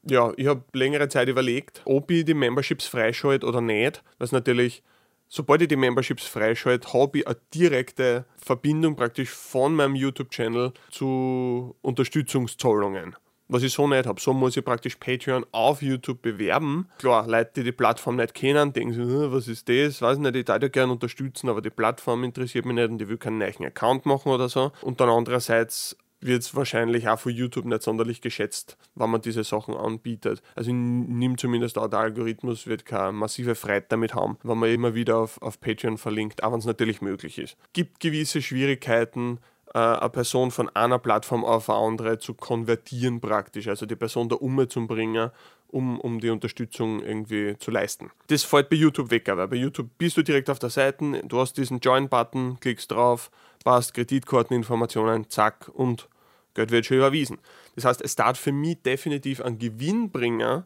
Ja, 0.04 0.34
ich 0.36 0.48
habe 0.48 0.64
längere 0.74 1.10
Zeit 1.10 1.30
überlegt, 1.30 1.82
ob 1.86 2.10
ich 2.10 2.26
die 2.26 2.34
Memberships 2.34 2.88
freischalte 2.88 3.46
oder 3.46 3.62
nicht, 3.62 4.04
was 4.18 4.32
natürlich 4.32 4.84
sobald 5.32 5.62
ich 5.62 5.70
die 5.70 5.78
Memberships 5.78 6.28
freischalte, 6.28 6.94
habe 6.94 7.20
ich 7.20 7.28
eine 7.28 7.38
direkte 7.54 8.26
Verbindung 8.38 8.96
praktisch 8.96 9.30
von 9.30 9.74
meinem 9.74 9.96
YouTube-Channel 9.96 10.74
zu 10.92 11.76
Unterstützungszahlungen. 11.82 13.16
Was 13.48 13.64
ich 13.64 13.74
so 13.74 13.86
nicht 13.86 14.06
habe. 14.06 14.22
So 14.22 14.32
muss 14.32 14.56
ich 14.56 14.64
praktisch 14.64 14.96
Patreon 14.96 15.46
auf 15.52 15.82
YouTube 15.82 16.22
bewerben. 16.22 16.88
Klar, 17.00 17.28
Leute, 17.28 17.52
die 17.58 17.64
die 17.64 17.72
Plattform 17.74 18.16
nicht 18.16 18.34
kennen, 18.34 18.72
denken 18.72 18.94
sich, 18.94 19.32
was 19.32 19.50
ist 19.50 19.68
das? 19.68 20.02
Weiß 20.02 20.20
nicht, 20.20 20.36
ich 20.38 20.48
würde 20.48 20.68
ja 20.68 20.70
gerne 20.70 20.94
unterstützen, 20.94 21.50
aber 21.50 21.62
die 21.62 21.70
Plattform 21.70 22.24
interessiert 22.24 22.66
mich 22.66 22.76
nicht 22.76 22.90
und 22.90 23.02
ich 23.02 23.10
will 23.10 23.18
keinen 23.18 23.40
neuen 23.40 23.66
Account 23.66 24.06
machen 24.06 24.32
oder 24.32 24.48
so. 24.48 24.72
Und 24.82 25.02
dann 25.02 25.10
andererseits 25.10 25.98
wird 26.22 26.44
es 26.44 26.56
wahrscheinlich 26.56 27.10
auch 27.10 27.20
von 27.20 27.32
YouTube 27.32 27.66
nicht 27.66 27.82
sonderlich 27.82 28.22
geschätzt, 28.22 28.78
wenn 28.96 29.10
man 29.10 29.22
diese 29.22 29.44
Sachen 29.44 29.76
anbietet. 29.76 30.42
Also 30.56 30.72
nimmt 30.72 31.40
zumindest 31.40 31.78
auch 31.78 31.88
der 31.88 32.00
Algorithmus, 32.00 32.68
wird 32.68 32.86
keine 32.86 33.12
massive 33.12 33.56
Freude 33.56 33.86
damit 33.90 34.14
haben, 34.14 34.38
wenn 34.44 34.58
man 34.58 34.70
immer 34.70 34.96
wieder 34.96 35.18
auf, 35.18 35.42
auf 35.42 35.60
Patreon 35.60 35.98
verlinkt, 35.98 36.44
auch 36.44 36.52
wenn 36.52 36.60
es 36.60 36.66
natürlich 36.66 37.02
möglich 37.02 37.40
ist. 37.40 37.58
Gibt 37.74 38.00
gewisse 38.00 38.42
Schwierigkeiten, 38.42 39.40
äh, 39.74 39.80
eine 39.80 40.10
Person 40.10 40.52
von 40.52 40.70
einer 40.70 41.00
Plattform 41.00 41.46
auf 41.46 41.70
eine 41.70 41.80
andere 41.80 42.20
zu 42.20 42.34
konvertieren 42.34 43.22
praktisch, 43.22 43.68
also 43.68 43.86
die 43.86 43.96
Person 43.96 44.30
da 44.30 44.36
umzubringen, 44.36 45.32
um, 45.68 46.00
um 46.00 46.20
die 46.20 46.30
Unterstützung 46.30 47.02
irgendwie 47.02 47.58
zu 47.58 47.72
leisten. 47.72 48.12
Das 48.28 48.44
fällt 48.44 48.70
bei 48.70 48.76
YouTube 48.76 49.12
weg, 49.12 49.30
aber 49.30 49.48
bei 49.48 49.56
YouTube 49.56 49.90
bist 49.98 50.18
du 50.18 50.24
direkt 50.24 50.50
auf 50.50 50.60
der 50.60 50.70
Seite, 50.70 51.22
du 51.26 51.40
hast 51.40 51.58
diesen 51.58 51.80
Join-Button, 51.80 52.60
klickst 52.60 52.92
drauf, 52.92 53.32
passt, 53.64 53.94
Kreditkarteninformationen, 53.94 55.30
zack 55.30 55.70
und 55.74 56.10
Geld 56.54 56.72
wird 56.72 56.86
schon 56.86 56.98
überwiesen. 56.98 57.40
Das 57.76 57.86
heißt, 57.86 58.02
es 58.02 58.16
darf 58.16 58.38
für 58.38 58.52
mich 58.52 58.82
definitiv 58.82 59.42
ein 59.42 59.58
Gewinnbringer, 59.58 60.66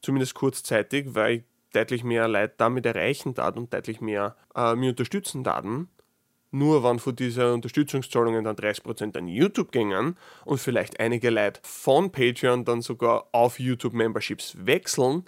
zumindest 0.00 0.34
kurzzeitig, 0.34 1.14
weil 1.14 1.32
ich 1.36 1.42
deutlich 1.72 2.04
mehr 2.04 2.26
Leute 2.26 2.54
damit 2.56 2.86
erreichen 2.86 3.34
darf 3.34 3.56
und 3.56 3.72
deutlich 3.72 4.00
mehr 4.00 4.34
äh, 4.54 4.74
mir 4.74 4.90
unterstützen 4.90 5.44
darf. 5.44 5.66
Nur 6.58 6.82
wenn 6.82 6.98
von 6.98 7.14
diesen 7.14 7.52
Unterstützungszahlungen 7.52 8.42
dann 8.42 8.56
30% 8.56 9.14
an 9.18 9.28
YouTube 9.28 9.72
gingen 9.72 10.16
und 10.46 10.58
vielleicht 10.58 10.98
einige 10.98 11.28
Leute 11.28 11.60
von 11.62 12.10
Patreon 12.10 12.64
dann 12.64 12.80
sogar 12.80 13.28
auf 13.32 13.60
YouTube-Memberships 13.60 14.56
wechseln, 14.58 15.24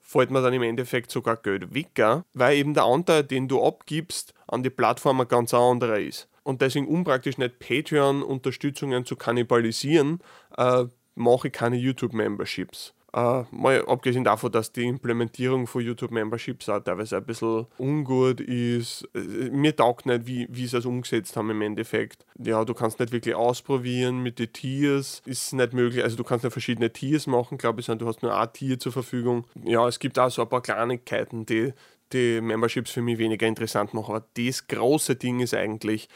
fällt 0.00 0.30
mir 0.30 0.40
dann 0.40 0.52
im 0.52 0.62
Endeffekt 0.62 1.10
sogar 1.10 1.36
Geld 1.36 1.74
weg, 1.74 2.00
weil 2.32 2.58
eben 2.58 2.74
der 2.74 2.84
Anteil, 2.84 3.24
den 3.24 3.48
du 3.48 3.60
abgibst, 3.60 4.34
an 4.46 4.62
die 4.62 4.70
Plattform 4.70 5.20
ein 5.20 5.26
ganz 5.26 5.52
anderer 5.52 5.98
ist 5.98 6.28
und 6.44 6.62
deswegen 6.62 6.86
unpraktisch 6.86 7.38
nicht 7.38 7.58
Patreon-Unterstützungen 7.58 9.04
zu 9.04 9.16
kannibalisieren, 9.16 10.20
äh, 10.56 10.84
mache 11.16 11.48
ich 11.48 11.52
keine 11.52 11.76
YouTube-Memberships. 11.76 12.94
Uh, 13.18 13.44
mal 13.50 13.84
abgesehen 13.86 14.22
davon, 14.22 14.52
dass 14.52 14.70
die 14.70 14.84
Implementierung 14.84 15.66
von 15.66 15.82
YouTube-Memberships 15.82 16.68
auch 16.68 16.78
teilweise 16.78 17.16
ein 17.16 17.24
bisschen 17.24 17.66
ungut 17.76 18.40
ist. 18.40 19.08
Äh, 19.12 19.50
mir 19.50 19.74
taugt 19.74 20.06
nicht, 20.06 20.26
wie, 20.26 20.46
wie 20.50 20.68
sie 20.68 20.76
es 20.76 20.86
umgesetzt 20.86 21.36
haben 21.36 21.50
im 21.50 21.60
Endeffekt. 21.62 22.24
Ja, 22.38 22.64
du 22.64 22.74
kannst 22.74 23.00
nicht 23.00 23.10
wirklich 23.10 23.34
ausprobieren 23.34 24.22
mit 24.22 24.38
den 24.38 24.52
Tiers. 24.52 25.20
Ist 25.26 25.52
nicht 25.52 25.72
möglich. 25.72 26.04
Also 26.04 26.16
du 26.16 26.22
kannst 26.22 26.44
nicht 26.44 26.52
verschiedene 26.52 26.92
Tiers 26.92 27.26
machen, 27.26 27.58
glaube 27.58 27.80
ich, 27.80 27.86
sondern 27.86 28.06
du 28.06 28.08
hast 28.08 28.22
nur 28.22 28.38
ein 28.38 28.52
Tier 28.52 28.78
zur 28.78 28.92
Verfügung. 28.92 29.46
Ja, 29.64 29.88
es 29.88 29.98
gibt 29.98 30.16
auch 30.18 30.30
so 30.30 30.42
ein 30.42 30.48
paar 30.48 30.62
Kleinigkeiten, 30.62 31.44
die 31.44 31.72
die 32.12 32.40
Memberships 32.40 32.92
für 32.92 33.02
mich 33.02 33.18
weniger 33.18 33.46
interessant 33.48 33.94
machen. 33.94 34.14
Aber 34.14 34.26
das 34.36 34.68
große 34.68 35.16
Ding 35.16 35.40
ist 35.40 35.54
eigentlich, 35.54 36.08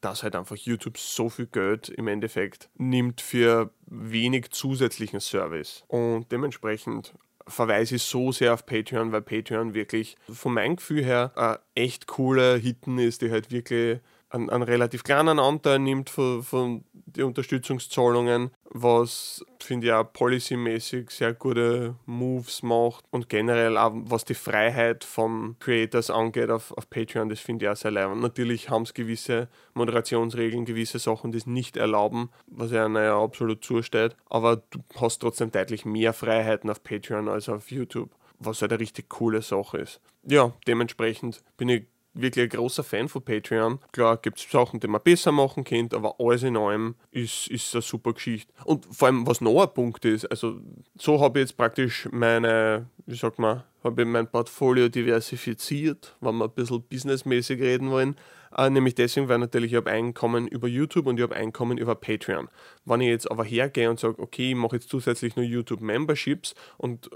dass 0.00 0.22
halt 0.22 0.36
einfach 0.36 0.56
YouTube 0.56 0.98
so 0.98 1.28
viel 1.28 1.46
Geld 1.46 1.88
im 1.88 2.08
Endeffekt 2.08 2.70
nimmt 2.76 3.20
für 3.20 3.70
wenig 3.86 4.50
zusätzlichen 4.50 5.20
Service. 5.20 5.84
Und 5.88 6.30
dementsprechend 6.32 7.14
verweise 7.46 7.96
ich 7.96 8.02
so 8.02 8.32
sehr 8.32 8.54
auf 8.54 8.66
Patreon, 8.66 9.12
weil 9.12 9.22
Patreon 9.22 9.74
wirklich 9.74 10.16
von 10.28 10.54
meinem 10.54 10.76
Gefühl 10.76 11.04
her 11.04 11.32
ein 11.36 11.58
echt 11.74 12.06
cooler 12.06 12.56
Hitten 12.56 12.98
ist, 12.98 13.22
die 13.22 13.30
halt 13.30 13.50
wirklich 13.50 14.00
einen, 14.30 14.50
einen 14.50 14.62
relativ 14.62 15.04
kleinen 15.04 15.38
Anteil 15.38 15.78
nimmt 15.78 16.10
von, 16.10 16.42
von 16.42 16.84
den 16.92 17.24
Unterstützungszahlungen, 17.24 18.50
was 18.64 19.44
finde 19.58 19.88
ich 19.88 19.92
auch 19.92 20.12
policymäßig 20.12 21.10
sehr 21.10 21.34
gute 21.34 21.96
Moves 22.06 22.62
macht 22.62 23.04
und 23.10 23.28
generell 23.28 23.76
auch 23.76 23.92
was 23.94 24.24
die 24.24 24.34
Freiheit 24.34 25.04
von 25.04 25.56
Creators 25.58 26.10
angeht 26.10 26.50
auf, 26.50 26.72
auf 26.76 26.88
Patreon, 26.88 27.28
das 27.28 27.40
finde 27.40 27.64
ich 27.64 27.70
auch 27.70 27.76
sehr 27.76 27.90
leid. 27.90 28.16
Natürlich 28.16 28.70
haben 28.70 28.82
es 28.82 28.94
gewisse 28.94 29.48
Moderationsregeln, 29.74 30.64
gewisse 30.64 30.98
Sachen, 30.98 31.32
die 31.32 31.38
es 31.38 31.46
nicht 31.46 31.76
erlauben, 31.76 32.30
was 32.46 32.70
ja 32.70 32.88
naja 32.88 33.20
absolut 33.20 33.64
zusteht, 33.64 34.16
aber 34.28 34.56
du 34.56 34.78
hast 35.00 35.18
trotzdem 35.18 35.50
deutlich 35.50 35.84
mehr 35.84 36.12
Freiheiten 36.12 36.70
auf 36.70 36.82
Patreon 36.82 37.28
als 37.28 37.48
auf 37.48 37.70
YouTube 37.70 38.10
was 38.40 38.62
halt 38.62 38.72
eine 38.72 38.80
richtig 38.80 39.08
coole 39.08 39.42
Sache 39.42 39.78
ist. 39.78 40.00
Ja, 40.24 40.52
dementsprechend 40.66 41.42
bin 41.56 41.68
ich 41.68 41.86
wirklich 42.14 42.44
ein 42.44 42.48
großer 42.48 42.82
Fan 42.82 43.08
von 43.08 43.22
Patreon. 43.22 43.78
Klar 43.92 44.16
gibt 44.16 44.38
es 44.38 44.50
Sachen, 44.50 44.80
die 44.80 44.88
man 44.88 45.02
besser 45.02 45.32
machen 45.32 45.64
könnte, 45.64 45.96
aber 45.96 46.16
alles 46.18 46.42
in 46.42 46.56
allem 46.56 46.94
ist, 47.10 47.48
ist 47.48 47.74
eine 47.74 47.82
super 47.82 48.12
Geschichte. 48.12 48.52
Und 48.64 48.86
vor 48.90 49.08
allem, 49.08 49.26
was 49.26 49.40
noch 49.40 49.62
ein 49.62 49.72
Punkt 49.72 50.04
ist, 50.04 50.26
also 50.26 50.60
so 50.98 51.20
habe 51.20 51.38
ich 51.38 51.44
jetzt 51.44 51.56
praktisch 51.56 52.08
meine, 52.10 52.86
wie 53.06 53.16
sagt 53.16 53.38
man, 53.38 53.62
habe 53.82 54.02
ich 54.02 54.08
mein 54.08 54.30
Portfolio 54.30 54.88
diversifiziert, 54.88 56.16
wenn 56.20 56.36
wir 56.36 56.44
ein 56.44 56.50
bisschen 56.50 56.82
businessmäßig 56.82 57.60
reden 57.60 57.90
wollen. 57.90 58.16
Äh, 58.56 58.68
nämlich 58.68 58.94
deswegen, 58.96 59.28
weil 59.28 59.38
natürlich 59.38 59.72
ich 59.72 59.76
habe 59.76 59.90
Einkommen 59.90 60.48
über 60.48 60.66
YouTube 60.66 61.06
und 61.06 61.16
ich 61.16 61.22
habe 61.22 61.36
Einkommen 61.36 61.78
über 61.78 61.94
Patreon. 61.94 62.48
Wenn 62.84 63.00
ich 63.00 63.08
jetzt 63.08 63.30
aber 63.30 63.44
hergehe 63.44 63.88
und 63.88 64.00
sage, 64.00 64.18
okay, 64.18 64.50
ich 64.50 64.56
mache 64.56 64.76
jetzt 64.76 64.88
zusätzlich 64.88 65.36
nur 65.36 65.44
YouTube-Memberships 65.44 66.54
und 66.76 67.10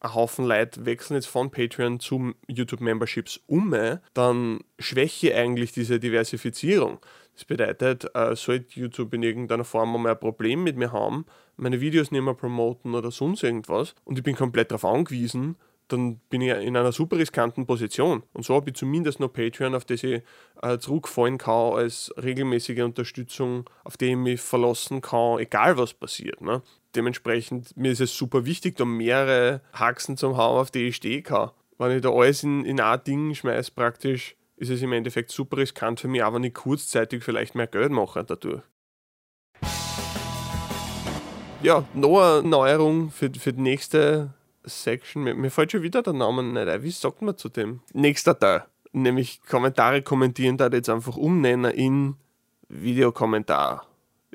ein 0.00 0.14
Haufen 0.14 0.46
Leute 0.46 0.84
wechseln 0.86 1.16
jetzt 1.16 1.28
von 1.28 1.50
Patreon 1.50 2.00
zu 2.00 2.34
YouTube-Memberships 2.48 3.40
um, 3.46 3.74
dann 4.14 4.60
schwäche 4.78 5.34
eigentlich 5.34 5.72
diese 5.72 6.00
Diversifizierung. 6.00 6.98
Das 7.34 7.44
bedeutet, 7.44 8.06
äh, 8.14 8.34
sollte 8.34 8.80
YouTube 8.80 9.14
in 9.14 9.22
irgendeiner 9.22 9.64
Form 9.64 9.94
einmal 9.94 10.12
ein 10.12 10.20
Problem 10.20 10.64
mit 10.64 10.76
mir 10.76 10.92
haben, 10.92 11.24
meine 11.56 11.80
Videos 11.80 12.10
nicht 12.10 12.22
mehr 12.22 12.34
promoten 12.34 12.94
oder 12.94 13.10
sonst 13.10 13.42
irgendwas 13.42 13.94
und 14.04 14.18
ich 14.18 14.24
bin 14.24 14.36
komplett 14.36 14.70
darauf 14.70 14.84
angewiesen, 14.84 15.56
dann 15.92 16.20
bin 16.28 16.40
ich 16.40 16.50
in 16.50 16.76
einer 16.76 16.92
super 16.92 17.18
riskanten 17.18 17.66
Position. 17.66 18.22
Und 18.32 18.44
so 18.44 18.54
habe 18.54 18.70
ich 18.70 18.76
zumindest 18.76 19.20
noch 19.20 19.32
Patreon, 19.32 19.74
auf 19.74 19.84
das 19.84 20.02
ich 20.02 20.22
äh, 20.62 20.78
zurückfallen 20.78 21.38
kann 21.38 21.74
als 21.74 22.12
regelmäßige 22.22 22.80
Unterstützung, 22.80 23.68
auf 23.84 23.96
die 23.96 24.10
ich 24.10 24.16
mich 24.16 24.40
verlassen 24.40 25.00
kann, 25.00 25.38
egal 25.38 25.76
was 25.76 25.94
passiert. 25.94 26.40
Ne? 26.40 26.62
Dementsprechend, 26.94 27.76
mir 27.76 27.92
ist 27.92 28.00
es 28.00 28.16
super 28.16 28.44
wichtig, 28.44 28.76
da 28.76 28.84
mehrere 28.84 29.60
Haxen 29.72 30.16
zu 30.16 30.36
haben, 30.36 30.58
auf 30.58 30.70
die 30.70 30.88
ich 30.88 30.96
stehen 30.96 31.22
kann. 31.22 31.50
Wenn 31.78 31.96
ich 31.96 32.02
da 32.02 32.10
alles 32.10 32.42
in, 32.42 32.64
in 32.64 32.80
ein 32.80 33.04
Ding 33.04 33.34
schmeiße, 33.34 33.72
praktisch, 33.72 34.36
ist 34.56 34.70
es 34.70 34.82
im 34.82 34.92
Endeffekt 34.92 35.30
super 35.30 35.56
riskant 35.56 36.00
für 36.00 36.08
mich, 36.08 36.22
aber 36.22 36.38
nicht 36.38 36.54
kurzzeitig 36.54 37.24
vielleicht 37.24 37.54
mehr 37.54 37.66
Geld 37.66 37.90
mache 37.90 38.22
dadurch. 38.22 38.62
Ja, 41.62 41.84
noch 41.94 42.20
eine 42.20 42.48
Neuerung 42.48 43.10
für, 43.10 43.30
für 43.38 43.52
die 43.52 43.60
nächste 43.60 44.34
Section. 44.64 45.24
Mir, 45.24 45.34
mir 45.34 45.50
fällt 45.50 45.72
schon 45.72 45.82
wieder 45.82 46.02
der 46.02 46.12
Name 46.12 46.42
nicht 46.42 46.68
ein. 46.68 46.82
Wie 46.82 46.90
sagt 46.90 47.22
man 47.22 47.36
zu 47.36 47.48
dem? 47.48 47.80
Nächster 47.92 48.38
Teil. 48.38 48.64
Nämlich 48.92 49.42
Kommentare 49.42 50.02
kommentieren, 50.02 50.56
da 50.56 50.68
jetzt 50.68 50.88
einfach 50.88 51.16
umnennen 51.16 51.70
in 51.72 52.16
Videokommentar. 52.68 53.86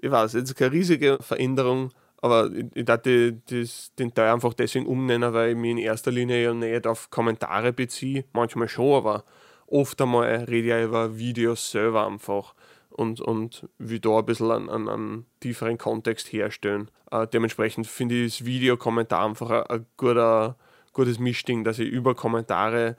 Ich 0.01 0.11
weiß, 0.11 0.33
jetzt 0.33 0.55
keine 0.55 0.71
riesige 0.71 1.17
Veränderung, 1.21 1.91
aber 2.25 2.49
ich, 2.73 2.85
dachte 2.85 3.33
den 3.33 4.13
Teil 4.15 4.33
einfach 4.33 4.55
deswegen 4.55 4.87
umnennen, 4.87 5.31
weil 5.31 5.51
ich 5.51 5.55
mich 5.55 5.69
in 5.69 5.77
erster 5.77 6.09
Linie 6.09 6.43
ja 6.43 6.53
nicht 6.55 6.87
auf 6.87 7.11
Kommentare 7.11 7.71
beziehe. 7.71 8.25
Manchmal 8.33 8.67
schon, 8.67 8.95
aber 8.95 9.25
oft 9.67 10.01
einmal 10.01 10.45
rede 10.45 10.79
ich 10.79 10.85
über 10.85 11.19
Videos 11.19 11.69
selber 11.69 12.07
einfach 12.07 12.55
und, 12.89 13.21
und 13.21 13.69
wie 13.77 13.99
da 13.99 14.17
ein 14.17 14.25
bisschen 14.25 14.49
einen, 14.49 14.69
einen, 14.71 14.89
einen 14.89 15.25
tieferen 15.39 15.77
Kontext 15.77 16.33
herstellen. 16.33 16.89
Äh, 17.11 17.27
dementsprechend 17.27 17.85
finde 17.85 18.15
ich 18.15 18.39
das 18.39 18.45
Videokommentar 18.47 19.23
einfach 19.23 19.51
ein, 19.51 19.63
ein 19.69 19.85
guter, 19.95 20.55
gutes 20.93 21.19
Mischding, 21.19 21.63
dass 21.63 21.77
ich 21.77 21.89
über 21.89 22.15
Kommentare 22.15 22.97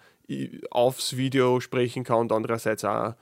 aufs 0.71 1.17
Video 1.17 1.59
sprechen 1.59 2.05
kann 2.05 2.19
und 2.19 2.33
andererseits 2.33 2.85
auch 2.85 3.15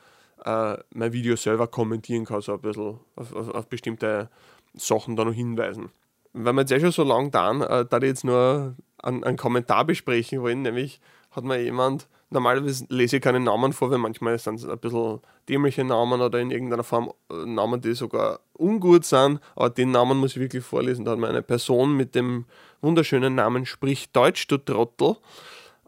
äh, 0.45 0.77
mein 0.91 1.15
Video 1.15 1.37
selber 1.37 1.67
kommentieren 1.67 2.27
kann, 2.27 2.43
so 2.43 2.53
ein 2.53 2.61
bisschen 2.61 2.99
auf, 3.17 3.35
auf, 3.35 3.49
auf 3.49 3.69
bestimmte 3.69 4.29
Sachen 4.77 5.17
da 5.17 5.25
noch 5.25 5.33
hinweisen. 5.33 5.91
Wenn 6.33 6.57
wir 6.57 6.63
jetzt 6.63 6.73
eh 6.73 6.81
schon 6.81 6.93
so 6.93 7.05
lange 7.05 7.31
da, 7.31 7.81
äh, 7.81 7.87
da 7.89 7.99
jetzt 7.99 8.25
nur 8.25 8.75
einen, 8.99 9.25
einen 9.25 9.37
Kommentar 9.37 9.85
besprechen 9.85 10.43
wollen, 10.43 10.63
nämlich 10.63 11.01
hat 11.31 11.45
mir 11.45 11.61
jemand, 11.63 12.09
normalerweise 12.31 12.87
lese 12.89 13.17
ich 13.17 13.23
keine 13.23 13.41
Namen 13.41 13.73
vor, 13.73 13.91
weil 13.91 13.99
manchmal 13.99 14.39
sind 14.39 14.57
es 14.57 14.67
ein 14.67 14.79
bisschen 14.79 15.21
dämliche 15.49 15.85
Namen 15.85 16.21
oder 16.21 16.41
in 16.41 16.51
irgendeiner 16.51 16.85
Form 16.85 17.13
äh, 17.31 17.45
Namen, 17.47 17.81
die 17.81 17.95
sogar 17.95 18.41
ungut 18.55 19.05
sind, 19.05 19.41
aber 19.55 19.71
den 19.71 19.91
Namen 19.91 20.19
muss 20.19 20.33
ich 20.33 20.41
wirklich 20.41 20.65
vorlesen. 20.65 21.05
Da 21.05 21.13
hat 21.13 21.19
mir 21.19 21.29
eine 21.29 21.43
Person 21.43 21.97
mit 21.97 22.15
dem 22.15 22.47
wunderschönen 22.81 23.35
Namen 23.35 23.67
Sprich 23.67 24.11
Deutsch, 24.13 24.49
du 24.49 24.59
Trottel, 24.59 25.17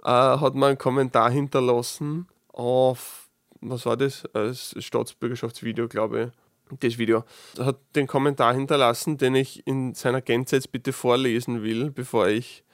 äh, 0.05 0.11
hat 0.11 0.55
mir 0.55 0.67
einen 0.67 0.79
Kommentar 0.79 1.31
hinterlassen 1.31 2.29
auf, 2.53 3.29
was 3.61 3.85
war 3.85 3.97
das, 3.97 4.25
als 4.33 4.77
Staatsbürgerschaftsvideo, 4.79 5.89
glaube 5.89 6.23
ich 6.23 6.46
das 6.81 6.99
Video, 6.99 7.25
hat 7.59 7.79
den 7.95 8.07
Kommentar 8.07 8.55
hinterlassen, 8.55 9.19
den 9.19 9.35
ich 9.35 9.67
in 9.67 9.95
seiner 9.95 10.21
Gänze 10.21 10.57
jetzt 10.57 10.73
bitte 10.73 10.93
vorlesen 10.93 11.63
will, 11.63 11.91
bevor 11.91 12.29
ich 12.29 12.65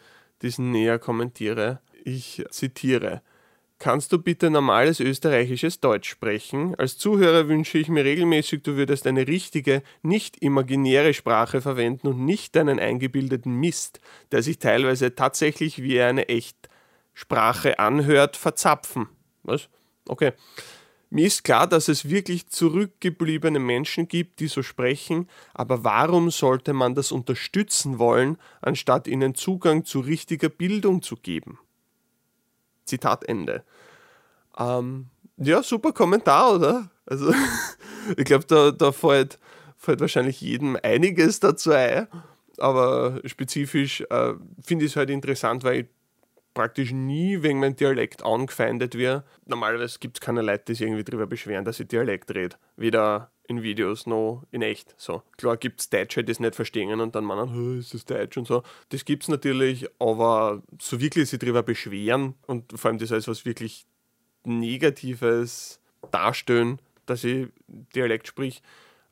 diesen 0.43 0.71
näher 0.71 0.99
kommentiere. 0.99 1.81
Ich 2.05 2.45
zitiere. 2.51 3.23
Kannst 3.83 4.13
du 4.13 4.19
bitte 4.19 4.49
normales 4.49 5.01
österreichisches 5.01 5.81
Deutsch 5.81 6.09
sprechen? 6.09 6.77
Als 6.77 6.99
Zuhörer 6.99 7.49
wünsche 7.49 7.79
ich 7.79 7.89
mir 7.89 8.05
regelmäßig, 8.05 8.63
du 8.63 8.77
würdest 8.77 9.09
eine 9.09 9.27
richtige, 9.27 9.83
nicht 10.03 10.37
imaginäre 10.37 11.15
Sprache 11.15 11.61
verwenden 11.61 12.07
und 12.07 12.25
nicht 12.25 12.57
einen 12.57 12.79
eingebildeten 12.79 13.55
Mist, 13.55 13.99
der 14.31 14.45
sich 14.45 14.61
teilweise 14.61 15.17
tatsächlich 15.17 15.83
wie 15.83 16.01
eine 16.01 16.29
echt 16.29 16.69
Sprache 17.13 17.81
anhört, 17.81 18.37
verzapfen. 18.37 19.09
Was? 19.43 19.69
Okay. 20.07 20.33
Mir 21.15 21.27
ist 21.27 21.45
klar, 21.45 21.67
dass 21.67 21.89
es 21.89 22.09
wirklich 22.09 22.49
zurückgebliebene 22.49 23.59
Menschen 23.59 24.09
gibt, 24.09 24.41
die 24.41 24.47
so 24.47 24.63
sprechen, 24.63 25.29
aber 25.53 25.85
warum 25.85 26.31
sollte 26.31 26.73
man 26.73 26.95
das 26.95 27.13
unterstützen 27.13 27.99
wollen, 27.99 28.39
anstatt 28.63 29.07
ihnen 29.07 29.35
Zugang 29.35 29.85
zu 29.85 30.01
richtiger 30.01 30.49
Bildung 30.49 31.03
zu 31.03 31.17
geben? 31.17 31.59
Zitat 32.87 33.29
Ende. 33.29 33.63
Ähm, 34.57 35.11
ja, 35.37 35.63
super 35.63 35.93
Kommentar, 35.93 36.55
oder? 36.55 36.91
Also, 37.05 37.35
ich 38.17 38.25
glaube, 38.25 38.47
da, 38.47 38.71
da 38.71 38.91
fällt, 38.91 39.39
fällt 39.77 40.01
wahrscheinlich 40.01 40.41
jedem 40.41 40.79
einiges 40.83 41.41
dazu 41.41 41.73
ein, 41.73 42.09
aber 42.57 43.21
spezifisch 43.27 44.01
äh, 44.09 44.33
finde 44.63 44.87
ich 44.87 44.93
es 44.93 44.97
halt 44.97 45.11
interessant, 45.11 45.63
weil 45.63 45.81
ich 45.81 45.87
praktisch 46.55 46.93
nie 46.93 47.43
wegen 47.43 47.61
meinem 47.61 47.77
Dialekt 47.77 48.25
angefeindet 48.25 48.97
wird. 48.97 49.25
Normalerweise 49.47 49.99
gibt 49.99 50.19
es 50.19 50.21
keine 50.21 50.43
Leute, 50.43 50.65
die 50.69 50.75
sich 50.75 50.87
irgendwie 50.87 51.05
darüber 51.05 51.27
beschweren, 51.27 51.65
dass 51.65 51.81
ich 51.81 51.89
Dialekt 51.89 52.35
rede. 52.35 52.57
Weder 52.77 53.31
in 53.49 53.63
Videos 53.63 54.07
noch 54.07 54.45
in 54.51 54.63
echt. 54.63 54.95
So. 54.97 55.23
Klar 55.37 55.57
gibt 55.57 55.81
es 55.81 55.91
Deutsche, 55.91 56.25
die 56.25 56.33
es 56.33 56.41
nicht 56.41 56.55
verstehen 56.55 57.01
und 57.01 57.15
dann 57.15 57.25
meinen, 57.25 57.79
ist 57.79 57.95
das 57.95 58.05
Deutsch 58.05 58.37
und 58.37 58.47
so. 58.47 58.63
Das 58.91 59.05
gibt 59.05 59.25
es 59.25 59.29
natürlich, 59.29 59.87
aber 59.99 60.63
so 60.81 61.01
wirklich 61.01 61.29
sich 61.29 61.39
darüber 61.39 61.63
beschweren 61.63 62.35
und 62.47 62.79
vor 62.79 62.91
allem 62.91 62.99
das 62.99 63.13
als 63.13 63.29
was 63.29 63.45
wirklich 63.45 63.87
Negatives 64.45 65.81
darstellen, 66.11 66.81
dass 67.07 67.25
ich 67.25 67.49
Dialekt 67.95 68.27
sprich, 68.27 68.63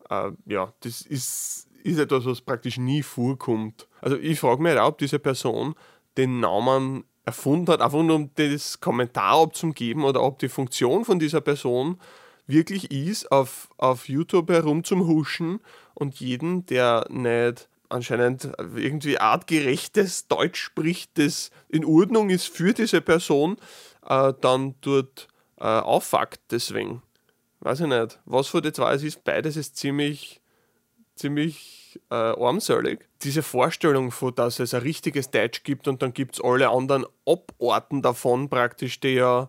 äh, 0.09 0.30
ja, 0.47 0.72
das 0.80 1.03
ist, 1.03 1.68
ist 1.82 1.99
etwas, 1.99 2.24
was 2.24 2.41
praktisch 2.41 2.78
nie 2.78 3.03
vorkommt. 3.03 3.88
Also 4.01 4.16
ich 4.16 4.41
frage 4.41 4.62
mich 4.62 4.70
halt 4.70 4.80
auch, 4.80 4.88
ob 4.88 4.99
diese 4.99 5.18
Person 5.18 5.74
den 6.16 6.41
Namen 6.41 7.05
erfunden 7.25 7.73
hat, 7.73 7.81
einfach 7.81 8.03
nur 8.03 8.16
um 8.16 8.31
das 8.35 8.81
Kommentar 8.81 9.43
abzugeben 9.43 10.05
oder 10.05 10.23
ob 10.23 10.39
die 10.39 10.49
Funktion 10.49 11.05
von 11.05 11.18
dieser 11.18 11.41
Person 11.41 11.99
wirklich 12.47 12.91
ist, 12.91 13.31
auf, 13.31 13.68
auf 13.77 14.09
YouTube 14.09 14.51
herum 14.51 14.85
zum 14.85 15.07
Huschen 15.07 15.61
und 15.95 16.21
jeden, 16.21 16.66
der 16.66 17.07
nicht 17.09 17.68
anscheinend 17.89 18.51
irgendwie 18.77 19.18
artgerechtes 19.18 20.29
Deutsch 20.29 20.61
spricht, 20.61 21.18
das 21.18 21.51
in 21.68 21.85
Ordnung 21.85 22.31
ist 22.31 22.49
für 22.49 22.73
diese 22.73 23.01
Person, 23.01 23.57
äh, 24.07 24.33
dann 24.41 24.75
dort 24.81 25.29
äh, 25.59 25.64
auffuckt 25.64 26.41
deswegen. 26.51 27.03
Weiß 27.61 27.81
ich 27.81 27.87
nicht. 27.87 28.18
Was 28.25 28.49
von 28.49 28.62
den 28.62 28.73
zwei 28.73 28.95
ist, 28.95 29.25
beides 29.25 29.57
ist 29.57 29.77
ziemlich, 29.77 30.41
ziemlich 31.21 32.01
äh, 32.11 32.14
armselig. 32.14 33.09
Diese 33.23 33.43
Vorstellung 33.43 34.11
von, 34.11 34.35
dass 34.35 34.59
es 34.59 34.75
ein 34.75 34.83
richtiges 34.83 35.31
Deutsch 35.31 35.62
gibt 35.62 35.89
und 35.89 36.03
dann 36.03 36.12
gibt 36.12 36.35
es 36.35 36.41
alle 36.41 36.71
anderen 36.71 37.07
Aborten 37.27 38.03
davon 38.03 38.49
praktisch, 38.49 39.01
die 39.01 39.14
ja 39.14 39.49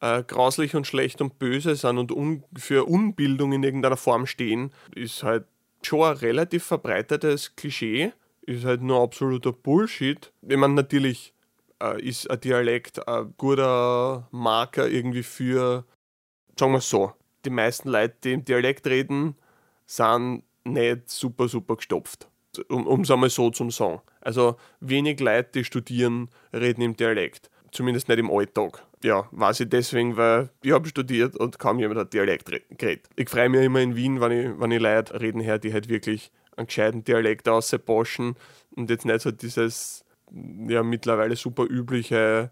äh, 0.00 0.22
grauslich 0.22 0.74
und 0.74 0.86
schlecht 0.86 1.20
und 1.20 1.38
böse 1.38 1.74
sind 1.74 1.98
und 1.98 2.12
un 2.12 2.44
für 2.56 2.84
Unbildung 2.86 3.52
in 3.52 3.62
irgendeiner 3.62 3.96
Form 3.96 4.26
stehen, 4.26 4.72
ist 4.94 5.22
halt 5.22 5.44
schon 5.82 6.02
ein 6.02 6.16
relativ 6.16 6.64
verbreitetes 6.64 7.56
Klischee. 7.56 8.12
Ist 8.42 8.64
halt 8.64 8.82
nur 8.82 9.02
absoluter 9.02 9.52
Bullshit. 9.52 10.32
Ich 10.42 10.56
meine, 10.56 10.74
natürlich 10.74 11.34
äh, 11.82 12.00
ist 12.00 12.30
ein 12.30 12.40
Dialekt 12.40 13.06
ein 13.08 13.34
guter 13.36 14.28
Marker 14.30 14.88
irgendwie 14.88 15.24
für, 15.24 15.84
sagen 16.58 16.72
wir 16.72 16.80
so, 16.80 17.12
die 17.44 17.50
meisten 17.50 17.88
Leute, 17.88 18.14
die 18.22 18.32
im 18.32 18.44
Dialekt 18.44 18.86
reden, 18.86 19.36
sind 19.86 20.42
nicht 20.66 21.08
super, 21.10 21.48
super 21.48 21.76
gestopft. 21.76 22.28
Um 22.68 23.02
es 23.02 23.10
einmal 23.10 23.28
so 23.28 23.50
zu 23.50 23.68
sagen. 23.70 24.00
Also 24.20 24.56
wenig 24.80 25.20
Leute, 25.20 25.50
die 25.54 25.64
studieren, 25.64 26.30
reden 26.52 26.80
im 26.80 26.96
Dialekt. 26.96 27.50
Zumindest 27.70 28.08
nicht 28.08 28.18
im 28.18 28.30
Alltag. 28.30 28.82
Ja, 29.04 29.28
weiß 29.30 29.60
ich 29.60 29.68
deswegen, 29.68 30.16
weil 30.16 30.48
ich 30.62 30.72
habe 30.72 30.88
studiert 30.88 31.36
und 31.36 31.58
kaum 31.58 31.78
jemand 31.78 32.00
hat 32.00 32.14
Dialekt 32.14 32.50
geredet. 32.78 33.08
Ich 33.16 33.28
freue 33.28 33.50
mich 33.50 33.62
immer 33.62 33.80
in 33.80 33.94
Wien, 33.94 34.20
wenn 34.20 34.32
ich, 34.32 34.60
wenn 34.60 34.70
ich 34.70 34.80
Leute 34.80 35.20
reden 35.20 35.40
her, 35.40 35.58
die 35.58 35.72
halt 35.72 35.88
wirklich 35.88 36.32
einen 36.56 36.66
gescheiten 36.66 37.04
Dialekt 37.04 37.48
ausboschen 37.48 38.36
und 38.74 38.88
jetzt 38.88 39.04
nicht 39.04 39.20
so 39.20 39.30
dieses 39.30 40.04
ja 40.68 40.82
mittlerweile 40.82 41.36
super 41.36 41.64
übliche, 41.64 42.50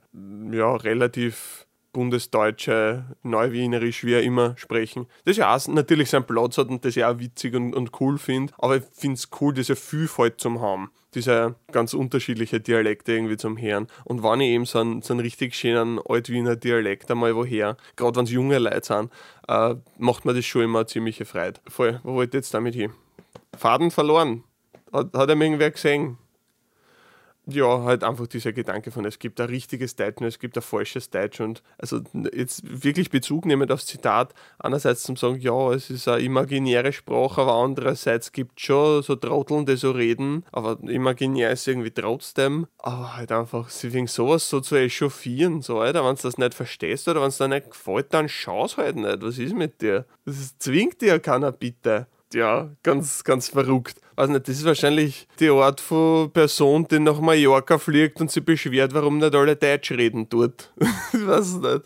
ja 0.53 0.77
relativ 0.77 1.67
bundesdeutsche, 1.95 3.05
neuwienerisch, 3.23 4.05
wie 4.05 4.13
er 4.13 4.23
immer 4.23 4.55
sprechen. 4.59 5.07
Das 5.25 5.39
ja 5.39 5.55
auch 5.55 5.69
natürlich 5.69 6.11
seinen 6.11 6.27
Platz 6.27 6.59
hat 6.59 6.69
und 6.69 6.85
das 6.85 6.97
ja 6.97 7.11
auch 7.11 7.19
witzig 7.19 7.55
und, 7.55 7.75
und 7.75 7.99
cool 8.01 8.19
finde. 8.19 8.53
Aber 8.59 8.77
ich 8.77 8.83
finde 8.93 9.15
es 9.15 9.31
cool, 9.41 9.55
diese 9.55 9.77
Vielfalt 9.77 10.39
zu 10.39 10.61
haben. 10.61 10.91
Diese 11.15 11.55
ganz 11.73 11.95
unterschiedliche 11.95 12.61
Dialekte 12.61 13.13
irgendwie 13.13 13.37
zum 13.37 13.57
Hören. 13.57 13.87
Und 14.05 14.23
wenn 14.23 14.41
ich 14.41 14.51
eben 14.51 14.67
so 14.67 14.81
einen, 14.81 15.01
so 15.01 15.15
einen 15.15 15.21
richtig 15.21 15.55
schönen 15.55 16.01
Altwiener 16.07 16.57
Dialekt 16.57 17.11
einmal 17.11 17.35
woher, 17.37 17.77
gerade 17.97 18.17
wenn 18.17 18.25
es 18.25 18.33
junge 18.33 18.59
Leute 18.59 18.85
sind, 18.85 19.11
äh, 19.49 19.77
macht 19.97 20.25
mir 20.25 20.35
das 20.35 20.45
schon 20.45 20.63
immer 20.63 20.81
eine 20.81 20.87
ziemliche 20.87 21.25
Freude. 21.25 21.61
Voll, 21.69 22.01
wo 22.03 22.15
wollte 22.15 22.37
ich 22.37 22.43
jetzt 22.43 22.53
damit 22.53 22.75
hin? 22.75 22.93
Faden 23.57 23.93
verloren. 23.93 24.43
Hat, 24.93 25.15
hat 25.15 25.29
er 25.29 25.37
mir 25.37 25.45
irgendwer 25.45 25.71
gesehen? 25.71 26.19
Ja, 27.47 27.83
halt 27.83 28.05
einfach 28.05 28.27
dieser 28.27 28.53
Gedanke 28.53 28.91
von, 28.91 29.05
es 29.05 29.19
gibt 29.19 29.41
ein 29.41 29.49
richtiges 29.49 29.97
Deutsch 29.97 30.21
und 30.21 30.27
es 30.27 30.39
gibt 30.39 30.57
ein 30.57 30.63
falsches 30.63 31.11
Deutsch 31.11 31.41
und 31.41 31.63
also 31.79 32.01
jetzt 32.33 32.63
wirklich 32.65 33.11
Bezug 33.11 33.45
nehmend 33.47 33.71
aufs 33.71 33.87
Zitat, 33.87 34.35
einerseits 34.59 35.03
zum 35.03 35.17
sagen, 35.17 35.39
ja, 35.41 35.73
es 35.73 35.91
ist 35.91 36.09
eine 36.09 36.23
imaginäre 36.23 36.93
Sprache, 36.93 37.43
aber 37.43 37.55
andererseits 37.55 38.33
gibt 38.33 38.59
es 38.59 38.67
schon 38.67 39.03
so 39.03 39.17
Trotteln, 39.17 39.67
die 39.67 39.77
so 39.77 39.91
reden, 39.91 40.45
aber 40.53 40.79
imaginär 40.89 41.51
ist 41.51 41.69
irgendwie 41.69 41.91
trotzdem, 41.91 42.67
aber 42.79 43.17
halt 43.17 43.33
einfach, 43.33 43.69
sie 43.69 43.93
wegen 43.93 44.07
sowas 44.07 44.49
so 44.49 44.61
zu 44.61 44.77
echauffieren, 44.77 45.61
so, 45.63 45.81
Alter, 45.81 46.05
wenn 46.05 46.17
du 46.17 46.23
das 46.23 46.39
nicht 46.39 46.55
verstehst 46.55 47.09
oder 47.09 47.21
wenn 47.21 47.29
es 47.29 47.39
dir 47.39 47.49
nicht 47.49 47.71
gefällt, 47.71 48.15
dann 48.15 48.29
schau 48.29 48.65
es 48.65 48.77
halt 48.77 48.97
nicht, 48.97 49.23
was 49.23 49.39
ist 49.39 49.55
mit 49.55 49.83
dir? 49.83 50.07
Das 50.25 50.57
zwingt 50.59 51.01
dir 51.03 51.09
ja 51.09 51.19
keiner, 51.19 51.53
bitte 51.53 52.07
ja, 52.35 52.71
ganz, 52.83 53.25
ganz 53.25 53.49
verrückt. 53.49 54.01
Weiß 54.17 54.29
nicht, 54.29 54.47
das 54.47 54.57
ist 54.57 54.65
wahrscheinlich 54.65 55.27
die 55.41 55.49
Art 55.49 55.81
von 55.81 56.31
Person, 56.31 56.87
die 56.89 57.01
nach 57.01 57.21
Mallorca 57.21 57.79
fliegt 57.79 58.21
und 58.21 58.31
sich 58.31 58.45
beschwert, 58.45 58.95
warum 58.95 59.19
nicht 59.19 59.35
alle 59.35 59.57
Deutsch 59.57 59.91
reden 59.93 60.29
dort. 60.29 60.73
ich 61.13 61.27
weiß 61.27 61.55
nicht. 61.55 61.83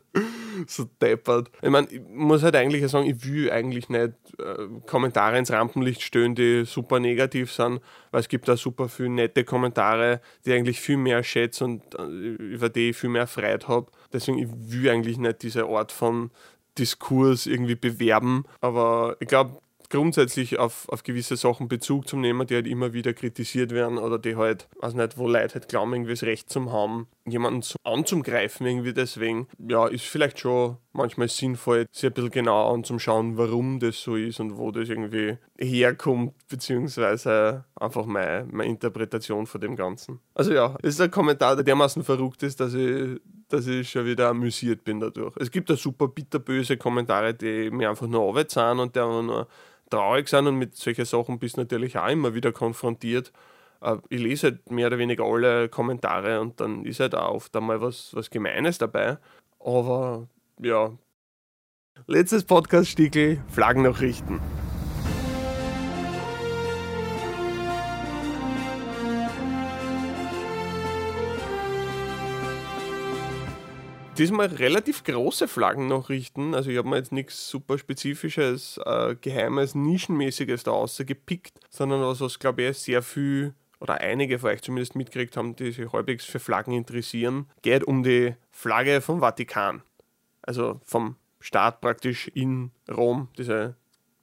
So 0.66 0.84
deppert. 1.00 1.50
Ich 1.62 1.70
meine, 1.70 1.86
ich 1.88 2.00
muss 2.12 2.42
halt 2.42 2.56
eigentlich 2.56 2.86
sagen, 2.88 3.06
ich 3.06 3.24
will 3.24 3.50
eigentlich 3.50 3.88
nicht 3.88 4.12
äh, 4.38 4.66
Kommentare 4.86 5.38
ins 5.38 5.52
Rampenlicht 5.52 6.02
stellen, 6.02 6.34
die 6.34 6.64
super 6.64 6.98
negativ 6.98 7.52
sind, 7.52 7.80
weil 8.10 8.20
es 8.20 8.28
gibt 8.28 8.48
da 8.48 8.56
super 8.56 8.88
viele 8.88 9.10
nette 9.10 9.44
Kommentare, 9.44 10.20
die 10.44 10.52
eigentlich 10.52 10.80
viel 10.80 10.96
mehr 10.96 11.22
schätze 11.22 11.64
und 11.64 11.82
äh, 11.94 12.02
über 12.02 12.68
die 12.68 12.90
ich 12.90 12.96
viel 12.96 13.10
mehr 13.10 13.28
Freude 13.28 13.68
habe. 13.68 13.86
Deswegen, 14.12 14.38
ich 14.38 14.48
will 14.50 14.90
eigentlich 14.90 15.18
nicht 15.18 15.42
diese 15.42 15.66
Art 15.66 15.92
von 15.92 16.30
Diskurs 16.76 17.46
irgendwie 17.46 17.76
bewerben, 17.76 18.44
aber 18.60 19.16
ich 19.20 19.28
glaube, 19.28 19.60
grundsätzlich 19.90 20.58
auf, 20.58 20.88
auf 20.88 21.02
gewisse 21.02 21.36
Sachen 21.36 21.68
Bezug 21.68 22.08
zu 22.08 22.16
nehmen, 22.16 22.46
die 22.46 22.54
halt 22.54 22.66
immer 22.66 22.92
wieder 22.92 23.14
kritisiert 23.14 23.72
werden 23.72 23.98
oder 23.98 24.18
die 24.18 24.36
halt, 24.36 24.68
weiß 24.80 24.94
nicht, 24.94 25.18
wo 25.18 25.28
Leute 25.28 25.54
halt 25.54 25.68
glauben, 25.68 25.92
irgendwie 25.92 26.12
das 26.12 26.22
Recht 26.22 26.50
zu 26.50 26.70
haben, 26.72 27.08
jemanden 27.30 27.62
zu, 27.62 27.76
anzugreifen 27.84 28.66
irgendwie 28.66 28.92
deswegen, 28.92 29.48
ja, 29.58 29.86
ist 29.86 30.04
vielleicht 30.04 30.38
schon 30.38 30.76
manchmal 30.92 31.28
sinnvoll, 31.28 31.86
sich 31.92 32.06
ein 32.06 32.12
bisschen 32.12 32.30
genauer 32.30 32.72
anzuschauen, 32.72 33.36
warum 33.36 33.78
das 33.78 34.00
so 34.00 34.16
ist 34.16 34.40
und 34.40 34.56
wo 34.58 34.70
das 34.70 34.88
irgendwie 34.88 35.38
herkommt, 35.58 36.34
beziehungsweise 36.48 37.64
einfach 37.76 38.06
meine, 38.06 38.46
meine 38.50 38.70
Interpretation 38.70 39.46
von 39.46 39.60
dem 39.60 39.76
Ganzen. 39.76 40.20
Also 40.34 40.52
ja, 40.52 40.76
es 40.82 40.94
ist 40.94 41.00
ein 41.00 41.10
Kommentar, 41.10 41.56
der 41.56 41.64
dermaßen 41.64 42.02
verrückt 42.04 42.42
ist, 42.42 42.60
dass 42.60 42.74
ich, 42.74 43.20
dass 43.48 43.66
ich 43.66 43.88
schon 43.90 44.06
wieder 44.06 44.28
amüsiert 44.28 44.84
bin 44.84 45.00
dadurch. 45.00 45.34
Es 45.38 45.50
gibt 45.50 45.70
da 45.70 45.76
super 45.76 46.08
bitterböse 46.08 46.76
Kommentare, 46.76 47.34
die 47.34 47.70
mir 47.70 47.90
einfach 47.90 48.06
nur 48.06 48.28
Arbeit 48.28 48.50
sind 48.50 48.78
und 48.78 48.96
einfach 48.96 49.22
nur 49.22 49.48
traurig 49.90 50.28
sind 50.28 50.46
und 50.46 50.56
mit 50.56 50.76
solchen 50.76 51.04
Sachen 51.04 51.38
bist 51.38 51.56
natürlich 51.56 51.96
auch 51.98 52.08
immer 52.08 52.34
wieder 52.34 52.52
konfrontiert. 52.52 53.32
Äh, 53.80 53.96
ich 54.08 54.20
lese 54.20 54.48
halt 54.48 54.70
mehr 54.70 54.88
oder 54.88 54.98
weniger 54.98 55.24
alle 55.24 55.68
Kommentare 55.68 56.40
und 56.40 56.60
dann 56.60 56.84
ist 56.84 57.00
halt 57.00 57.14
auch 57.14 57.34
oft 57.34 57.56
einmal 57.56 57.80
was, 57.80 58.14
was 58.14 58.30
Gemeines 58.30 58.78
dabei. 58.78 59.18
Aber 59.58 60.28
ja. 60.60 60.92
Letztes 62.06 62.44
Podcast-Stickel, 62.44 63.42
Flaggennachrichten. 63.48 64.40
diesmal 74.18 74.46
relativ 74.46 75.04
große 75.04 75.46
Flaggennachrichten. 75.46 76.54
Also 76.54 76.70
ich 76.70 76.76
habe 76.76 76.88
mir 76.88 76.96
jetzt 76.96 77.12
nichts 77.12 77.48
super 77.48 77.78
spezifisches, 77.78 78.80
äh, 78.84 79.14
geheimes, 79.20 79.74
nischenmäßiges 79.74 80.64
da 80.64 80.72
rausgepickt, 80.72 81.60
sondern 81.70 82.02
was, 82.02 82.20
was 82.20 82.38
glaube 82.38 82.62
ich 82.62 82.78
sehr 82.78 83.02
viel 83.02 83.54
oder 83.80 84.00
einige 84.00 84.38
von 84.38 84.50
euch 84.50 84.62
zumindest 84.62 84.96
mitgekriegt 84.96 85.36
haben, 85.36 85.56
die 85.56 85.70
sich 85.70 85.92
halbwegs 85.92 86.24
für 86.24 86.40
Flaggen 86.40 86.74
interessieren, 86.74 87.46
geht 87.62 87.84
um 87.84 88.02
die 88.02 88.34
Flagge 88.50 89.00
vom 89.00 89.20
Vatikan. 89.20 89.82
Also 90.42 90.80
vom 90.84 91.16
Staat 91.40 91.80
praktisch 91.80 92.28
in 92.28 92.72
Rom, 92.90 93.28
diese, 93.38 93.76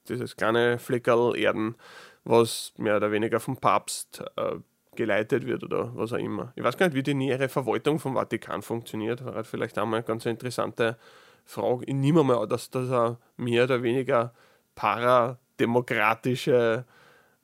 dieses 0.10 0.36
kleine 0.36 0.80
Fleckerl 0.80 1.38
Erden, 1.38 1.76
was 2.24 2.74
mehr 2.78 2.98
oder 2.98 3.12
weniger 3.12 3.40
vom 3.40 3.58
Papst 3.58 4.24
äh, 4.36 4.56
geleitet 4.96 5.46
wird 5.46 5.64
oder 5.64 5.96
was 5.96 6.14
auch 6.14 6.18
immer. 6.18 6.52
Ich 6.56 6.64
weiß 6.64 6.78
gar 6.78 6.88
nicht, 6.88 6.96
wie 6.96 7.04
die 7.04 7.14
nähere 7.14 7.50
Verwaltung 7.50 8.00
vom 8.00 8.16
Vatikan 8.16 8.62
funktioniert. 8.62 9.24
War 9.24 9.36
halt 9.36 9.48
vielleicht 9.48 9.78
auch 9.78 9.86
mal 9.86 9.98
eine 9.98 10.06
ganz 10.06 10.26
interessante 10.26 10.98
Frage. 11.46 11.86
Ich 11.86 11.94
nehme 11.94 12.24
mal 12.24 12.48
dass 12.48 12.70
das 12.70 12.90
auch 12.92 13.18
mehr 13.38 13.66
oder 13.66 13.84
weniger 13.84 14.34
parademokratische 14.74 16.86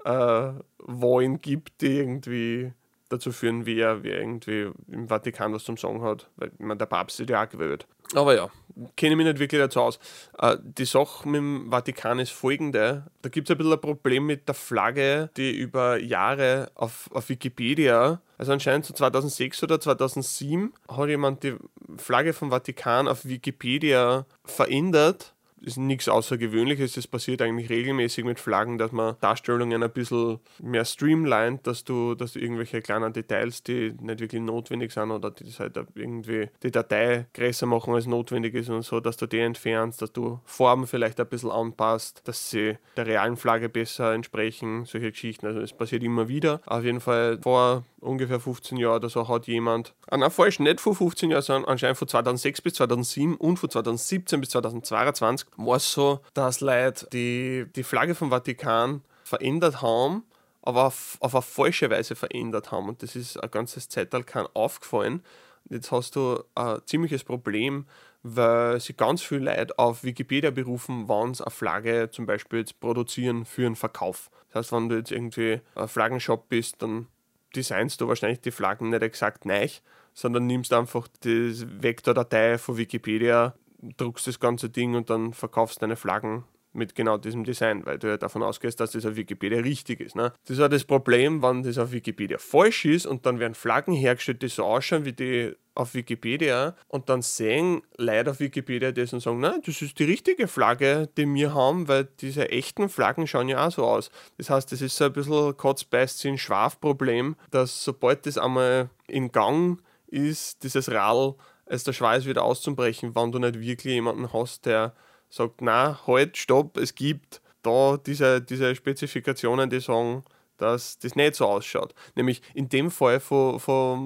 äh, 0.04 0.52
Wahlen 0.86 1.42
gibt, 1.42 1.82
die 1.82 1.98
irgendwie 1.98 2.74
dazu 3.12 3.32
führen, 3.32 3.66
wer, 3.66 4.04
wer 4.04 4.20
irgendwie 4.20 4.72
im 4.88 5.08
Vatikan 5.08 5.54
was 5.54 5.64
zum 5.64 5.78
Sagen 5.78 6.02
hat, 6.02 6.30
weil 6.38 6.52
man 6.60 6.78
der 6.78 6.86
Papst 6.86 7.20
ist 7.20 7.30
ja 7.30 7.44
auch 7.44 7.50
gewählt. 7.50 7.86
Aber 8.14 8.36
ja, 8.36 8.50
kenne 8.96 9.14
ich 9.14 9.18
mich 9.18 9.26
nicht 9.26 9.40
wirklich 9.40 9.62
dazu 9.62 9.82
aus. 9.82 10.00
Äh, 10.38 10.58
die 10.62 10.86
Sache 10.86 11.28
mit 11.28 11.40
dem 11.40 11.70
Vatikan 11.70 12.20
ist 12.20 12.32
folgende: 12.32 13.06
Da 13.22 13.30
gibt 13.30 13.50
es 13.50 13.54
ein 13.54 13.58
bisschen 13.58 13.74
ein 13.74 13.82
Problem 13.82 14.26
mit 14.26 14.48
der 14.48 14.56
Flagge, 14.56 15.30
die 15.38 15.52
über 15.52 15.98
Jahre 16.00 16.72
auf, 16.76 17.10
auf 17.14 17.30
Wikipedia, 17.30 18.22
also 18.38 18.52
anscheinend 18.52 18.86
so 18.86 18.94
2006 18.94 19.64
oder 19.64 19.80
2007, 19.80 20.74
hat 20.90 21.10
jemand 21.10 21.44
die 21.44 21.56
Flagge 21.98 22.34
vom 22.34 22.50
Vatikan 22.50 23.08
auf 23.08 23.26
Wikipedia 23.26 24.26
verändert 24.44 25.34
ist 25.62 25.78
nichts 25.78 26.10
Außergewöhnliches. 26.10 26.94
Das 26.94 27.08
passiert 27.08 27.42
eigentlich 27.42 27.70
regelmäßig 27.70 28.26
mit 28.26 28.40
Flaggen, 28.40 28.78
dass 28.78 28.92
man 28.92 29.16
Darstellungen 29.22 29.84
ein 29.84 29.92
bisschen 29.92 30.40
mehr 30.62 30.86
streamlined, 30.86 31.66
dass 31.66 31.84
du, 31.84 32.16
dass 32.16 32.34
du 32.34 32.40
irgendwelche 32.40 32.82
kleinen 32.82 33.14
Details, 33.14 33.64
die 33.64 33.94
nicht 34.00 34.20
wirklich 34.20 34.42
notwendig 34.42 34.92
sind 34.92 35.12
oder 35.12 35.32
die 35.32 35.52
halt 35.52 35.78
irgendwie 35.96 36.50
die 36.64 36.72
Datei 36.72 37.28
größer 37.34 37.66
machen 37.66 37.94
als 37.94 38.08
notwendig 38.08 38.56
ist 38.56 38.70
und 38.70 38.84
so, 38.84 39.00
dass 39.00 39.18
du 39.18 39.28
die 39.28 39.40
entfernst, 39.40 40.02
dass 40.02 40.12
du 40.12 40.40
Formen 40.46 40.88
vielleicht 40.88 41.20
ein 41.20 41.28
bisschen 41.28 41.52
anpasst, 41.52 42.22
dass 42.26 42.50
sie 42.50 42.78
der 42.98 43.06
realen 43.06 43.38
Flagge 43.38 43.70
besser 43.70 44.14
entsprechen, 44.14 44.86
solche 44.86 45.12
Geschichten. 45.12 45.46
Also 45.46 45.62
es 45.62 45.74
passiert 45.74 46.04
immer 46.04 46.28
wieder. 46.28 46.62
Auf 46.66 46.84
jeden 46.84 47.02
Fall 47.02 47.40
vor 47.42 47.84
ungefähr 48.02 48.40
15 48.40 48.78
Jahren 48.78 48.98
oder 48.98 49.10
so 49.10 49.28
hat 49.28 49.48
jemand, 49.48 49.94
ah, 50.08 50.18
nein, 50.18 50.32
falsch, 50.32 50.60
nicht 50.60 50.82
vor 50.82 50.96
15 50.96 51.32
Jahren, 51.32 51.42
sondern 51.42 51.70
anscheinend 51.70 51.98
von 51.98 52.08
2006 52.08 52.62
bis 52.62 52.74
2007 52.74 53.36
und 53.36 53.58
von 53.58 53.70
2017 53.70 54.42
bis 54.42 54.50
2022 54.50 55.48
war 55.58 55.78
es 55.78 55.92
so, 55.92 56.20
dass 56.34 56.62
Leute 56.62 57.08
die, 57.14 57.66
die 57.76 57.84
Flagge 57.84 58.16
vom 58.16 58.30
Vatikan 58.30 59.02
verändert 59.24 59.82
haben, 59.82 60.24
aber 60.62 60.88
auf, 60.88 61.18
auf 61.22 61.36
eine 61.36 61.42
falsche 61.42 61.90
Weise 61.90 62.16
verändert 62.16 62.72
haben. 62.72 62.90
Und 62.90 63.02
das 63.04 63.16
ist 63.16 63.38
ein 63.38 63.50
ganzes 63.50 63.88
Zeitalter 63.88 64.26
kein 64.26 64.48
aufgefallen. 64.54 65.24
Jetzt 65.70 65.92
hast 65.92 66.16
du 66.16 66.44
ein 66.56 66.82
ziemliches 66.86 67.24
Problem, 67.24 67.86
weil 68.24 68.80
sich 68.80 68.98
ganz 68.98 69.22
viele 69.22 69.56
Leute 69.56 69.78
auf 69.80 70.04
Wikipedia 70.04 70.52
berufen, 70.52 71.08
wann 71.08 71.34
sie 71.34 71.44
eine 71.44 71.52
Flagge 71.52 72.10
zum 72.12 72.26
Beispiel 72.26 72.60
jetzt 72.60 72.80
produzieren 72.80 73.46
für 73.46 73.66
einen 73.66 73.76
Verkauf. 73.76 74.30
Das 74.50 74.66
heißt, 74.66 74.72
wenn 74.74 74.90
du 74.90 74.98
jetzt 74.98 75.12
irgendwie 75.12 75.62
ein 75.76 75.88
Flaggenshop 75.88 76.50
bist, 76.50 76.82
dann 76.82 77.08
designst 77.56 78.02
du 78.02 78.08
wahrscheinlich 78.08 78.42
die 78.42 78.52
Flaggen 78.52 78.90
nicht 78.90 79.02
exakt 79.02 79.46
neu, 79.46 79.68
sondern 80.14 80.48
nimmst 80.48 80.74
einfach 80.74 81.08
die 81.24 81.54
Vektordatei 81.82 82.58
von 82.58 82.78
Wikipedia, 82.78 83.56
druckst 83.98 84.28
das 84.28 84.40
ganze 84.40 84.70
Ding 84.70 84.96
und 84.96 85.10
dann 85.10 85.34
verkaufst 85.34 85.82
deine 85.82 85.96
Flaggen 85.96 86.44
mit 86.74 86.96
genau 86.96 87.18
diesem 87.18 87.44
Design, 87.44 87.86
weil 87.86 88.00
du 88.00 88.08
ja 88.08 88.18
davon 88.18 88.44
ausgehst, 88.44 88.80
dass 88.80 88.92
das 88.92 89.06
auf 89.06 89.16
Wikipedia 89.16 89.60
richtig 89.60 90.00
ist. 90.00 90.16
Ne? 90.16 90.34
Das 90.44 90.52
ist 90.52 90.60
ja 90.60 90.70
das 90.70 90.84
Problem, 90.84 91.42
wenn 91.42 91.64
das 91.64 91.78
auf 91.78 91.92
Wikipedia 91.92 92.38
falsch 92.38 92.86
ist 92.86 93.06
und 93.06 93.26
dann 93.26 93.40
werden 93.40 93.56
Flaggen 93.56 93.94
hergestellt, 93.94 94.42
die 94.42 94.48
so 94.48 94.64
ausschauen 94.64 95.06
wie 95.06 95.14
die 95.14 95.54
auf 95.74 95.94
Wikipedia 95.94 96.76
und 96.88 97.10
dann 97.10 97.22
sehen 97.22 97.82
Leute 97.98 98.32
auf 98.32 98.40
Wikipedia 98.40 98.92
das 98.92 99.14
und 99.14 99.22
sagen, 99.22 99.40
nein, 99.40 99.62
das 99.66 99.82
ist 99.82 99.98
die 100.00 100.04
richtige 100.04 100.48
Flagge, 100.48 101.10
die 101.18 101.26
wir 101.34 101.54
haben, 101.54 101.88
weil 101.88 102.10
diese 102.20 102.50
echten 102.50 102.90
Flaggen 102.90 103.26
schauen 103.26 103.50
ja 103.50 103.66
auch 103.66 103.72
so 103.72 103.86
aus. 103.86 104.12
Das 104.38 104.50
heißt, 104.50 104.72
das 104.72 104.82
ist 104.82 104.98
so 104.98 105.06
ein 105.06 105.14
bisschen 105.14 105.56
Kotz-Beißt-Sinn 105.56 106.38
Schwaf-Problem, 106.38 107.36
dass 107.52 107.84
sobald 107.84 108.26
das 108.26 108.38
einmal 108.38 108.90
in 109.08 109.32
Gang 109.32 109.82
ist, 110.08 110.64
dieses 110.64 110.92
Radl, 110.92 111.36
es 111.66 111.86
der 111.86 111.94
Schweiß 111.94 112.26
wieder 112.26 112.44
auszubrechen, 112.44 113.16
wenn 113.16 113.32
du 113.32 113.40
nicht 113.40 113.60
wirklich 113.60 113.94
jemanden 113.94 114.34
hast, 114.34 114.66
der 114.66 114.94
sagt, 115.32 115.62
na, 115.62 116.00
halt, 116.06 116.38
stopp, 116.38 116.78
es 116.78 116.94
gibt 116.94 117.42
da 117.64 117.98
diese, 117.98 118.42
diese 118.42 118.76
Spezifikationen, 118.76 119.70
die 119.70 119.80
sagen, 119.80 120.24
dass 120.58 121.00
das 121.00 121.16
nicht 121.16 121.36
so 121.36 121.46
ausschaut. 121.46 121.96
Nämlich 122.16 122.42
in 122.54 122.70
dem 122.70 122.92
Fall 122.92 123.20
vom, 123.20 123.60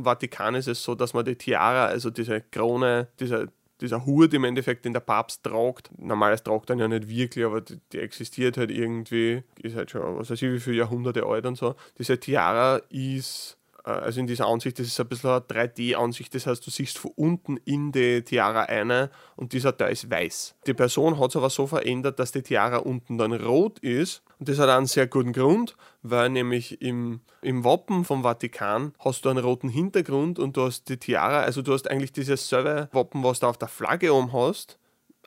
Vatikan 0.05 0.55
ist 0.55 0.67
es 0.67 0.83
so, 0.83 0.95
dass 0.95 1.13
man 1.13 1.25
die 1.25 1.35
Tiara, 1.35 1.85
also 1.87 2.09
diese 2.09 2.39
Krone, 2.39 3.09
diese, 3.19 3.51
dieser 3.81 4.05
Hut 4.05 4.33
im 4.33 4.45
Endeffekt, 4.45 4.85
den 4.85 4.93
der 4.93 5.01
Papst 5.01 5.43
tragt. 5.43 5.89
Normales 5.97 6.43
tragt 6.43 6.69
dann 6.69 6.79
ja 6.79 6.87
nicht 6.87 7.09
wirklich, 7.09 7.43
aber 7.43 7.61
die, 7.61 7.79
die, 7.91 7.99
existiert 7.99 8.57
halt 8.57 8.71
irgendwie, 8.71 9.43
ist 9.61 9.75
halt 9.75 9.91
schon, 9.91 10.17
was 10.17 10.29
weiß 10.29 10.41
ich, 10.41 10.51
wie 10.51 10.59
viele 10.59 10.77
Jahrhunderte 10.77 11.25
alt 11.25 11.45
und 11.45 11.57
so. 11.57 11.75
Diese 11.97 12.19
Tiara 12.19 12.77
ist 12.89 13.57
also 13.91 14.19
in 14.19 14.25
dieser 14.25 14.47
Ansicht, 14.47 14.79
das 14.79 14.87
ist 14.87 14.99
ein 14.99 15.07
bisschen 15.07 15.29
eine 15.29 15.41
3D-Ansicht, 15.41 16.33
das 16.33 16.47
heißt, 16.47 16.65
du 16.65 16.71
siehst 16.71 16.97
von 16.97 17.11
unten 17.15 17.57
in 17.57 17.91
die 17.91 18.23
Tiara 18.23 18.63
eine 18.63 19.11
und 19.35 19.53
dieser 19.53 19.77
Teil 19.77 19.91
ist 19.91 20.09
weiß. 20.09 20.55
Die 20.65 20.73
Person 20.73 21.19
hat 21.19 21.29
es 21.29 21.35
aber 21.35 21.51
so 21.51 21.67
verändert, 21.67 22.17
dass 22.17 22.31
die 22.31 22.41
Tiara 22.41 22.77
unten 22.77 23.19
dann 23.19 23.33
rot 23.33 23.77
ist 23.79 24.23
und 24.39 24.49
das 24.49 24.57
hat 24.57 24.69
einen 24.69 24.87
sehr 24.87 25.05
guten 25.05 25.33
Grund, 25.33 25.75
weil 26.01 26.29
nämlich 26.29 26.81
im, 26.81 27.21
im 27.41 27.63
Wappen 27.63 28.05
vom 28.05 28.23
Vatikan 28.23 28.93
hast 28.99 29.23
du 29.23 29.29
einen 29.29 29.43
roten 29.43 29.69
Hintergrund 29.69 30.39
und 30.39 30.57
du 30.57 30.63
hast 30.63 30.89
die 30.89 30.97
Tiara, 30.97 31.41
also 31.41 31.61
du 31.61 31.71
hast 31.73 31.89
eigentlich 31.89 32.11
dieses 32.11 32.49
selbe 32.49 32.89
Wappen, 32.91 33.23
was 33.23 33.39
du 33.39 33.47
auf 33.47 33.57
der 33.57 33.67
Flagge 33.67 34.11
oben 34.13 34.33
hast, 34.33 34.79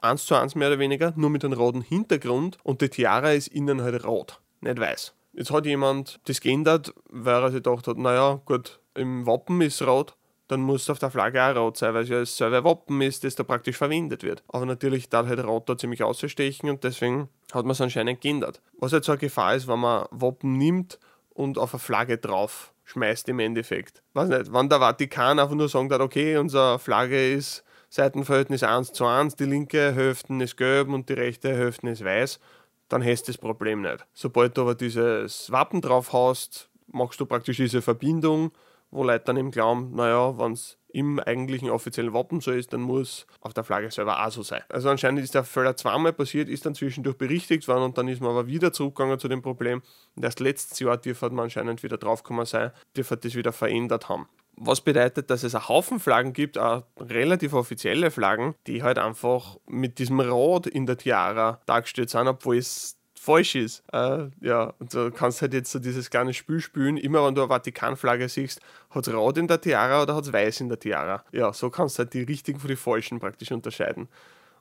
eins 0.03 0.27
zu 0.27 0.35
eins 0.35 0.57
mehr 0.57 0.69
oder 0.69 0.81
weniger, 0.81 1.13
nur 1.17 1.31
mit 1.31 1.45
einem 1.45 1.55
roten 1.55 1.83
Hintergrund 1.83 2.59
und 2.65 2.81
die 2.81 2.89
Tiara 2.89 3.33
ist 3.33 3.49
innen 3.49 3.83
halt 3.83 4.05
rot, 4.05 4.41
nicht 4.61 4.81
weiß. 4.81 5.15
Jetzt 5.33 5.51
hat 5.51 5.67
jemand 5.67 6.21
das 6.25 6.41
geändert, 6.41 6.93
weil 7.11 7.43
er 7.43 7.51
sich 7.51 7.63
gedacht 7.63 7.87
hat, 7.87 7.99
naja, 7.99 8.41
gut, 8.45 8.81
im 8.95 9.27
Wappen 9.27 9.61
ist 9.61 9.83
rot, 9.83 10.17
dann 10.49 10.61
muss 10.63 10.83
es 10.83 10.91
auf 10.91 10.99
der 10.99 11.11
Flagge 11.11 11.43
auch 11.43 11.55
rot 11.55 11.77
sein, 11.77 11.95
weil 11.95 12.03
es 12.03 12.09
ja 12.09 12.21
das 12.21 12.37
selbe 12.37 12.65
Wappen 12.65 13.01
ist, 13.03 13.23
das 13.23 13.35
da 13.35 13.45
praktisch 13.45 13.77
verwendet 13.77 14.23
wird. 14.23 14.43
Aber 14.49 14.67
natürlich 14.67 15.09
darf 15.09 15.27
halt 15.27 15.45
rot 15.45 15.69
da 15.69 15.77
ziemlich 15.77 16.03
ausstechen 16.03 16.71
und 16.71 16.83
deswegen 16.85 17.29
hat 17.53 17.65
man 17.65 17.73
es 17.73 17.81
anscheinend 17.81 18.21
geändert. 18.21 18.61
Was 18.79 18.93
jetzt 18.93 19.07
so 19.07 19.13
eine 19.13 19.19
Gefahr 19.19 19.55
ist, 19.55 19.69
wenn 19.69 19.79
man 19.79 20.07
Wappen 20.11 20.57
nimmt 20.57 20.99
und 21.31 21.59
auf 21.59 21.75
eine 21.75 21.81
Flagge 21.81 22.19
drauf 22.19 22.73
schmeißt 22.85 23.29
im 23.29 23.39
Endeffekt. 23.39 24.03
Weiß 24.15 24.29
nicht, 24.29 24.53
wenn 24.53 24.69
der 24.69 24.79
Vatikan 24.79 25.39
einfach 25.39 25.55
nur 25.55 25.69
sagen 25.69 25.93
hat, 25.93 26.01
okay, 26.01 26.39
unsere 26.39 26.79
Flagge 26.79 27.33
ist 27.33 27.63
Seitenverhältnis 27.91 28.63
1 28.63 28.93
zu 28.93 29.05
1, 29.07 29.37
die 29.37 29.45
linke 29.45 29.95
Hälfte 29.95 30.35
ist 30.43 30.57
gelb 30.57 30.89
und 30.89 31.09
die 31.09 31.15
rechte 31.15 31.51
Hälfte 31.55 31.91
ist 31.91 32.05
weiß, 32.05 32.41
dann 32.89 33.05
hast 33.05 33.25
du 33.25 33.33
das 33.33 33.39
Problem 33.39 33.83
nicht. 33.83 34.07
Sobald 34.13 34.57
du 34.57 34.63
aber 34.63 34.75
dieses 34.75 35.51
Wappen 35.51 35.81
drauf 35.81 36.13
hast, 36.13 36.71
machst 36.87 37.21
du 37.21 37.27
praktisch 37.27 37.59
diese 37.59 37.83
Verbindung, 37.83 38.53
wo 38.91 39.05
Leute 39.05 39.25
dann 39.27 39.37
eben 39.37 39.51
glauben, 39.51 39.95
naja, 39.95 40.39
wenn 40.39 40.53
es 40.53 40.79
im 40.91 41.21
eigentlichen 41.21 41.69
offiziellen 41.69 42.15
Wappen 42.15 42.41
so 42.41 42.51
ist, 42.51 42.73
dann 42.73 42.81
muss 42.81 43.27
auf 43.41 43.53
der 43.53 43.65
Flagge 43.65 43.91
selber 43.91 44.25
auch 44.25 44.31
so 44.31 44.43
sein. 44.43 44.63
Also 44.71 44.89
anscheinend 44.89 45.21
ist 45.21 45.35
der 45.35 45.45
Fehler 45.45 45.77
zweimal 45.77 46.15
passiert, 46.15 46.49
ist 46.49 46.65
dann 46.65 46.75
zwischendurch 46.75 47.19
berichtigt 47.19 47.69
worden 47.69 47.83
und 47.83 47.99
dann 47.99 48.09
ist 48.09 48.23
man 48.23 48.31
aber 48.31 48.47
wieder 48.47 48.73
zurückgegangen 48.73 49.19
zu 49.19 49.29
dem 49.29 49.43
Problem. 49.43 49.83
Und 50.17 50.25
erst 50.25 50.41
letztes 50.41 50.79
Jahr 50.79 50.97
dürfte 50.97 51.29
man 51.31 51.45
anscheinend 51.45 51.83
wieder 51.83 51.99
draufgekommen 51.99 52.47
sein, 52.47 52.71
dürfte 52.97 53.19
das 53.19 53.35
wieder 53.35 53.53
verändert 53.53 54.09
haben. 54.09 54.29
Was 54.61 54.81
bedeutet, 54.81 55.31
dass 55.31 55.45
es 55.45 55.55
einen 55.55 55.69
Haufen 55.69 56.01
Flaggen 56.01 56.33
gibt, 56.33 56.59
auch 56.59 56.83
relativ 56.99 57.53
offizielle 57.53 58.11
Flaggen, 58.11 58.55
die 58.67 58.83
halt 58.83 58.99
einfach 58.99 59.57
mit 59.67 59.99
diesem 59.99 60.21
Rot 60.21 60.67
in 60.67 60.87
der 60.87 60.97
Tiara 60.97 61.61
dargestellt 61.67 62.11
sind, 62.11 62.27
obwohl 62.27 62.59
es 62.59 62.99
falsch 63.29 63.55
ist. 63.55 63.83
Äh, 63.93 64.29
ja, 64.41 64.73
und 64.79 64.95
du 64.95 65.11
kannst 65.11 65.43
halt 65.43 65.53
jetzt 65.53 65.71
so 65.71 65.79
dieses 65.79 66.11
kleine 66.11 66.33
Spiel 66.33 66.61
spielen. 66.61 66.97
Immer 66.97 67.27
wenn 67.27 67.35
du 67.35 67.43
eine 67.43 67.49
Vatikanflagge 67.49 68.29
siehst, 68.29 68.61
hat 68.91 69.07
es 69.07 69.13
Rot 69.15 69.39
in 69.39 69.47
der 69.47 69.61
Tiara 69.61 70.03
oder 70.03 70.15
hat 70.15 70.25
es 70.25 70.33
Weiß 70.33 70.61
in 70.61 70.69
der 70.69 70.79
Tiara. 70.79 71.25
Ja, 71.33 71.53
so 71.53 71.71
kannst 71.71 71.99
du 71.99 72.05
halt 72.05 72.15
die 72.15 72.23
richtigen 72.23 72.59
von 72.59 72.69
den 72.69 72.77
falschen 72.77 73.21
praktisch 73.21 73.53
unterscheiden. 73.53 74.09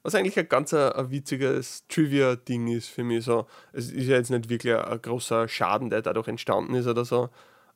Was 0.03 0.15
eigentlich 0.15 0.37
ein 0.37 0.47
ganz 0.47 0.73
ein, 0.73 1.11
witziges 1.11 1.85
Trivia-Ding 1.87 2.67
ist 2.67 2.87
für 2.87 3.03
mich. 3.03 3.25
So, 3.25 3.47
es 3.73 3.91
ist 3.91 4.07
ja 4.07 4.17
jetzt 4.17 4.29
nicht 4.29 4.49
wirklich 4.49 4.75
ein 4.75 5.01
großer 5.01 5.47
Schaden, 5.47 5.89
der 5.89 6.01
dadurch 6.01 6.27
entstanden 6.27 6.75
ist 6.75 6.87
oder 6.87 7.05
so. 7.05 7.29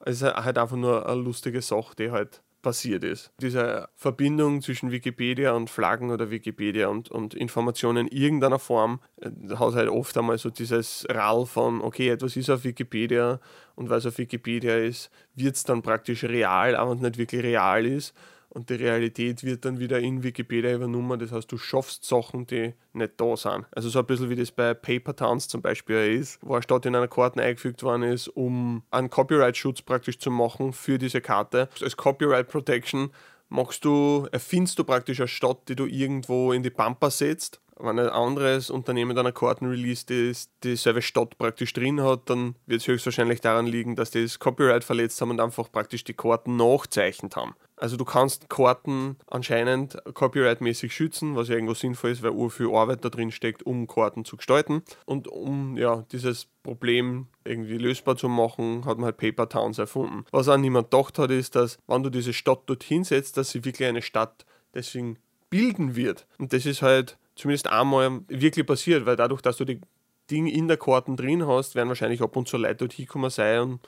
Es 0.06 0.22
ist 0.22 0.34
halt 0.34 0.58
einfach 0.58 0.78
nur 0.78 1.08
eine 1.08 1.22
lustige 1.22 1.62
Sache, 1.62 1.95
die 1.97 2.12
halt 2.12 2.41
passiert 2.62 3.04
ist. 3.04 3.32
Diese 3.41 3.89
Verbindung 3.95 4.62
zwischen 4.62 4.91
Wikipedia 4.91 5.54
und 5.54 5.70
Flaggen 5.70 6.12
oder 6.12 6.30
Wikipedia 6.30 6.88
und, 6.88 7.10
und 7.10 7.34
Informationen 7.34 8.08
in 8.08 8.18
irgendeiner 8.18 8.60
Form 8.60 8.99
äh, 9.20 9.30
hat 9.56 9.74
halt 9.74 9.89
oft 9.89 10.18
einmal 10.18 10.38
so 10.38 10.49
dieses 10.49 11.06
Rall 11.10 11.45
von, 11.45 11.82
okay, 11.82 12.10
etwas 12.10 12.36
ist 12.36 12.49
auf 12.49 12.64
Wikipedia 12.64 13.39
und 13.76 13.89
weil 13.89 13.97
es 13.97 14.06
auf 14.06 14.18
Wikipedia 14.18 14.78
ist, 14.78 15.10
wird 15.36 15.56
es 15.56 15.64
dann 15.64 15.82
praktisch 15.82 16.24
real, 16.24 16.76
aber 16.76 16.95
nicht 16.95 17.18
wirklich 17.18 17.43
real 17.43 17.86
ist 17.86 18.14
und 18.54 18.70
die 18.70 18.76
Realität 18.76 19.43
wird 19.43 19.64
dann 19.64 19.80
wieder 19.80 19.99
in 19.99 20.24
Wikipedia 20.24 20.74
übernommen. 20.74 21.20
Das 21.20 21.32
heißt, 21.32 21.52
du 21.52 21.58
schaffst 21.58 22.04
Sachen, 22.04 22.45
die 22.45 22.74
nicht 22.93 23.14
da 23.18 23.38
sind. 23.38 23.66
Also 23.72 23.89
so 23.89 23.99
ein 23.99 24.06
bisschen 24.06 24.30
wie 24.30 24.36
das 24.36 24.52
bei 24.52 24.74
Paper 24.74 25.16
Towns 25.16 25.47
zum 25.47 25.62
Beispiel 25.62 26.20
ist, 26.20 26.38
wo 26.41 26.54
eine 26.54 26.64
Stadt 26.64 26.86
in 26.86 26.95
einer 26.95 27.08
Karte 27.08 27.41
eingefügt 27.41 27.82
worden 27.82 28.04
ist, 28.04 28.28
um 28.28 28.84
einen 28.91 29.10
Copyright-Schutz 29.10 29.84
praktisch 29.84 30.20
zu 30.20 30.32
machen 30.32 30.74
für 30.74 30.97
diese 30.97 31.22
Karte. 31.22 31.70
Als 31.82 31.95
Copyright 31.95 32.49
Protection 32.49 33.12
machst 33.47 33.86
du, 33.86 34.28
erfindest 34.32 34.80
du 34.80 34.84
praktisch 34.84 35.20
eine 35.22 35.30
Stadt, 35.30 35.70
die 35.70 35.76
du 35.76 35.86
irgendwo 35.86 36.52
in 36.52 36.62
die 36.62 36.70
Pampa 36.70 37.10
setzt 37.10 37.62
wenn 37.84 38.00
ein 38.00 38.10
anderes 38.10 38.70
Unternehmen 38.70 39.16
dann 39.16 39.26
eine 39.26 39.34
Karten 39.34 39.66
release, 39.68 40.06
die 40.06 40.34
dieselbe 40.64 41.02
Stadt 41.02 41.38
praktisch 41.38 41.74
drin 41.74 42.02
hat, 42.02 42.30
dann 42.30 42.56
wird 42.66 42.82
es 42.82 42.88
höchstwahrscheinlich 42.88 43.42
daran 43.42 43.66
liegen, 43.66 43.96
dass 43.96 44.12
die 44.12 44.24
das 44.24 44.40
Copyright 44.40 44.84
verletzt 44.84 45.20
haben 45.22 45.32
und 45.32 45.40
einfach 45.40 45.72
praktisch 45.72 46.04
die 46.04 46.14
Karten 46.14 46.56
nachzeichnet 46.56 47.36
haben. 47.36 47.56
Also 47.82 47.98
du 47.98 48.06
kannst 48.06 48.48
Karten 48.48 49.18
anscheinend 49.26 49.98
copyrightmäßig 50.14 50.94
schützen, 50.94 51.36
was 51.36 51.48
ja 51.48 51.56
irgendwo 51.56 51.74
sinnvoll 51.74 52.12
ist, 52.12 52.22
weil 52.22 52.30
ur 52.30 52.52
viel 52.52 52.70
Arbeit 52.72 53.04
da 53.04 53.10
drin 53.10 53.32
steckt, 53.32 53.64
um 53.64 53.88
Karten 53.88 54.24
zu 54.24 54.38
gestalten. 54.38 54.84
Und 55.06 55.28
um 55.28 55.76
ja, 55.78 56.06
dieses 56.12 56.48
Problem 56.62 57.26
irgendwie 57.44 57.80
lösbar 57.80 58.18
zu 58.18 58.30
machen, 58.30 58.86
hat 58.86 58.98
man 58.98 59.06
halt 59.06 59.18
Paper 59.18 59.50
Towns 59.50 59.80
erfunden. 59.80 60.26
Was 60.32 60.48
auch 60.48 60.58
niemand 60.58 60.92
gedacht 60.92 61.18
hat, 61.18 61.32
ist, 61.32 61.56
dass 61.56 61.80
wenn 61.88 62.04
du 62.04 62.12
diese 62.12 62.34
Stadt 62.34 62.62
dorthin 62.68 63.04
setzt, 63.04 63.38
dass 63.38 63.50
sie 63.50 63.66
wirklich 63.66 63.88
eine 63.88 64.04
Stadt 64.04 64.46
deswegen 64.76 65.18
bilden 65.50 65.96
wird. 65.96 66.28
Und 66.38 66.54
das 66.54 66.68
ist 66.68 66.84
halt 66.84 67.18
zumindest 67.42 67.68
einmal 67.68 68.22
wirklich 68.28 68.66
passiert, 68.66 69.06
weil 69.06 69.16
dadurch, 69.16 69.42
dass 69.42 69.58
du 69.58 69.66
die 69.66 69.82
Dinge 70.30 70.52
in 70.52 70.68
der 70.68 70.78
Karten 70.78 71.18
drin 71.18 71.46
hast, 71.48 71.76
werden 71.76 71.89
wahrscheinlich 71.89 72.22
ab 72.22 72.36
und 72.36 72.48
zu 72.48 72.58
Leute 72.58 72.76
dort 72.76 72.94
hinkommen 72.94 73.30
sein 73.30 73.62
und, 73.62 73.80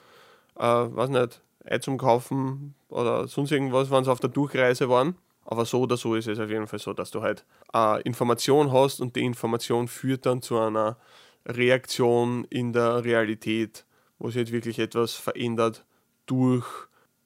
äh, 0.56 0.62
weiß 0.62 1.08
nicht, 1.10 1.40
Ei 1.64 1.78
zum 1.78 1.96
Kaufen 1.96 2.74
oder 2.88 3.26
sonst 3.26 3.52
irgendwas, 3.52 3.90
wenn 3.90 4.04
sie 4.04 4.12
auf 4.12 4.20
der 4.20 4.28
Durchreise 4.28 4.88
waren. 4.90 5.16
Aber 5.46 5.64
so 5.64 5.80
oder 5.82 5.96
so 5.96 6.14
ist 6.14 6.26
es 6.26 6.38
auf 6.38 6.50
jeden 6.50 6.66
Fall 6.66 6.78
so, 6.78 6.92
dass 6.92 7.10
du 7.10 7.22
halt 7.22 7.44
äh, 7.74 8.02
Information 8.02 8.72
hast 8.72 9.00
und 9.00 9.16
die 9.16 9.24
Information 9.24 9.88
führt 9.88 10.26
dann 10.26 10.42
zu 10.42 10.58
einer 10.58 10.98
Reaktion 11.46 12.44
in 12.50 12.72
der 12.72 13.04
Realität, 13.04 13.86
wo 14.18 14.28
sich 14.28 14.38
halt 14.38 14.52
wirklich 14.52 14.78
etwas 14.78 15.14
verändert 15.14 15.84
durch 16.26 16.66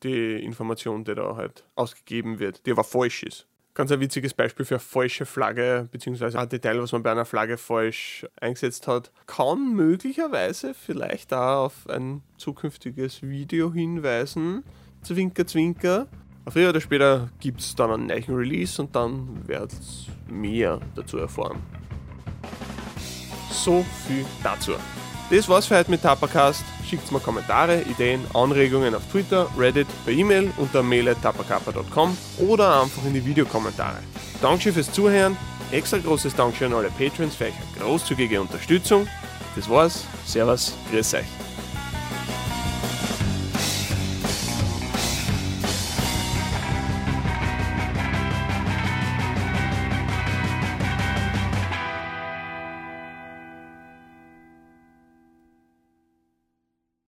die 0.03 0.45
Information, 0.45 1.05
die 1.05 1.14
da 1.14 1.37
halt 1.37 1.64
ausgegeben 1.74 2.39
wird, 2.39 2.66
die 2.66 2.72
aber 2.72 2.85
falsch 2.85 3.22
ist 3.22 3.47
ganz 3.79 3.93
ein 3.93 4.01
witziges 4.01 4.35
Beispiel 4.35 4.66
für 4.66 4.74
eine 4.74 4.81
falsche 4.81 5.24
Flagge, 5.24 5.89
beziehungsweise 5.93 6.39
ein 6.39 6.49
Detail, 6.49 6.83
was 6.83 6.91
man 6.91 7.05
bei 7.05 7.12
einer 7.12 7.24
Flagge 7.24 7.57
falsch 7.57 8.26
eingesetzt 8.41 8.89
hat, 8.89 9.12
kann 9.29 9.72
möglicherweise 9.74 10.74
vielleicht 10.74 11.33
auch 11.33 11.66
auf 11.66 11.89
ein 11.89 12.22
zukünftiges 12.39 13.22
Video 13.22 13.72
hinweisen. 13.72 14.64
Zwinker, 15.03 15.47
zwinker. 15.47 16.09
Früher 16.49 16.70
oder 16.70 16.81
später 16.81 17.31
gibt 17.39 17.61
es 17.61 17.76
dann 17.76 17.93
einen 17.93 18.07
neuen 18.07 18.35
Release 18.35 18.83
und 18.83 18.97
dann 18.97 19.47
werdet 19.47 19.79
ihr 20.29 20.35
mehr 20.35 20.81
dazu 20.97 21.18
erfahren. 21.18 21.62
So 23.53 23.85
viel 24.07 24.24
dazu. 24.43 24.72
Das 25.31 25.49
war's 25.49 25.66
für 25.66 25.79
heute 25.79 25.93
mit 25.93 26.03
Tapacast. 26.03 26.64
Schickt 26.89 27.12
mir 27.12 27.20
Kommentare, 27.20 27.82
Ideen, 27.82 28.24
Anregungen 28.32 28.95
auf 28.95 29.03
Twitter, 29.11 29.47
Reddit, 29.59 29.86
per 30.07 30.14
E-Mail 30.14 30.51
unter 30.57 30.82
mail.tapacapa.com 30.82 32.16
oder 32.39 32.82
einfach 32.82 33.05
in 33.05 33.12
die 33.12 33.24
Videokommentare. 33.24 33.99
Dankeschön 34.41 34.72
fürs 34.72 34.91
Zuhören. 34.91 35.36
Extra 35.70 35.99
großes 35.99 36.34
Dankeschön 36.34 36.72
an 36.72 36.78
alle 36.78 36.91
Patrons 36.91 37.34
für 37.34 37.45
eure 37.45 37.55
großzügige 37.78 38.41
Unterstützung. 38.41 39.07
Das 39.55 39.68
war's. 39.68 40.05
Servus, 40.24 40.72
grüß 40.91 41.14
euch. 41.14 41.47